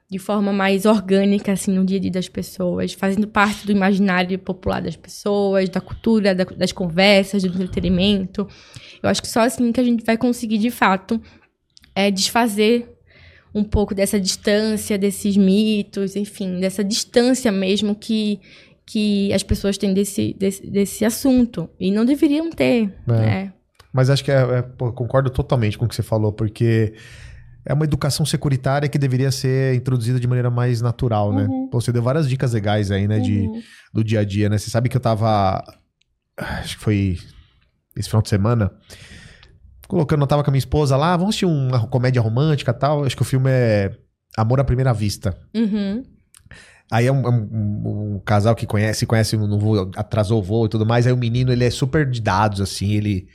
de 0.08 0.18
forma 0.18 0.52
mais 0.52 0.86
orgânica, 0.86 1.52
assim, 1.52 1.72
no 1.72 1.84
dia 1.84 1.98
a 1.98 2.00
dia 2.00 2.10
das 2.10 2.28
pessoas, 2.28 2.92
fazendo 2.92 3.26
parte 3.26 3.66
do 3.66 3.72
imaginário 3.72 4.38
popular 4.38 4.80
das 4.80 4.94
pessoas, 4.94 5.68
da 5.68 5.80
cultura, 5.80 6.34
da, 6.34 6.44
das 6.44 6.70
conversas, 6.70 7.42
do 7.42 7.48
entretenimento. 7.48 8.46
Eu 9.02 9.10
acho 9.10 9.20
que 9.20 9.28
só 9.28 9.40
assim 9.40 9.72
que 9.72 9.80
a 9.80 9.84
gente 9.84 10.04
vai 10.04 10.16
conseguir, 10.16 10.58
de 10.58 10.70
fato, 10.70 11.20
é, 11.94 12.10
desfazer 12.10 12.88
um 13.52 13.64
pouco 13.64 13.94
dessa 13.94 14.20
distância, 14.20 14.96
desses 14.96 15.36
mitos, 15.36 16.14
enfim, 16.14 16.60
dessa 16.60 16.84
distância 16.84 17.50
mesmo 17.50 17.94
que, 17.94 18.38
que 18.84 19.32
as 19.32 19.42
pessoas 19.42 19.76
têm 19.76 19.92
desse, 19.92 20.36
desse, 20.38 20.70
desse 20.70 21.04
assunto. 21.04 21.68
E 21.80 21.90
não 21.90 22.04
deveriam 22.04 22.50
ter, 22.50 22.94
é. 23.08 23.12
né? 23.12 23.52
Mas 23.92 24.10
acho 24.10 24.22
que 24.22 24.30
é, 24.30 24.36
é, 24.36 24.62
concordo 24.92 25.30
totalmente 25.30 25.78
com 25.78 25.86
o 25.86 25.88
que 25.88 25.94
você 25.94 26.02
falou, 26.02 26.30
porque 26.30 26.92
é 27.66 27.74
uma 27.74 27.84
educação 27.84 28.24
securitária 28.24 28.88
que 28.88 28.98
deveria 28.98 29.30
ser 29.30 29.74
introduzida 29.74 30.20
de 30.20 30.26
maneira 30.26 30.50
mais 30.50 30.80
natural, 30.80 31.32
né? 31.32 31.44
Uhum. 31.44 31.68
Pô, 31.68 31.80
você 31.80 31.92
deu 31.92 32.02
várias 32.02 32.28
dicas 32.28 32.52
legais 32.52 32.90
aí, 32.90 33.08
né? 33.08 33.16
Uhum. 33.16 33.22
De, 33.22 33.50
do 33.92 34.04
dia 34.04 34.20
a 34.20 34.24
dia, 34.24 34.48
né? 34.48 34.56
Você 34.56 34.70
sabe 34.70 34.88
que 34.88 34.96
eu 34.96 35.00
tava. 35.00 35.62
Acho 36.36 36.78
que 36.78 36.84
foi 36.84 37.18
esse 37.96 38.08
final 38.08 38.22
de 38.22 38.28
semana 38.28 38.70
colocando, 39.86 40.22
eu 40.22 40.26
tava 40.26 40.42
com 40.42 40.50
a 40.50 40.52
minha 40.52 40.58
esposa 40.58 40.96
lá, 40.96 41.16
vamos 41.16 41.30
assistir 41.30 41.46
uma 41.46 41.86
comédia 41.86 42.20
romântica 42.20 42.70
e 42.70 42.74
tal. 42.74 43.04
Acho 43.04 43.16
que 43.16 43.22
o 43.22 43.24
filme 43.24 43.50
é 43.50 43.92
Amor 44.36 44.60
à 44.60 44.64
Primeira 44.64 44.92
Vista. 44.92 45.36
Uhum. 45.54 46.04
Aí 46.90 47.06
é 47.06 47.12
um, 47.12 47.22
é 47.22 47.30
um, 47.30 48.14
um, 48.14 48.20
casal 48.24 48.54
que 48.54 48.66
conhece, 48.66 49.06
conhece 49.06 49.36
no 49.36 49.58
voo, 49.58 49.90
atrasou 49.96 50.40
o 50.40 50.42
voo 50.42 50.66
e 50.66 50.68
tudo 50.68 50.86
mais. 50.86 51.06
Aí 51.06 51.12
o 51.12 51.16
menino, 51.16 51.52
ele 51.52 51.64
é 51.64 51.70
super 51.70 52.08
de 52.08 52.20
dados, 52.20 52.60
assim. 52.60 52.92
Ele, 52.92 53.26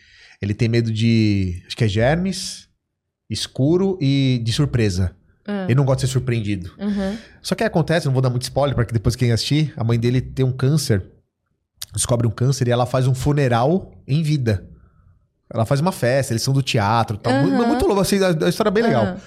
ele 0.41 0.54
tem 0.54 0.70
medo 0.70 0.91
de, 0.91 1.62
acho 1.67 1.76
que 1.76 1.84
é 1.84 1.88
germes, 1.88 2.70
escuro 3.32 3.98
e 4.02 4.41
de 4.44 4.52
surpresa. 4.52 5.15
Uhum. 5.48 5.63
Ele 5.63 5.76
não 5.76 5.86
gosta 5.86 6.02
de 6.02 6.08
ser 6.08 6.13
surpreendido. 6.13 6.72
Uhum. 6.78 7.17
Só 7.41 7.56
que 7.56 7.63
acontece, 7.63 8.06
não 8.06 8.13
vou 8.13 8.22
dar 8.22 8.30
muito 8.30 8.44
spoiler, 8.44 8.76
para 8.76 8.86
que 8.86 8.94
depois 8.94 9.15
quem 9.15 9.32
assistir, 9.32 9.74
a 9.76 9.84
mãe 9.84 10.00
dele 10.00 10.22
tem 10.22 10.46
um 10.46 10.52
câncer, 10.52 11.04
descobre 11.94 12.28
um 12.28 12.32
câncer 12.32 12.67
e 12.67 12.72
ela 12.72 12.86
faz 12.86 13.08
um 13.08 13.15
funeral 13.15 13.91
em 14.08 14.22
vida. 14.22 14.67
Ela 15.54 15.65
faz 15.65 15.82
uma 15.82 15.91
festa, 15.91 16.32
eles 16.32 16.44
são 16.44 16.54
do 16.54 16.62
teatro 16.62 17.17
tal. 17.17 17.34
Uhum. 17.34 17.50
Muito, 17.50 17.67
muito 17.67 17.86
louco, 17.86 18.02
assim, 18.02 18.17
a, 18.24 18.48
história 18.48 18.70
é 18.70 18.72
bem 18.72 18.84
legal. 18.84 19.06
Uhum. 19.06 19.17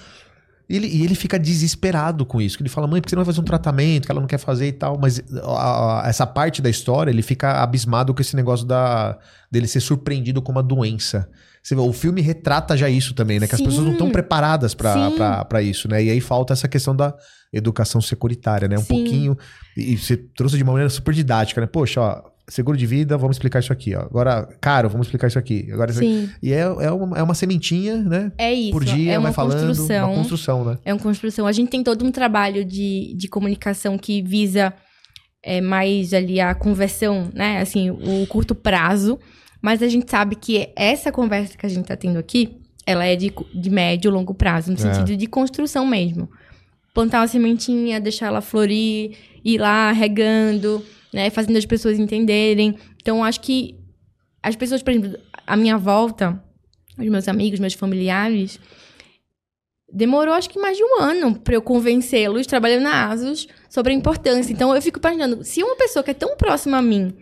E 0.67 0.75
ele, 0.75 0.87
e 0.87 1.03
ele 1.03 1.13
fica 1.13 1.37
desesperado 1.37 2.25
com 2.25 2.41
isso. 2.41 2.57
Ele 2.59 2.69
fala, 2.69 2.87
mãe, 2.87 2.99
por 2.99 3.05
que 3.05 3.11
você 3.11 3.15
não 3.15 3.23
vai 3.23 3.31
fazer 3.31 3.41
um 3.41 3.45
tratamento 3.45 4.05
que 4.07 4.11
ela 4.11 4.19
não 4.19 4.27
quer 4.27 4.39
fazer 4.39 4.67
e 4.67 4.71
tal? 4.71 4.97
Mas 4.99 5.21
a, 5.43 6.05
a, 6.05 6.09
essa 6.09 6.25
parte 6.25 6.59
da 6.59 6.69
história, 6.69 7.11
ele 7.11 7.21
fica 7.21 7.61
abismado 7.61 8.13
com 8.15 8.21
esse 8.21 8.35
negócio 8.35 8.65
da, 8.65 9.19
dele 9.51 9.67
ser 9.67 9.79
surpreendido 9.79 10.41
com 10.41 10.51
uma 10.51 10.63
doença. 10.63 11.29
Vê, 11.73 11.81
o 11.81 11.93
filme 11.93 12.21
retrata 12.21 12.77
já 12.77 12.89
isso 12.89 13.13
também, 13.13 13.39
né? 13.39 13.47
Que 13.47 13.55
Sim. 13.55 13.63
as 13.63 13.67
pessoas 13.69 13.85
não 13.85 13.93
estão 13.93 14.11
preparadas 14.11 14.75
para 14.75 15.61
isso, 15.63 15.87
né? 15.87 16.03
E 16.03 16.09
aí 16.11 16.21
falta 16.21 16.53
essa 16.53 16.67
questão 16.67 16.95
da 16.95 17.15
educação 17.51 18.01
securitária, 18.01 18.67
né? 18.67 18.77
Um 18.77 18.83
Sim. 18.83 18.87
pouquinho. 18.87 19.37
E 19.75 19.97
você 19.97 20.17
trouxe 20.17 20.57
de 20.57 20.63
uma 20.63 20.73
maneira 20.73 20.89
super 20.89 21.13
didática, 21.13 21.61
né? 21.61 21.67
Poxa, 21.67 22.01
ó, 22.01 22.21
seguro 22.47 22.77
de 22.77 22.85
vida, 22.85 23.17
vamos 23.17 23.37
explicar 23.37 23.59
isso 23.59 23.73
aqui. 23.73 23.95
Ó. 23.95 24.01
Agora, 24.01 24.47
caro, 24.61 24.89
vamos 24.89 25.07
explicar 25.07 25.27
isso 25.27 25.39
aqui. 25.39 25.67
Agora, 25.71 25.91
Sim. 25.91 26.29
E 26.41 26.53
é, 26.53 26.59
é, 26.59 26.91
uma, 26.91 27.17
é 27.17 27.23
uma 27.23 27.33
sementinha, 27.33 27.97
né? 27.97 28.31
É 28.37 28.53
isso. 28.53 28.71
Por 28.71 28.85
dia, 28.85 29.13
é 29.13 29.17
uma 29.17 29.29
vai 29.29 29.33
falando. 29.33 29.67
Construção, 29.67 30.07
uma 30.07 30.17
construção, 30.17 30.65
né? 30.65 30.77
É 30.85 30.93
uma 30.93 31.01
construção. 31.01 31.47
A 31.47 31.51
gente 31.51 31.69
tem 31.69 31.83
todo 31.83 32.05
um 32.05 32.11
trabalho 32.11 32.63
de, 32.63 33.15
de 33.17 33.27
comunicação 33.27 33.97
que 33.97 34.21
visa 34.21 34.73
é, 35.41 35.61
mais 35.61 36.13
ali 36.13 36.39
a 36.39 36.53
conversão, 36.53 37.29
né? 37.33 37.61
Assim, 37.61 37.89
o 37.89 38.25
curto 38.27 38.53
prazo. 38.53 39.17
Mas 39.61 39.81
a 39.81 39.87
gente 39.87 40.09
sabe 40.09 40.35
que 40.35 40.69
essa 40.75 41.11
conversa 41.11 41.57
que 41.57 41.65
a 41.65 41.69
gente 41.69 41.85
tá 41.85 41.95
tendo 41.95 42.17
aqui, 42.17 42.57
ela 42.85 43.05
é 43.05 43.15
de, 43.15 43.33
de 43.53 43.69
médio 43.69 44.09
e 44.09 44.11
longo 44.11 44.33
prazo, 44.33 44.71
no 44.71 44.77
é. 44.77 44.79
sentido 44.79 45.17
de 45.17 45.27
construção 45.27 45.85
mesmo. 45.85 46.29
Plantar 46.93 47.21
uma 47.21 47.27
sementinha, 47.27 47.99
deixar 47.99 48.27
ela 48.27 48.41
florir, 48.41 49.17
ir 49.43 49.57
lá 49.57 49.91
regando 49.91 50.83
né? 51.15 51.29
Fazendo 51.29 51.57
as 51.57 51.65
pessoas 51.65 51.97
entenderem. 51.97 52.77
Então, 53.01 53.23
acho 53.23 53.39
que 53.39 53.79
as 54.43 54.53
pessoas, 54.55 54.83
por 54.83 54.91
exemplo, 54.91 55.17
a 55.47 55.55
minha 55.55 55.77
volta, 55.77 56.43
os 56.99 57.07
meus 57.07 57.29
amigos, 57.29 57.57
meus 57.57 57.73
familiares, 57.73 58.59
demorou 59.91 60.33
acho 60.33 60.49
que 60.49 60.59
mais 60.59 60.75
de 60.75 60.83
um 60.83 60.99
ano 60.99 61.39
para 61.39 61.55
eu 61.55 61.61
convencê-los, 61.61 62.45
trabalhando 62.45 62.83
na 62.83 63.07
ASUS, 63.07 63.47
sobre 63.69 63.93
a 63.93 63.95
importância. 63.95 64.51
Então, 64.51 64.75
eu 64.75 64.81
fico 64.81 64.99
imaginando, 64.99 65.41
se 65.45 65.63
uma 65.63 65.77
pessoa 65.77 66.03
que 66.03 66.11
é 66.11 66.13
tão 66.13 66.35
próxima 66.35 66.77
a 66.77 66.81
mim 66.81 67.15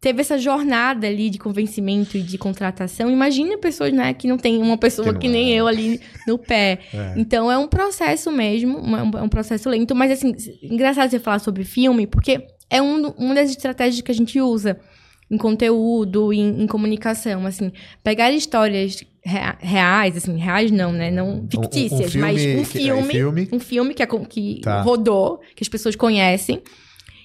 teve 0.00 0.20
essa 0.20 0.38
jornada 0.38 1.06
ali 1.06 1.28
de 1.28 1.38
convencimento 1.38 2.16
e 2.16 2.22
de 2.22 2.38
contratação. 2.38 3.10
Imagina 3.10 3.58
pessoas, 3.58 3.92
né, 3.92 4.14
que 4.14 4.28
não 4.28 4.38
tem 4.38 4.62
uma 4.62 4.78
pessoa 4.78 5.12
que, 5.12 5.20
que 5.20 5.28
nem 5.28 5.52
é. 5.52 5.56
eu 5.56 5.66
ali 5.66 6.00
no 6.26 6.38
pé. 6.38 6.78
É. 6.92 7.14
Então 7.16 7.50
é 7.50 7.58
um 7.58 7.66
processo 7.66 8.30
mesmo, 8.30 8.78
é 8.96 9.22
um 9.22 9.28
processo 9.28 9.68
lento, 9.68 9.94
mas 9.94 10.12
assim, 10.12 10.34
engraçado 10.62 11.10
você 11.10 11.18
falar 11.18 11.40
sobre 11.40 11.64
filme, 11.64 12.06
porque 12.06 12.46
é 12.70 12.80
um, 12.80 13.08
uma 13.10 13.34
das 13.34 13.50
estratégias 13.50 14.00
que 14.00 14.10
a 14.10 14.14
gente 14.14 14.40
usa 14.40 14.78
em 15.30 15.36
conteúdo, 15.36 16.32
em, 16.32 16.62
em 16.62 16.66
comunicação, 16.66 17.44
assim, 17.44 17.70
pegar 18.02 18.30
histórias 18.30 19.04
reais, 19.22 20.16
assim, 20.16 20.38
reais 20.38 20.70
não, 20.70 20.90
né, 20.90 21.10
não 21.10 21.46
fictícias, 21.50 22.00
um, 22.00 22.04
um 22.04 22.08
filme, 22.08 22.20
mas 22.20 22.36
um 22.36 22.64
filme, 22.64 22.64
que, 22.64 22.88
é, 22.88 23.12
filme, 23.12 23.48
um 23.52 23.60
filme 23.60 23.94
que, 23.94 24.02
é, 24.02 24.06
que 24.06 24.60
tá. 24.62 24.80
rodou, 24.80 25.40
que 25.54 25.62
as 25.62 25.68
pessoas 25.68 25.94
conhecem, 25.94 26.62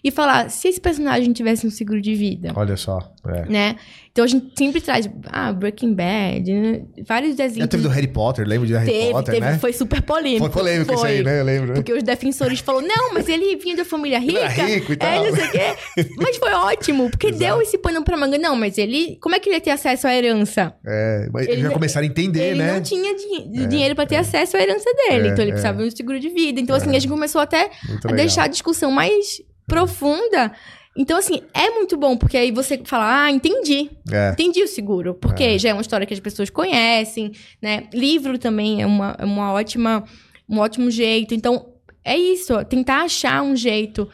e 0.03 0.11
falar, 0.11 0.49
se 0.49 0.67
esse 0.67 0.81
personagem 0.81 1.31
tivesse 1.31 1.65
um 1.65 1.69
seguro 1.69 2.01
de 2.01 2.13
vida. 2.13 2.51
Olha 2.55 2.75
só. 2.75 2.99
É. 3.25 3.45
Né? 3.49 3.75
Então 4.11 4.25
a 4.25 4.27
gente 4.27 4.51
sempre 4.57 4.81
traz, 4.81 5.09
ah, 5.27 5.53
Breaking 5.53 5.93
Bad, 5.93 6.53
né? 6.53 6.81
vários 7.07 7.35
desenhos. 7.35 7.69
Teve 7.69 7.83
do 7.83 7.89
Harry 7.89 8.07
Potter, 8.07 8.45
lembra 8.45 8.67
de 8.67 8.73
Harry 8.73 8.85
teve, 8.85 9.11
Potter, 9.11 9.33
teve, 9.33 9.45
né? 9.45 9.57
Foi 9.57 9.71
super 9.71 10.01
polêmico. 10.01 10.39
Foi 10.39 10.49
polêmico 10.49 10.93
foi. 10.93 10.95
isso 10.95 11.05
aí, 11.05 11.23
né? 11.23 11.39
Eu 11.39 11.45
lembro. 11.45 11.73
Porque 11.73 11.93
os 11.93 12.03
defensores 12.03 12.59
falaram, 12.59 12.85
não, 12.85 13.13
mas 13.13 13.29
ele 13.29 13.55
vinha 13.55 13.77
da 13.77 13.85
família 13.85 14.19
rica. 14.19 14.47
Rico 14.49 14.91
e 14.91 14.95
tal. 14.97 15.09
É, 15.09 15.30
não 15.30 15.36
sei 15.36 15.45
o 15.45 15.51
quê. 15.51 15.75
Mas 16.17 16.38
foi 16.38 16.51
ótimo, 16.51 17.09
porque 17.09 17.28
Exato. 17.28 17.39
deu 17.39 17.61
esse 17.61 17.78
pano 17.78 18.03
pra 18.03 18.17
manga. 18.17 18.38
Não, 18.38 18.57
mas 18.57 18.78
ele, 18.78 19.17
como 19.21 19.36
é 19.36 19.39
que 19.39 19.47
ele 19.47 19.55
ia 19.55 19.61
ter 19.61 19.71
acesso 19.71 20.05
à 20.05 20.13
herança? 20.13 20.73
É, 20.86 21.30
mas 21.32 21.47
ele, 21.47 21.61
já 21.61 21.69
começaram 21.69 22.05
a 22.05 22.09
entender, 22.09 22.49
ele 22.49 22.59
né? 22.59 22.65
Ele 22.65 22.73
não 22.73 22.82
tinha 22.82 23.15
di 23.15 23.63
é, 23.63 23.67
dinheiro 23.67 23.95
pra 23.95 24.05
ter 24.05 24.15
é. 24.15 24.19
acesso 24.19 24.57
à 24.57 24.61
herança 24.61 24.89
dele, 24.93 25.30
é, 25.30 25.32
então 25.32 25.43
ele 25.43 25.51
é. 25.51 25.53
precisava 25.53 25.78
de 25.82 25.88
um 25.88 25.91
seguro 25.91 26.19
de 26.19 26.30
vida. 26.30 26.59
Então 26.59 26.75
assim, 26.75 26.89
a 26.89 26.99
gente 26.99 27.07
começou 27.07 27.39
até 27.39 27.71
Muito 27.88 28.05
a 28.05 28.11
legal. 28.11 28.25
deixar 28.25 28.43
a 28.43 28.47
discussão 28.47 28.91
mais 28.91 29.41
profunda 29.68 30.51
Então, 30.95 31.18
assim, 31.18 31.41
é 31.53 31.72
muito 31.72 31.97
bom, 31.97 32.16
porque 32.16 32.38
aí 32.38 32.51
você 32.51 32.80
fala, 32.86 33.24
ah, 33.24 33.32
entendi. 33.32 33.89
É. 34.11 34.32
Entendi 34.32 34.61
o 34.61 34.68
seguro. 34.68 35.16
Porque 35.16 35.43
é. 35.43 35.57
já 35.57 35.70
é 35.70 35.74
uma 35.74 35.82
história 35.82 36.05
que 36.05 36.14
as 36.14 36.20
pessoas 36.20 36.49
conhecem, 36.49 37.32
né? 37.61 37.86
Livro 37.93 38.38
também 38.38 38.82
é 38.82 38.86
uma, 38.86 39.16
é 39.18 39.26
uma 39.26 39.51
ótima, 39.53 40.03
um 40.47 40.59
ótimo 40.59 40.91
jeito. 40.91 41.34
Então, 41.34 41.74
é 42.05 42.16
isso, 42.16 42.64
tentar 42.66 43.03
achar 43.03 43.41
um 43.41 43.55
jeito 43.55 44.07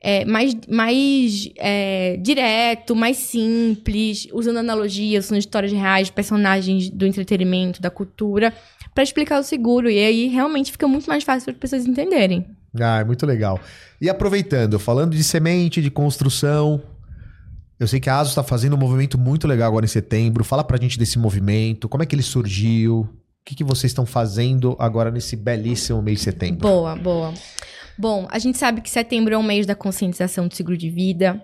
é, 0.00 0.24
mais, 0.24 0.54
mais 0.68 1.48
é, 1.56 2.16
direto, 2.20 2.96
mais 2.96 3.16
simples, 3.16 4.26
usando 4.32 4.58
analogias, 4.58 5.26
usando 5.26 5.38
histórias 5.38 5.72
reais, 5.72 6.10
personagens 6.10 6.90
do 6.90 7.06
entretenimento, 7.06 7.80
da 7.80 7.90
cultura, 7.90 8.52
para 8.94 9.02
explicar 9.02 9.40
o 9.40 9.42
seguro. 9.42 9.88
E 9.88 9.98
aí 9.98 10.26
realmente 10.26 10.72
fica 10.72 10.88
muito 10.88 11.06
mais 11.06 11.24
fácil 11.24 11.44
para 11.44 11.52
as 11.52 11.58
pessoas 11.58 11.86
entenderem. 11.86 12.44
Ah, 12.80 13.00
é 13.00 13.04
muito 13.04 13.24
legal. 13.24 13.60
E 14.00 14.08
aproveitando, 14.08 14.78
falando 14.78 15.16
de 15.16 15.22
semente, 15.24 15.80
de 15.80 15.90
construção, 15.90 16.82
eu 17.78 17.86
sei 17.86 18.00
que 18.00 18.08
a 18.08 18.18
ASUS 18.18 18.32
está 18.32 18.42
fazendo 18.42 18.74
um 18.74 18.78
movimento 18.78 19.18
muito 19.18 19.46
legal 19.46 19.68
agora 19.68 19.84
em 19.84 19.88
setembro. 19.88 20.44
Fala 20.44 20.64
pra 20.64 20.78
gente 20.78 20.98
desse 20.98 21.18
movimento, 21.18 21.88
como 21.88 22.02
é 22.02 22.06
que 22.06 22.14
ele 22.14 22.22
surgiu, 22.22 23.00
o 23.00 23.08
que, 23.44 23.54
que 23.54 23.64
vocês 23.64 23.90
estão 23.90 24.06
fazendo 24.06 24.76
agora 24.78 25.10
nesse 25.10 25.36
belíssimo 25.36 26.00
mês 26.00 26.18
de 26.18 26.24
setembro? 26.24 26.60
Boa, 26.60 26.96
boa. 26.96 27.34
Bom, 27.96 28.26
a 28.30 28.38
gente 28.38 28.58
sabe 28.58 28.80
que 28.80 28.90
setembro 28.90 29.34
é 29.34 29.38
um 29.38 29.42
mês 29.42 29.66
da 29.66 29.74
conscientização 29.74 30.48
do 30.48 30.54
seguro 30.54 30.76
de 30.76 30.90
vida. 30.90 31.42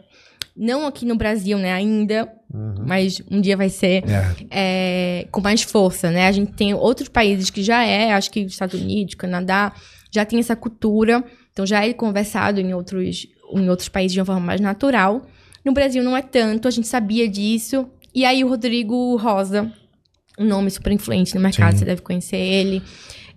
Não 0.57 0.87
aqui 0.87 1.07
no 1.07 1.15
Brasil, 1.15 1.59
né, 1.59 1.73
ainda, 1.73 2.29
uhum. 2.53 2.85
mas 2.87 3.23
um 3.31 3.41
dia 3.41 3.57
vai 3.57 3.69
ser 3.69 4.03
é. 4.09 4.35
É, 4.51 5.29
com 5.31 5.41
mais 5.41 5.63
força, 5.63 6.11
né? 6.11 6.27
A 6.27 6.33
gente 6.33 6.53
tem 6.53 6.75
outros 6.75 7.09
países 7.09 7.51
que 7.51 7.63
já 7.63 7.85
é, 7.85 8.13
acho 8.13 8.31
que 8.31 8.41
Estados 8.41 8.81
Unidos, 8.81 9.15
Canadá, 9.15 9.73
já 10.11 10.25
tem 10.25 10.39
essa 10.39 10.57
cultura, 10.57 11.25
então 11.53 11.67
já 11.67 11.87
é 11.87 11.93
conversado 11.93 12.61
em 12.61 12.75
outros, 12.75 13.27
em 13.55 13.69
outros 13.69 13.89
países 13.89 14.13
de 14.13 14.21
uma 14.21 14.27
forma 14.27 14.41
mais 14.41 14.61
natural. 14.61 15.27
No 15.65 15.73
Brasil 15.73 16.03
não 16.03 16.17
é 16.17 16.23
tanto, 16.23 16.67
a 16.67 16.71
gente 16.71 16.89
sabia 16.89 17.29
disso. 17.29 17.87
E 18.15 18.25
aí 18.25 18.43
o 18.43 18.49
Rodrigo 18.49 19.17
Rosa, 19.17 19.71
um 20.39 20.45
nome 20.45 20.71
super 20.71 20.93
influente 20.93 21.35
no 21.35 21.41
mercado, 21.41 21.73
Sim. 21.73 21.79
você 21.79 21.85
deve 21.85 22.03
conhecer 22.03 22.37
ele. 22.37 22.83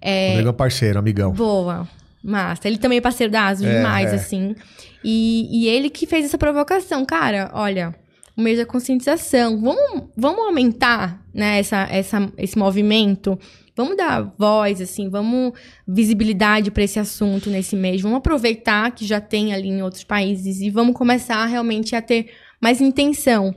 É... 0.02 0.30
Rodrigo 0.30 0.50
é 0.50 0.54
parceiro, 0.54 1.00
amigão. 1.00 1.32
Boa, 1.32 1.88
massa. 2.24 2.68
Ele 2.68 2.78
também 2.78 2.98
é 2.98 3.02
parceiro 3.02 3.32
da 3.32 3.48
ASUS 3.48 3.68
é, 3.68 3.78
demais, 3.78 4.12
é. 4.12 4.16
assim. 4.16 4.56
E, 5.04 5.48
e 5.52 5.68
ele 5.68 5.90
que 5.90 6.08
fez 6.08 6.26
essa 6.26 6.38
provocação. 6.38 7.06
Cara, 7.06 7.52
olha, 7.54 7.94
o 8.36 8.42
mês 8.42 8.58
da 8.58 8.66
conscientização. 8.66 9.60
Vamos, 9.62 10.10
vamos 10.18 10.46
aumentar 10.46 11.22
né, 11.34 11.60
essa, 11.60 11.88
essa, 11.90 12.32
esse 12.38 12.58
movimento 12.58 13.38
Vamos 13.76 13.98
dar 13.98 14.22
voz, 14.38 14.80
assim, 14.80 15.10
vamos 15.10 15.54
visibilidade 15.88 16.70
para 16.70 16.84
esse 16.84 17.00
assunto 17.00 17.50
nesse 17.50 17.76
mês. 17.76 18.02
Vamos 18.02 18.20
aproveitar 18.20 18.92
que 18.92 19.06
já 19.06 19.20
tem 19.20 19.52
ali 19.52 19.68
em 19.68 19.82
outros 19.82 20.04
países 20.04 20.62
e 20.62 20.70
vamos 20.70 20.96
começar 20.96 21.44
realmente 21.46 21.96
a 21.96 22.02
ter 22.02 22.32
mais 22.62 22.80
intenção. 22.80 23.54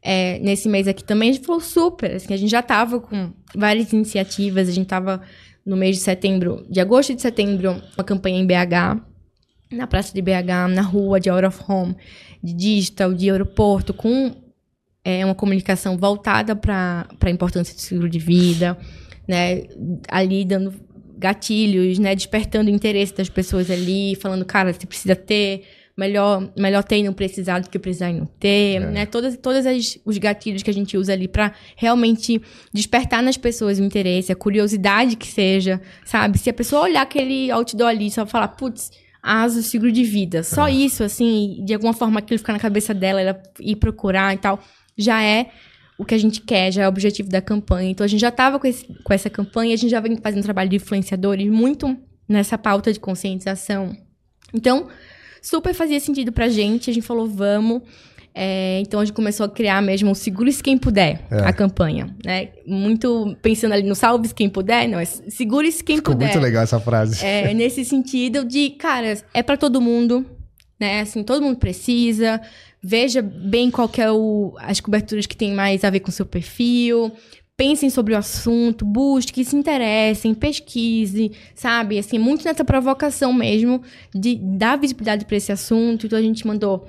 É, 0.00 0.38
nesse 0.38 0.68
mês 0.68 0.88
aqui 0.88 1.04
também 1.04 1.30
a 1.30 1.32
gente 1.32 1.44
falou 1.44 1.60
super, 1.60 2.14
assim, 2.14 2.32
a 2.32 2.36
gente 2.36 2.50
já 2.50 2.60
estava 2.60 3.00
com 3.00 3.32
várias 3.54 3.92
iniciativas, 3.92 4.68
a 4.68 4.72
gente 4.72 4.86
estava 4.86 5.20
no 5.66 5.76
mês 5.76 5.96
de 5.96 6.02
setembro, 6.02 6.64
de 6.70 6.80
agosto 6.80 7.14
de 7.14 7.20
setembro, 7.20 7.82
uma 7.96 8.04
campanha 8.04 8.38
em 8.38 8.46
BH, 8.46 9.02
na 9.70 9.86
praça 9.86 10.14
de 10.14 10.22
BH, 10.22 10.70
na 10.70 10.80
rua 10.80 11.20
de 11.20 11.28
Out 11.28 11.44
of 11.44 11.62
Home, 11.68 11.94
de 12.42 12.54
digital, 12.54 13.12
de 13.12 13.28
aeroporto, 13.28 13.92
com 13.92 14.34
é, 15.04 15.22
uma 15.26 15.34
comunicação 15.34 15.98
voltada 15.98 16.56
para 16.56 17.06
a 17.20 17.30
importância 17.30 17.74
do 17.74 17.80
seguro 17.80 18.08
de 18.08 18.18
vida 18.18 18.78
né, 19.28 19.64
ali 20.08 20.44
dando 20.44 20.72
gatilhos, 21.18 21.98
né, 21.98 22.14
despertando 22.14 22.70
o 22.70 22.74
interesse 22.74 23.14
das 23.14 23.28
pessoas 23.28 23.70
ali, 23.70 24.14
falando, 24.16 24.44
cara, 24.44 24.72
você 24.72 24.86
precisa 24.86 25.14
ter, 25.14 25.64
melhor, 25.96 26.48
melhor 26.56 26.84
ter 26.84 26.98
e 26.98 27.02
não 27.02 27.12
precisar 27.12 27.58
do 27.58 27.68
que 27.68 27.78
precisar 27.78 28.10
e 28.10 28.14
não 28.14 28.26
ter, 28.26 28.76
é. 28.76 28.80
né, 28.80 29.06
todas, 29.06 29.36
todas 29.36 29.66
as, 29.66 29.98
os 30.04 30.16
gatilhos 30.16 30.62
que 30.62 30.70
a 30.70 30.74
gente 30.74 30.96
usa 30.96 31.12
ali 31.12 31.26
para 31.26 31.52
realmente 31.76 32.40
despertar 32.72 33.20
nas 33.20 33.36
pessoas 33.36 33.80
o 33.80 33.84
interesse, 33.84 34.30
a 34.30 34.36
curiosidade 34.36 35.16
que 35.16 35.26
seja, 35.26 35.80
sabe? 36.04 36.38
Se 36.38 36.48
a 36.48 36.54
pessoa 36.54 36.82
olhar 36.82 37.02
aquele 37.02 37.50
outdoor 37.50 37.88
ali 37.88 38.06
e 38.06 38.10
só 38.12 38.24
falar, 38.24 38.48
putz, 38.48 38.92
asa 39.20 39.60
seguro 39.60 39.90
de 39.90 40.04
vida, 40.04 40.44
só 40.44 40.68
é. 40.68 40.72
isso, 40.72 41.02
assim, 41.02 41.62
de 41.64 41.74
alguma 41.74 41.92
forma 41.92 42.20
aquilo 42.20 42.38
ficar 42.38 42.52
na 42.52 42.60
cabeça 42.60 42.94
dela, 42.94 43.20
ela 43.20 43.42
ir 43.58 43.74
procurar 43.74 44.32
e 44.32 44.38
tal, 44.38 44.60
já 44.96 45.20
é 45.20 45.50
o 45.98 46.04
que 46.04 46.14
a 46.14 46.18
gente 46.18 46.40
quer, 46.40 46.72
já 46.72 46.84
é 46.84 46.86
o 46.86 46.88
objetivo 46.88 47.28
da 47.28 47.42
campanha. 47.42 47.90
Então 47.90 48.04
a 48.04 48.08
gente 48.08 48.20
já 48.20 48.28
estava 48.28 48.60
com, 48.60 48.70
com 49.02 49.12
essa 49.12 49.28
campanha, 49.28 49.74
a 49.74 49.76
gente 49.76 49.90
já 49.90 50.00
vem 50.00 50.16
fazendo 50.16 50.44
trabalho 50.44 50.70
de 50.70 50.76
influenciadores 50.76 51.50
muito 51.50 51.96
nessa 52.28 52.56
pauta 52.56 52.92
de 52.92 53.00
conscientização. 53.00 53.96
Então, 54.54 54.86
super 55.42 55.74
fazia 55.74 55.98
sentido 55.98 56.30
pra 56.30 56.48
gente, 56.48 56.88
a 56.88 56.94
gente 56.94 57.06
falou, 57.06 57.26
vamos. 57.26 57.82
É, 58.40 58.78
então 58.80 59.00
a 59.00 59.04
gente 59.04 59.14
começou 59.14 59.46
a 59.46 59.48
criar 59.48 59.82
mesmo 59.82 60.12
o 60.12 60.14
Segure-se 60.14 60.62
Quem 60.62 60.78
Puder, 60.78 61.20
é. 61.28 61.40
a 61.40 61.52
campanha. 61.52 62.14
Né? 62.24 62.50
Muito 62.64 63.36
pensando 63.42 63.72
ali 63.72 63.82
no 63.82 63.96
Salve-se 63.96 64.32
Quem 64.32 64.48
Puder, 64.48 64.88
não, 64.88 65.00
é 65.00 65.04
Segure-se 65.04 65.82
Quem 65.82 65.96
Ficou 65.96 66.14
Puder. 66.14 66.28
muito 66.28 66.40
legal 66.40 66.62
essa 66.62 66.78
frase. 66.78 67.24
É, 67.24 67.52
nesse 67.52 67.84
sentido 67.84 68.44
de, 68.44 68.70
cara, 68.70 69.18
é 69.34 69.42
para 69.42 69.56
todo 69.56 69.80
mundo, 69.80 70.24
né? 70.78 71.00
Assim, 71.00 71.24
todo 71.24 71.42
mundo 71.42 71.58
precisa. 71.58 72.40
Veja 72.82 73.20
bem 73.20 73.70
qual 73.70 73.90
é 73.98 74.10
o, 74.10 74.54
as 74.58 74.80
coberturas 74.80 75.26
que 75.26 75.36
tem 75.36 75.52
mais 75.52 75.84
a 75.84 75.90
ver 75.90 76.00
com 76.00 76.10
o 76.10 76.12
seu 76.12 76.24
perfil. 76.24 77.12
Pensem 77.56 77.90
sobre 77.90 78.14
o 78.14 78.16
assunto, 78.16 78.84
busque, 78.84 79.44
se 79.44 79.56
interessem, 79.56 80.32
pesquise, 80.32 81.32
sabe? 81.56 81.98
Assim, 81.98 82.16
muito 82.16 82.44
nessa 82.44 82.64
provocação 82.64 83.32
mesmo 83.32 83.82
de 84.14 84.36
dar 84.36 84.78
visibilidade 84.78 85.24
para 85.24 85.36
esse 85.36 85.50
assunto. 85.50 86.06
Então 86.06 86.18
a 86.18 86.22
gente 86.22 86.46
mandou 86.46 86.86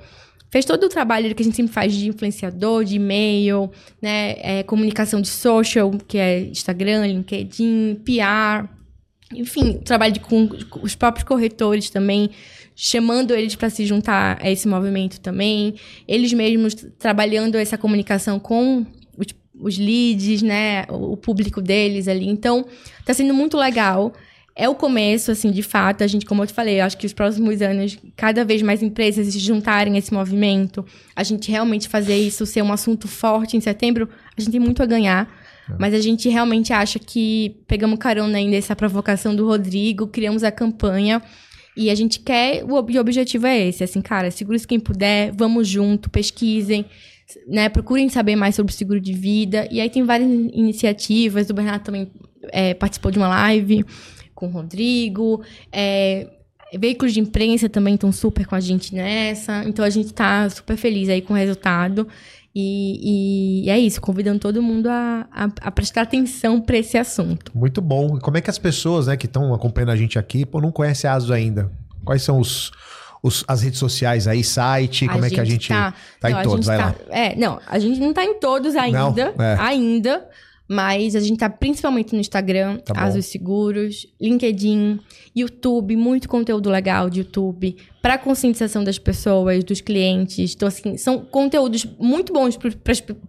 fez 0.50 0.64
todo 0.64 0.84
o 0.84 0.88
trabalho 0.88 1.34
que 1.34 1.42
a 1.42 1.44
gente 1.44 1.56
sempre 1.56 1.72
faz 1.72 1.94
de 1.94 2.08
influenciador, 2.08 2.84
de 2.84 2.96
e-mail, 2.96 3.70
né, 4.02 4.34
é, 4.38 4.62
comunicação 4.64 5.20
de 5.20 5.28
social, 5.28 5.90
que 6.06 6.18
é 6.18 6.40
Instagram, 6.40 7.06
LinkedIn, 7.06 8.00
PR, 8.04 8.68
enfim, 9.32 9.74
trabalho 9.84 10.12
de, 10.12 10.20
com 10.20 10.48
os 10.82 10.94
próprios 10.96 11.24
corretores 11.24 11.88
também, 11.88 12.30
chamando 12.82 13.34
eles 13.34 13.54
para 13.54 13.68
se 13.68 13.84
juntar 13.84 14.38
a 14.40 14.50
esse 14.50 14.66
movimento 14.66 15.20
também, 15.20 15.74
eles 16.08 16.32
mesmos 16.32 16.74
trabalhando 16.98 17.56
essa 17.56 17.76
comunicação 17.76 18.40
com 18.40 18.86
os, 19.18 19.26
os 19.60 19.76
leads, 19.76 20.40
né, 20.40 20.86
o, 20.88 21.14
público 21.14 21.60
deles 21.60 22.08
ali. 22.08 22.26
Então, 22.26 22.64
está 22.98 23.12
sendo 23.12 23.34
muito 23.34 23.58
legal. 23.58 24.14
É 24.56 24.66
o 24.66 24.74
começo, 24.74 25.30
assim, 25.30 25.50
de 25.50 25.62
fato. 25.62 26.02
A 26.02 26.06
gente, 26.06 26.24
como 26.24 26.42
eu 26.42 26.46
te 26.46 26.54
falei, 26.54 26.80
acho 26.80 26.96
que 26.96 27.04
os 27.04 27.12
próximos 27.12 27.60
anos, 27.60 27.98
cada 28.16 28.46
vez 28.46 28.62
mais 28.62 28.82
empresas 28.82 29.26
se 29.26 29.38
juntarem 29.38 29.96
a 29.96 29.98
esse 29.98 30.14
movimento, 30.14 30.82
a 31.14 31.22
gente 31.22 31.50
realmente 31.50 31.86
fazer 31.86 32.16
isso 32.16 32.46
ser 32.46 32.62
um 32.62 32.72
assunto 32.72 33.06
forte 33.06 33.58
em 33.58 33.60
setembro, 33.60 34.08
a 34.34 34.40
gente 34.40 34.52
tem 34.52 34.60
muito 34.60 34.82
a 34.82 34.86
ganhar. 34.86 35.28
É. 35.68 35.74
Mas 35.78 35.92
a 35.92 36.00
gente 36.00 36.30
realmente 36.30 36.72
acha 36.72 36.98
que 36.98 37.56
pegamos 37.68 37.98
carona 37.98 38.38
ainda 38.38 38.56
essa 38.56 38.74
provocação 38.74 39.36
do 39.36 39.46
Rodrigo, 39.46 40.06
criamos 40.06 40.42
a 40.42 40.50
campanha 40.50 41.20
e 41.76 41.90
a 41.90 41.94
gente 41.94 42.20
quer, 42.20 42.64
o 42.64 42.74
objetivo 42.74 43.46
é 43.46 43.68
esse, 43.68 43.84
assim, 43.84 44.00
cara, 44.00 44.30
segure-se 44.30 44.66
quem 44.66 44.80
puder, 44.80 45.32
vamos 45.32 45.68
junto, 45.68 46.10
pesquisem, 46.10 46.84
né, 47.46 47.68
procurem 47.68 48.08
saber 48.08 48.36
mais 48.36 48.54
sobre 48.54 48.72
o 48.72 48.76
seguro 48.76 49.00
de 49.00 49.12
vida. 49.12 49.68
E 49.70 49.80
aí 49.80 49.88
tem 49.88 50.04
várias 50.04 50.28
iniciativas, 50.28 51.48
o 51.48 51.54
Bernardo 51.54 51.84
também 51.84 52.10
é, 52.52 52.74
participou 52.74 53.10
de 53.10 53.18
uma 53.18 53.28
live 53.28 53.84
com 54.34 54.46
o 54.46 54.50
Rodrigo, 54.50 55.42
é, 55.70 56.28
veículos 56.78 57.12
de 57.12 57.20
imprensa 57.20 57.68
também 57.68 57.94
estão 57.94 58.12
super 58.12 58.46
com 58.46 58.54
a 58.54 58.60
gente 58.60 58.94
nessa, 58.94 59.64
então 59.64 59.84
a 59.84 59.90
gente 59.90 60.06
está 60.06 60.48
super 60.48 60.76
feliz 60.76 61.08
aí 61.08 61.20
com 61.20 61.34
o 61.34 61.36
resultado. 61.36 62.06
E, 62.54 63.62
e, 63.64 63.70
é 63.70 63.78
isso, 63.78 64.00
convidando 64.00 64.40
todo 64.40 64.60
mundo 64.60 64.88
a, 64.88 65.26
a, 65.30 65.48
a 65.60 65.70
prestar 65.70 66.02
atenção 66.02 66.60
para 66.60 66.78
esse 66.78 66.98
assunto. 66.98 67.52
Muito 67.54 67.80
bom. 67.80 68.16
E 68.16 68.20
como 68.20 68.36
é 68.36 68.40
que 68.40 68.50
as 68.50 68.58
pessoas 68.58 69.06
né, 69.06 69.16
que 69.16 69.26
estão 69.26 69.54
acompanhando 69.54 69.90
a 69.90 69.96
gente 69.96 70.18
aqui 70.18 70.44
pô, 70.44 70.60
não 70.60 70.72
conhecem 70.72 71.08
a 71.08 71.14
ASUS 71.14 71.30
ainda? 71.30 71.70
Quais 72.04 72.22
são 72.22 72.40
os, 72.40 72.72
os, 73.22 73.44
as 73.46 73.62
redes 73.62 73.78
sociais 73.78 74.26
aí, 74.26 74.42
site, 74.42 75.04
a 75.04 75.12
como 75.12 75.24
é 75.24 75.30
que 75.30 75.38
a 75.38 75.44
gente 75.44 75.68
tá, 75.68 75.94
tá 76.18 76.28
não, 76.28 76.40
em 76.40 76.42
todos? 76.42 76.66
Vai 76.66 76.78
tá, 76.78 76.86
lá. 76.86 76.94
É, 77.10 77.36
não, 77.36 77.60
a 77.66 77.78
gente 77.78 78.00
não 78.00 78.12
tá 78.12 78.24
em 78.24 78.40
todos 78.40 78.74
ainda, 78.74 79.32
não, 79.36 79.44
é. 79.44 79.56
ainda, 79.60 80.28
mas 80.66 81.14
a 81.14 81.20
gente 81.20 81.38
tá 81.38 81.48
principalmente 81.48 82.14
no 82.14 82.20
Instagram, 82.20 82.78
tá 82.78 82.94
Asus 83.00 83.26
Seguros, 83.26 84.08
LinkedIn, 84.20 84.98
YouTube, 85.36 85.94
muito 85.94 86.28
conteúdo 86.28 86.68
legal 86.68 87.08
de 87.08 87.20
YouTube 87.20 87.76
para 88.02 88.16
conscientização 88.16 88.82
das 88.82 88.98
pessoas, 88.98 89.62
dos 89.62 89.80
clientes. 89.80 90.54
Então, 90.54 90.66
assim, 90.66 90.96
são 90.96 91.18
conteúdos 91.18 91.86
muito 91.98 92.32
bons 92.32 92.56
para 92.56 92.70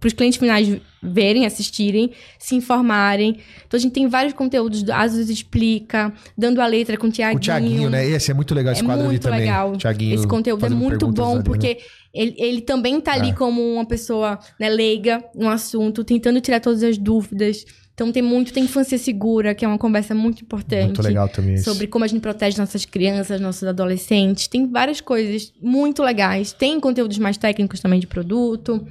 os 0.05 0.13
clientes 0.13 0.39
finais 0.39 0.79
verem, 1.03 1.45
assistirem, 1.45 2.11
se 2.39 2.55
informarem. 2.55 3.37
Então, 3.67 3.77
a 3.77 3.81
gente 3.81 3.91
tem 3.91 4.07
vários 4.07 4.33
conteúdos 4.33 4.81
do 4.83 4.93
Asus 4.93 5.29
Explica, 5.29 6.13
dando 6.37 6.61
a 6.61 6.67
letra 6.67 6.97
com 6.97 7.07
o 7.07 7.11
Tiaguinho. 7.11 7.37
O 7.37 7.41
Tiaguinho, 7.41 7.89
né? 7.89 8.07
Esse 8.07 8.31
é 8.31 8.33
muito 8.33 8.53
legal, 8.53 8.73
esse 8.73 8.81
é 8.81 8.85
quadro 8.85 9.09
ali 9.09 9.19
também. 9.19 9.39
legal. 9.41 9.75
Tiaguinho 9.75 10.15
esse 10.15 10.27
conteúdo 10.27 10.65
é 10.65 10.69
muito 10.69 11.07
bom, 11.07 11.29
ali, 11.29 11.37
né? 11.37 11.43
porque... 11.43 11.67
Né? 11.67 11.77
Ele, 12.13 12.35
ele 12.37 12.59
também 12.59 12.99
tá 12.99 13.13
ali 13.13 13.29
é. 13.29 13.33
como 13.33 13.61
uma 13.61 13.85
pessoa 13.85 14.37
né, 14.59 14.67
leiga 14.67 15.23
no 15.33 15.47
assunto, 15.47 16.03
tentando 16.03 16.41
tirar 16.41 16.59
todas 16.59 16.83
as 16.83 16.97
dúvidas. 16.97 17.63
Então 17.93 18.11
tem 18.11 18.21
muito, 18.21 18.53
tem 18.53 18.63
infância 18.63 18.97
segura, 18.97 19.53
que 19.53 19.63
é 19.63 19.67
uma 19.67 19.77
conversa 19.77 20.15
muito 20.15 20.41
importante. 20.41 20.85
Muito 20.85 21.01
legal 21.01 21.29
também 21.29 21.55
isso. 21.55 21.65
Sobre 21.65 21.87
como 21.87 22.05
a 22.05 22.07
gente 22.07 22.21
protege 22.21 22.57
nossas 22.57 22.85
crianças, 22.85 23.39
nossos 23.39 23.63
adolescentes. 23.63 24.47
Tem 24.47 24.67
várias 24.67 25.01
coisas 25.01 25.53
muito 25.61 26.01
legais. 26.01 26.51
Tem 26.53 26.79
conteúdos 26.79 27.17
mais 27.17 27.37
técnicos 27.37 27.79
também 27.79 27.99
de 27.99 28.07
produto. 28.07 28.85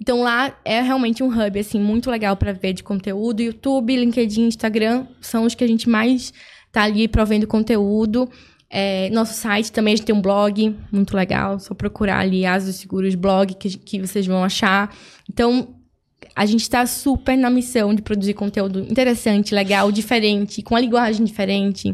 Então 0.00 0.22
lá 0.22 0.56
é 0.64 0.80
realmente 0.80 1.22
um 1.22 1.28
hub 1.28 1.58
assim 1.58 1.80
muito 1.80 2.10
legal 2.10 2.36
para 2.36 2.52
ver 2.52 2.72
de 2.72 2.82
conteúdo. 2.82 3.42
YouTube, 3.42 3.96
LinkedIn, 3.96 4.46
Instagram 4.46 5.06
são 5.20 5.44
os 5.44 5.54
que 5.54 5.64
a 5.64 5.66
gente 5.66 5.88
mais 5.88 6.32
tá 6.72 6.82
ali 6.84 7.08
provendo 7.08 7.46
conteúdo. 7.46 8.28
É, 8.70 9.08
nosso 9.10 9.32
site 9.34 9.72
também 9.72 9.94
a 9.94 9.96
gente 9.96 10.06
tem 10.06 10.14
um 10.14 10.20
blog 10.20 10.76
muito 10.92 11.16
legal, 11.16 11.58
só 11.58 11.72
procurar 11.72 12.18
ali 12.18 12.44
Asos 12.44 12.76
Seguros 12.76 13.14
blog 13.14 13.54
que, 13.54 13.70
que 13.78 14.00
vocês 14.00 14.26
vão 14.26 14.44
achar. 14.44 14.94
Então 15.28 15.77
a 16.38 16.46
gente 16.46 16.62
está 16.62 16.86
super 16.86 17.36
na 17.36 17.50
missão 17.50 17.92
de 17.92 18.00
produzir 18.00 18.32
conteúdo 18.32 18.78
interessante, 18.78 19.52
legal, 19.52 19.90
diferente, 19.90 20.62
com 20.62 20.76
a 20.76 20.80
linguagem 20.80 21.24
diferente, 21.26 21.92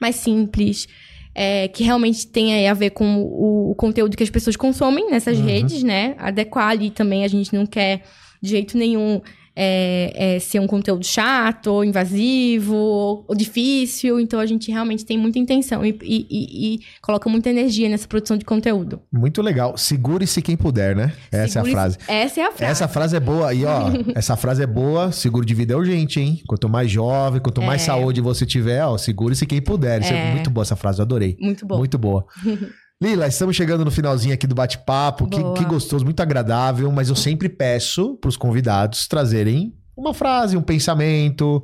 mais 0.00 0.16
simples 0.16 0.88
é, 1.32 1.68
que 1.68 1.84
realmente 1.84 2.26
tenha 2.26 2.68
a 2.68 2.74
ver 2.74 2.90
com 2.90 3.18
o, 3.18 3.70
o, 3.70 3.74
conteúdo 3.76 4.16
que 4.16 4.24
as 4.24 4.30
pessoas 4.30 4.56
consomem 4.56 5.08
nessas 5.08 5.38
uhum. 5.38 5.46
redes, 5.46 5.84
né? 5.84 6.16
Adequar 6.18 6.70
ali 6.70 6.90
também, 6.90 7.24
a 7.24 7.28
gente 7.28 7.54
não 7.54 7.64
quer 7.66 8.02
de 8.42 8.50
jeito 8.50 8.76
nenhum 8.76 9.20
é, 9.56 10.36
é, 10.36 10.38
ser 10.38 10.60
um 10.60 10.66
conteúdo 10.66 11.04
chato, 11.04 11.68
ou 11.68 11.84
invasivo, 11.84 12.74
ou 12.74 13.34
difícil. 13.34 14.18
Então 14.18 14.40
a 14.40 14.46
gente 14.46 14.70
realmente 14.70 15.04
tem 15.04 15.16
muita 15.16 15.38
intenção 15.38 15.84
e, 15.84 15.96
e, 16.02 16.26
e, 16.30 16.74
e 16.74 16.80
coloca 17.00 17.28
muita 17.28 17.50
energia 17.50 17.88
nessa 17.88 18.08
produção 18.08 18.36
de 18.36 18.44
conteúdo. 18.44 19.00
Muito 19.12 19.40
legal. 19.42 19.76
Segure-se 19.76 20.42
quem 20.42 20.56
puder, 20.56 20.96
né? 20.96 21.12
Essa 21.30 21.60
é 21.60 21.62
a 21.62 21.64
frase. 21.64 21.98
Essa 22.08 22.40
é 22.40 22.44
a 22.44 22.52
frase. 22.52 22.72
Essa 22.72 22.88
frase 22.88 23.16
é 23.16 23.20
boa. 23.20 23.54
E 23.54 23.64
ó, 23.64 23.90
essa 24.14 24.36
frase 24.36 24.62
é 24.62 24.66
boa. 24.66 25.12
Seguro 25.12 25.44
de 25.44 25.54
vida 25.54 25.74
é 25.74 25.76
urgente, 25.76 26.20
hein? 26.20 26.42
Quanto 26.46 26.68
mais 26.68 26.90
jovem, 26.90 27.40
quanto 27.40 27.62
mais 27.62 27.82
é. 27.82 27.84
saúde 27.86 28.20
você 28.20 28.44
tiver, 28.44 28.84
ó, 28.84 28.98
segure-se 28.98 29.46
quem 29.46 29.60
puder. 29.60 30.00
Isso 30.00 30.12
é. 30.12 30.30
é 30.30 30.32
muito 30.32 30.50
boa 30.50 30.62
essa 30.62 30.76
frase, 30.76 30.98
eu 30.98 31.04
adorei. 31.04 31.36
Muito 31.40 31.66
boa. 31.66 31.78
Muito 31.78 31.98
boa. 31.98 32.26
Lila, 33.02 33.26
estamos 33.26 33.56
chegando 33.56 33.84
no 33.84 33.90
finalzinho 33.90 34.34
aqui 34.34 34.46
do 34.46 34.54
bate-papo. 34.54 35.26
Que, 35.26 35.36
que, 35.58 35.64
gostoso, 35.64 36.04
muito 36.04 36.20
agradável, 36.20 36.90
mas 36.90 37.08
eu 37.08 37.16
sempre 37.16 37.48
peço 37.48 38.16
para 38.16 38.28
os 38.28 38.36
convidados 38.36 39.06
trazerem 39.06 39.74
uma 39.96 40.14
frase, 40.14 40.56
um 40.56 40.62
pensamento. 40.62 41.62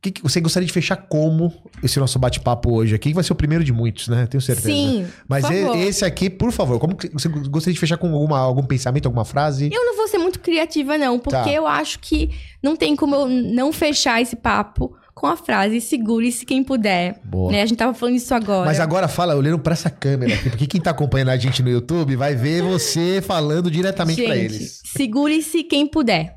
Que, 0.00 0.10
que 0.10 0.22
você 0.22 0.40
gostaria 0.40 0.66
de 0.66 0.72
fechar 0.72 0.96
como 0.96 1.52
esse 1.80 2.00
nosso 2.00 2.18
bate-papo 2.18 2.72
hoje 2.72 2.94
aqui? 2.94 3.10
Que 3.10 3.14
vai 3.14 3.22
ser 3.22 3.32
o 3.32 3.36
primeiro 3.36 3.62
de 3.62 3.72
muitos, 3.72 4.08
né? 4.08 4.26
Tenho 4.26 4.40
certeza. 4.40 4.68
Sim. 4.68 5.06
Mas 5.28 5.44
esse 5.48 6.04
aqui, 6.04 6.28
por 6.28 6.50
favor, 6.50 6.80
como 6.80 6.96
você 7.12 7.28
gostaria 7.28 7.74
de 7.74 7.78
fechar 7.78 7.96
com 7.96 8.12
alguma, 8.12 8.38
algum 8.38 8.64
pensamento, 8.64 9.06
alguma 9.06 9.24
frase? 9.24 9.70
Eu 9.72 9.84
não 9.84 9.96
vou 9.96 10.08
ser 10.08 10.18
muito 10.18 10.40
criativa, 10.40 10.98
não, 10.98 11.20
porque 11.20 11.36
tá. 11.36 11.52
eu 11.52 11.66
acho 11.66 12.00
que 12.00 12.30
não 12.60 12.74
tem 12.74 12.96
como 12.96 13.14
eu 13.14 13.28
não 13.28 13.72
fechar 13.72 14.20
esse 14.20 14.34
papo 14.34 14.96
com 15.14 15.26
a 15.26 15.36
frase 15.36 15.80
segure-se 15.80 16.44
quem 16.44 16.64
puder. 16.64 17.20
Boa. 17.24 17.52
Né? 17.52 17.62
A 17.62 17.66
gente 17.66 17.78
tava 17.78 17.94
falando 17.94 18.16
isso 18.16 18.34
agora. 18.34 18.66
Mas 18.66 18.80
agora 18.80 19.08
fala 19.08 19.36
olhando 19.36 19.58
para 19.58 19.72
essa 19.72 19.90
câmera 19.90 20.34
aqui, 20.34 20.50
porque 20.50 20.66
quem 20.66 20.80
tá 20.80 20.90
acompanhando 20.90 21.28
a 21.28 21.36
gente 21.36 21.62
no 21.62 21.70
YouTube 21.70 22.16
vai 22.16 22.34
ver 22.34 22.62
você 22.62 23.22
falando 23.22 23.70
diretamente 23.70 24.22
para 24.22 24.36
eles. 24.36 24.80
Segure-se 24.84 25.62
quem 25.64 25.86
puder. 25.86 26.36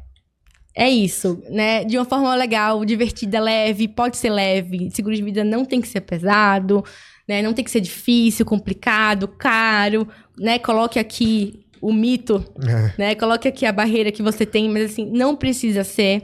É 0.78 0.90
isso, 0.90 1.42
né? 1.50 1.86
De 1.86 1.98
uma 1.98 2.04
forma 2.04 2.36
legal, 2.36 2.84
divertida, 2.84 3.40
leve, 3.40 3.88
pode 3.88 4.18
ser 4.18 4.30
leve. 4.30 4.90
Seguro 4.92 5.16
de 5.16 5.24
vida 5.24 5.42
não 5.42 5.64
tem 5.64 5.80
que 5.80 5.88
ser 5.88 6.02
pesado, 6.02 6.84
né? 7.26 7.42
Não 7.42 7.54
tem 7.54 7.64
que 7.64 7.72
ser 7.72 7.80
difícil, 7.80 8.46
complicado, 8.46 9.26
caro, 9.26 10.06
né? 10.38 10.60
Coloque 10.60 11.00
aqui 11.00 11.66
o 11.82 11.94
mito, 11.94 12.44
é. 12.68 12.94
né? 12.98 13.16
Coloque 13.16 13.48
aqui 13.48 13.66
a 13.66 13.72
barreira 13.72 14.12
que 14.12 14.22
você 14.22 14.46
tem, 14.46 14.70
mas 14.70 14.92
assim, 14.92 15.10
não 15.10 15.34
precisa 15.34 15.86
ser. 15.86 16.24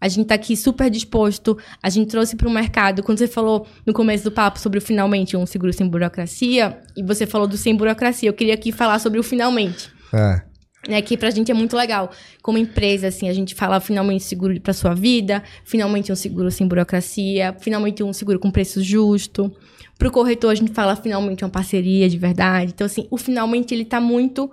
A 0.00 0.08
gente 0.08 0.22
está 0.22 0.34
aqui 0.34 0.56
super 0.56 0.90
disposto. 0.90 1.56
A 1.82 1.88
gente 1.88 2.08
trouxe 2.08 2.36
para 2.36 2.48
o 2.48 2.50
mercado. 2.50 3.02
Quando 3.02 3.18
você 3.18 3.26
falou 3.26 3.66
no 3.84 3.92
começo 3.92 4.24
do 4.24 4.30
papo 4.30 4.58
sobre 4.58 4.78
o 4.78 4.82
finalmente 4.82 5.36
um 5.36 5.46
seguro 5.46 5.72
sem 5.72 5.88
burocracia, 5.88 6.80
e 6.96 7.02
você 7.02 7.26
falou 7.26 7.46
do 7.46 7.56
sem 7.56 7.74
burocracia, 7.74 8.28
eu 8.28 8.34
queria 8.34 8.54
aqui 8.54 8.72
falar 8.72 8.98
sobre 8.98 9.18
o 9.18 9.22
finalmente. 9.22 9.90
É. 10.12 10.42
Né, 10.88 11.02
que 11.02 11.16
pra 11.16 11.30
gente 11.30 11.50
é 11.50 11.54
muito 11.54 11.76
legal. 11.76 12.12
Como 12.40 12.58
empresa, 12.58 13.08
assim, 13.08 13.28
a 13.28 13.32
gente 13.32 13.56
fala 13.56 13.80
finalmente 13.80 14.22
seguro 14.22 14.60
para 14.60 14.72
sua 14.72 14.94
vida, 14.94 15.42
finalmente 15.64 16.12
um 16.12 16.14
seguro 16.14 16.48
sem 16.48 16.68
burocracia, 16.68 17.56
finalmente 17.58 18.04
um 18.04 18.12
seguro 18.12 18.38
com 18.38 18.52
preço 18.52 18.80
justo. 18.80 19.52
Pro 19.98 20.12
corretor, 20.12 20.52
a 20.52 20.54
gente 20.54 20.72
fala 20.72 20.94
finalmente 20.94 21.42
uma 21.42 21.50
parceria 21.50 22.08
de 22.08 22.16
verdade. 22.16 22.70
Então, 22.72 22.84
assim, 22.84 23.08
o 23.10 23.16
finalmente 23.16 23.74
ele 23.74 23.84
tá 23.84 24.00
muito 24.00 24.48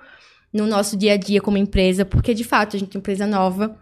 no 0.51 0.65
nosso 0.65 0.97
dia 0.97 1.13
a 1.13 1.17
dia 1.17 1.41
como 1.41 1.57
empresa, 1.57 2.03
porque 2.05 2.33
de 2.33 2.43
fato 2.43 2.75
a 2.75 2.79
gente 2.79 2.95
é 2.95 2.97
uma 2.97 3.01
empresa 3.01 3.27
nova, 3.27 3.77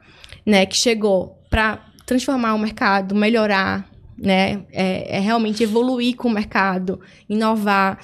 né, 0.45 0.66
que 0.66 0.76
chegou 0.76 1.41
para 1.52 1.86
transformar 2.06 2.56
o 2.56 2.58
mercado, 2.58 3.14
melhorar, 3.14 3.88
né? 4.18 4.64
É, 4.72 5.18
é, 5.18 5.20
realmente 5.20 5.62
evoluir 5.62 6.16
com 6.16 6.30
o 6.30 6.32
mercado, 6.32 6.99
inovar. 7.30 7.99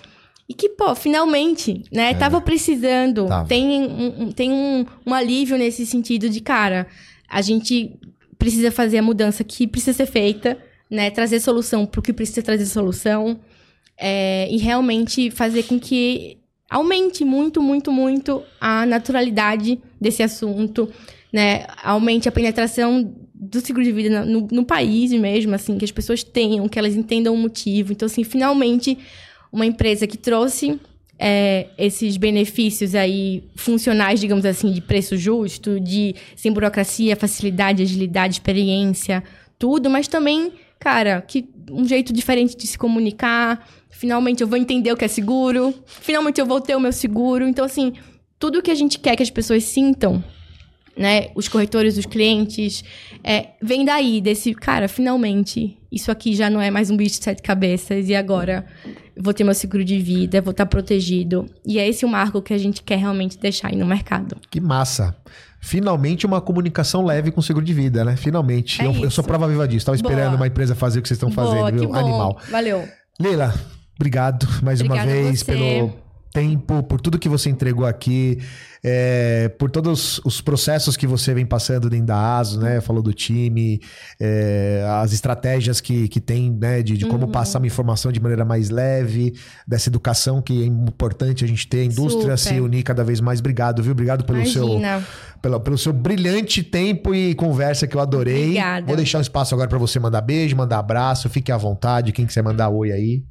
E 0.50 0.54
que, 0.54 0.70
pô, 0.70 0.94
finalmente, 0.94 1.84
né? 1.92 2.12
É. 2.12 2.14
Tava 2.14 2.42
precisando. 2.42 3.26
Tava. 3.28 3.48
Tem, 3.48 3.84
um, 3.84 4.32
tem 4.32 4.52
um, 4.52 4.86
um 5.06 5.14
alívio 5.14 5.58
nesse 5.58 5.86
sentido 5.86 6.30
de, 6.30 6.42
cara, 6.42 6.88
a 7.28 7.42
gente 7.42 7.98
precisa 8.38 8.70
fazer 8.70 8.98
a 8.98 9.02
mudança 9.02 9.44
que 9.44 9.66
precisa 9.66 9.94
ser 9.94 10.06
feita, 10.06 10.58
né? 10.92 11.10
Trazer 11.10 11.40
solução 11.40 11.86
para 11.86 12.00
o 12.00 12.04
que 12.04 12.14
precisa 12.14 12.44
trazer 12.44 12.66
solução. 12.66 13.40
É, 13.98 14.48
e 14.52 14.58
realmente 14.58 15.32
fazer 15.32 15.64
com 15.64 15.80
que 15.80 16.38
aumente 16.70 17.26
muito, 17.26 17.62
muito, 17.62 17.92
muito 17.92 18.44
a 18.60 18.86
naturalidade 18.86 19.80
desse 20.00 20.22
assunto, 20.22 20.90
né? 21.32 21.66
Aumente 21.84 22.28
a 22.30 22.32
penetração 22.32 23.14
do 23.40 23.62
seguro 23.62 23.84
de 23.84 23.92
vida 23.92 24.26
no, 24.26 24.48
no, 24.52 24.66
país 24.66 25.12
mesmo, 25.12 25.54
assim, 25.54 25.78
que 25.78 25.86
as 25.86 25.92
pessoas 25.92 26.24
tenham, 26.24 26.68
que 26.68 26.80
elas 26.80 26.96
entendam 26.96 27.34
o 27.34 27.38
motivo. 27.38 27.92
Então, 27.92 28.08
assim, 28.08 28.24
finalmente, 28.24 28.98
uma 29.52 29.66
empresa 29.66 30.08
que 30.08 30.18
trouxe 30.18 30.80
é, 31.20 31.68
esses 31.78 32.18
benefícios 32.18 32.96
aí 32.96 33.44
funcionais, 33.56 34.20
digamos 34.20 34.44
assim, 34.44 34.72
de 34.72 34.82
preço 34.82 35.16
justo, 35.16 35.80
de 35.80 36.16
sem 36.36 36.52
burocracia, 36.52 37.16
facilidade, 37.16 37.84
agilidade, 37.84 38.34
experiência, 38.34 39.24
tudo, 39.60 39.90
mas 39.90 40.08
também, 40.08 40.52
cara, 40.80 41.22
que 41.22 41.48
um 41.70 41.86
jeito 41.86 42.12
diferente 42.12 42.56
de 42.58 42.66
se 42.66 42.78
comunicar. 42.78 43.68
Finalmente 43.90 44.42
eu 44.42 44.48
vou 44.48 44.58
entender 44.58 44.92
o 44.92 44.98
que 44.98 45.06
é 45.06 45.08
seguro. 45.08 45.74
Finalmente 45.86 46.40
eu 46.40 46.46
vou 46.46 46.60
ter 46.60 46.76
o 46.76 46.80
meu 46.80 46.92
seguro. 46.92 47.48
Então, 47.48 47.66
assim, 47.66 47.94
tudo 48.40 48.62
que 48.62 48.72
a 48.72 48.76
gente 48.76 49.00
quer 49.00 49.16
que 49.16 49.24
as 49.24 49.30
pessoas 49.30 49.64
sintam 49.64 50.24
né? 50.98 51.28
Os 51.36 51.48
corretores, 51.48 51.98
os 51.98 52.06
clientes, 52.06 52.84
é, 53.24 53.50
vem 53.62 53.86
daí, 53.86 54.20
desse, 54.20 54.54
cara, 54.54 54.88
finalmente, 54.88 55.78
isso 55.92 56.12
aqui 56.12 56.36
já 56.36 56.50
não 56.50 56.60
é 56.60 56.72
mais 56.72 56.90
um 56.90 56.98
bicho 56.98 57.20
de 57.20 57.24
sete 57.24 57.42
cabeças 57.42 58.10
e 58.10 58.16
agora 58.16 58.66
vou 59.20 59.34
ter 59.34 59.44
meu 59.44 59.54
seguro 59.54 59.84
de 59.84 60.00
vida, 60.00 60.42
vou 60.42 60.52
estar 60.52 60.66
protegido. 60.66 61.46
E 61.66 61.80
é 61.80 61.88
esse 61.88 62.06
o 62.06 62.10
marco 62.10 62.42
que 62.42 62.54
a 62.54 62.58
gente 62.58 62.84
quer 62.84 62.98
realmente 62.98 63.38
deixar 63.38 63.70
aí 63.70 63.76
no 63.76 63.86
mercado. 63.86 64.38
Que 64.50 64.60
massa! 64.60 65.16
Finalmente 65.60 66.26
uma 66.26 66.40
comunicação 66.40 67.04
leve 67.04 67.32
com 67.32 67.42
seguro 67.42 67.66
de 67.66 67.74
vida, 67.74 68.06
né? 68.06 68.16
Finalmente. 68.16 68.82
É 68.82 68.86
eu, 68.86 69.06
eu, 69.06 69.12
sou 69.12 69.24
prova 69.24 69.48
viva 69.48 69.68
disso. 69.68 69.80
Estava 69.80 69.96
esperando 69.96 70.36
uma 70.36 70.48
empresa 70.48 70.76
fazer 70.76 71.00
o 71.00 71.02
que 71.02 71.08
vocês 71.08 71.18
estão 71.18 71.32
fazendo, 71.32 71.80
viu? 71.80 71.94
Animal. 71.96 72.40
Valeu. 72.50 72.88
Leila, 73.20 73.54
obrigado 73.96 74.48
mais 74.62 74.80
Obrigada 74.80 75.10
uma 75.10 75.22
vez 75.24 75.42
pelo 75.42 76.07
tempo, 76.38 76.84
por 76.84 77.02
tudo 77.02 77.18
que 77.18 77.28
você 77.28 77.50
entregou 77.50 77.84
aqui, 77.84 78.38
é, 78.84 79.50
por 79.58 79.72
todos 79.72 80.22
os 80.24 80.40
processos 80.40 80.96
que 80.96 81.08
você 81.08 81.34
vem 81.34 81.48
passando 81.48 81.90
dentro 81.90 82.06
da 82.06 82.38
ASO, 82.38 82.62
né? 82.62 82.80
Falou 82.80 83.02
do 83.02 83.12
time, 83.12 83.82
é, 84.20 84.86
as 85.02 85.14
estratégias 85.14 85.82
que, 85.82 86.08
que 86.08 86.22
tem, 86.22 86.52
né? 86.52 86.84
De, 86.84 86.96
de 86.96 87.08
como 87.08 87.26
uhum. 87.26 87.32
passar 87.32 87.58
uma 87.58 87.66
informação 87.66 88.12
de 88.12 88.20
maneira 88.20 88.46
mais 88.46 88.70
leve, 88.70 89.34
dessa 89.68 89.90
educação 89.90 90.40
que 90.40 90.62
é 90.62 90.66
importante 90.68 91.44
a 91.44 91.48
gente 91.48 91.68
ter, 91.68 91.80
a 91.80 91.86
indústria 91.86 92.38
Super. 92.38 92.56
se 92.56 92.62
unir 92.62 92.84
cada 92.84 93.04
vez 93.04 93.20
mais. 93.20 93.40
Obrigado, 93.40 93.82
viu? 93.82 93.94
Obrigado 93.94 94.24
pelo 94.24 94.38
Imagina. 94.38 95.00
seu 95.00 95.08
pelo, 95.42 95.60
pelo 95.60 95.78
seu 95.78 95.92
brilhante 95.92 96.62
tempo 96.62 97.16
e 97.16 97.34
conversa 97.34 97.88
que 97.88 97.98
eu 97.98 98.02
adorei. 98.02 98.44
Obrigada. 98.44 98.86
Vou 98.86 98.96
deixar 98.96 99.18
um 99.18 99.22
espaço 99.22 99.56
agora 99.56 99.68
para 99.68 99.80
você 99.80 100.00
mandar 100.00 100.22
beijo, 100.22 100.56
mandar 100.56 100.78
abraço, 100.78 101.30
fique 101.30 101.52
à 101.52 101.58
vontade, 101.58 102.12
quem 102.12 102.28
quiser 102.28 102.44
mandar 102.44 102.70
oi 102.70 102.92
aí. 102.92 103.24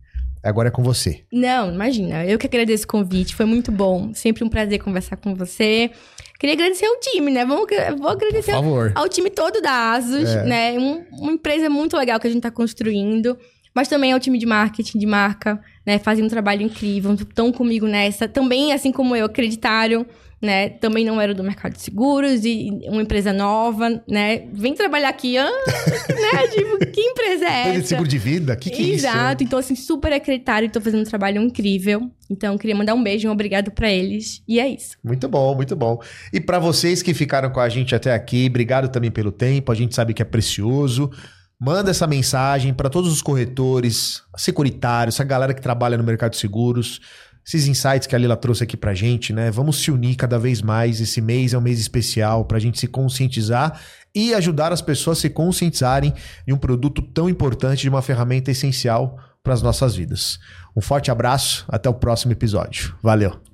Agora 0.48 0.68
é 0.68 0.70
com 0.70 0.82
você. 0.82 1.24
Não, 1.32 1.72
imagina. 1.72 2.24
Eu 2.24 2.38
que 2.38 2.46
agradeço 2.46 2.84
o 2.84 2.88
convite, 2.88 3.34
foi 3.34 3.46
muito 3.46 3.72
bom. 3.72 4.12
Sempre 4.14 4.44
um 4.44 4.48
prazer 4.48 4.78
conversar 4.80 5.16
com 5.16 5.34
você. 5.34 5.90
Queria 6.38 6.54
agradecer 6.54 6.86
ao 6.86 7.00
time, 7.00 7.30
né? 7.30 7.44
Vamos, 7.44 7.66
vou 7.98 8.08
agradecer 8.08 8.52
ao, 8.52 8.64
ao, 8.94 9.08
time 9.08 9.30
todo 9.30 9.60
da 9.60 9.92
Asus, 9.92 10.28
é. 10.28 10.44
né? 10.44 10.78
Um, 10.78 11.04
uma 11.12 11.32
empresa 11.32 11.68
muito 11.70 11.96
legal 11.96 12.20
que 12.20 12.26
a 12.26 12.30
gente 12.30 12.40
está 12.40 12.50
construindo. 12.50 13.36
mas 13.74 13.88
também 13.88 14.12
ao 14.12 14.20
time 14.20 14.38
de 14.38 14.46
marketing, 14.46 14.98
de 14.98 15.06
marca, 15.06 15.60
né? 15.84 15.98
Fazem 15.98 16.24
um 16.24 16.28
trabalho 16.28 16.62
incrível, 16.62 17.14
estão 17.14 17.50
comigo 17.50 17.86
nessa. 17.86 18.28
Também, 18.28 18.72
assim 18.72 18.92
como 18.92 19.16
eu, 19.16 19.26
acreditaram 19.26 20.06
né? 20.40 20.68
Também 20.68 21.04
não 21.04 21.20
era 21.20 21.34
do 21.34 21.42
mercado 21.42 21.72
de 21.72 21.80
seguros 21.80 22.44
e 22.44 22.70
uma 22.88 23.02
empresa 23.02 23.32
nova, 23.32 24.02
né? 24.08 24.46
Vem 24.52 24.74
trabalhar 24.74 25.08
aqui, 25.08 25.38
ah, 25.38 25.50
né? 25.50 26.48
Tipo, 26.48 26.78
que 26.92 27.00
empresa 27.00 27.44
é 27.46 27.76
essa? 27.76 27.86
seguro 27.88 28.08
de 28.08 28.18
vida? 28.18 28.54
Que 28.56 28.70
que 28.70 28.82
é 28.82 28.84
isso? 28.84 29.06
Exato. 29.06 29.42
Então, 29.42 29.58
assim, 29.58 29.74
super 29.74 30.12
acreditaram 30.12 30.66
e 30.66 30.70
tô 30.70 30.80
fazendo 30.80 31.00
um 31.00 31.04
trabalho 31.04 31.40
incrível. 31.40 32.10
Então, 32.30 32.58
queria 32.58 32.76
mandar 32.76 32.94
um 32.94 33.02
beijo, 33.02 33.28
um 33.28 33.32
obrigado 33.32 33.70
para 33.70 33.90
eles. 33.90 34.42
E 34.46 34.60
é 34.60 34.68
isso. 34.68 34.96
Muito 35.02 35.26
bom, 35.28 35.54
muito 35.54 35.74
bom. 35.74 36.00
E 36.32 36.40
para 36.40 36.58
vocês 36.58 37.02
que 37.02 37.14
ficaram 37.14 37.50
com 37.50 37.60
a 37.60 37.68
gente 37.68 37.94
até 37.94 38.12
aqui, 38.12 38.46
obrigado 38.48 38.88
também 38.88 39.10
pelo 39.10 39.32
tempo. 39.32 39.72
A 39.72 39.74
gente 39.74 39.94
sabe 39.94 40.12
que 40.12 40.22
é 40.22 40.24
precioso. 40.24 41.10
Manda 41.58 41.90
essa 41.90 42.06
mensagem 42.06 42.74
para 42.74 42.90
todos 42.90 43.10
os 43.10 43.22
corretores, 43.22 44.22
securitários, 44.36 45.14
essa 45.14 45.24
galera 45.24 45.54
que 45.54 45.62
trabalha 45.62 45.96
no 45.96 46.04
mercado 46.04 46.32
de 46.32 46.36
seguros 46.36 47.00
esses 47.46 47.68
insights 47.68 48.08
que 48.08 48.14
a 48.16 48.18
Lila 48.18 48.36
trouxe 48.36 48.64
aqui 48.64 48.76
pra 48.76 48.92
gente, 48.92 49.32
né? 49.32 49.50
Vamos 49.50 49.80
se 49.80 49.90
unir 49.90 50.16
cada 50.16 50.38
vez 50.38 50.60
mais. 50.60 51.00
Esse 51.00 51.20
mês 51.20 51.54
é 51.54 51.58
um 51.58 51.60
mês 51.60 51.78
especial 51.78 52.44
pra 52.44 52.58
gente 52.58 52.78
se 52.80 52.88
conscientizar 52.88 53.80
e 54.12 54.34
ajudar 54.34 54.72
as 54.72 54.82
pessoas 54.82 55.18
a 55.18 55.20
se 55.20 55.30
conscientizarem 55.30 56.12
de 56.46 56.52
um 56.52 56.58
produto 56.58 57.00
tão 57.02 57.28
importante, 57.28 57.82
de 57.82 57.88
uma 57.88 58.02
ferramenta 58.02 58.50
essencial 58.50 59.16
para 59.44 59.54
as 59.54 59.62
nossas 59.62 59.94
vidas. 59.94 60.40
Um 60.74 60.80
forte 60.80 61.10
abraço, 61.10 61.64
até 61.68 61.88
o 61.88 61.94
próximo 61.94 62.32
episódio. 62.32 62.96
Valeu! 63.00 63.40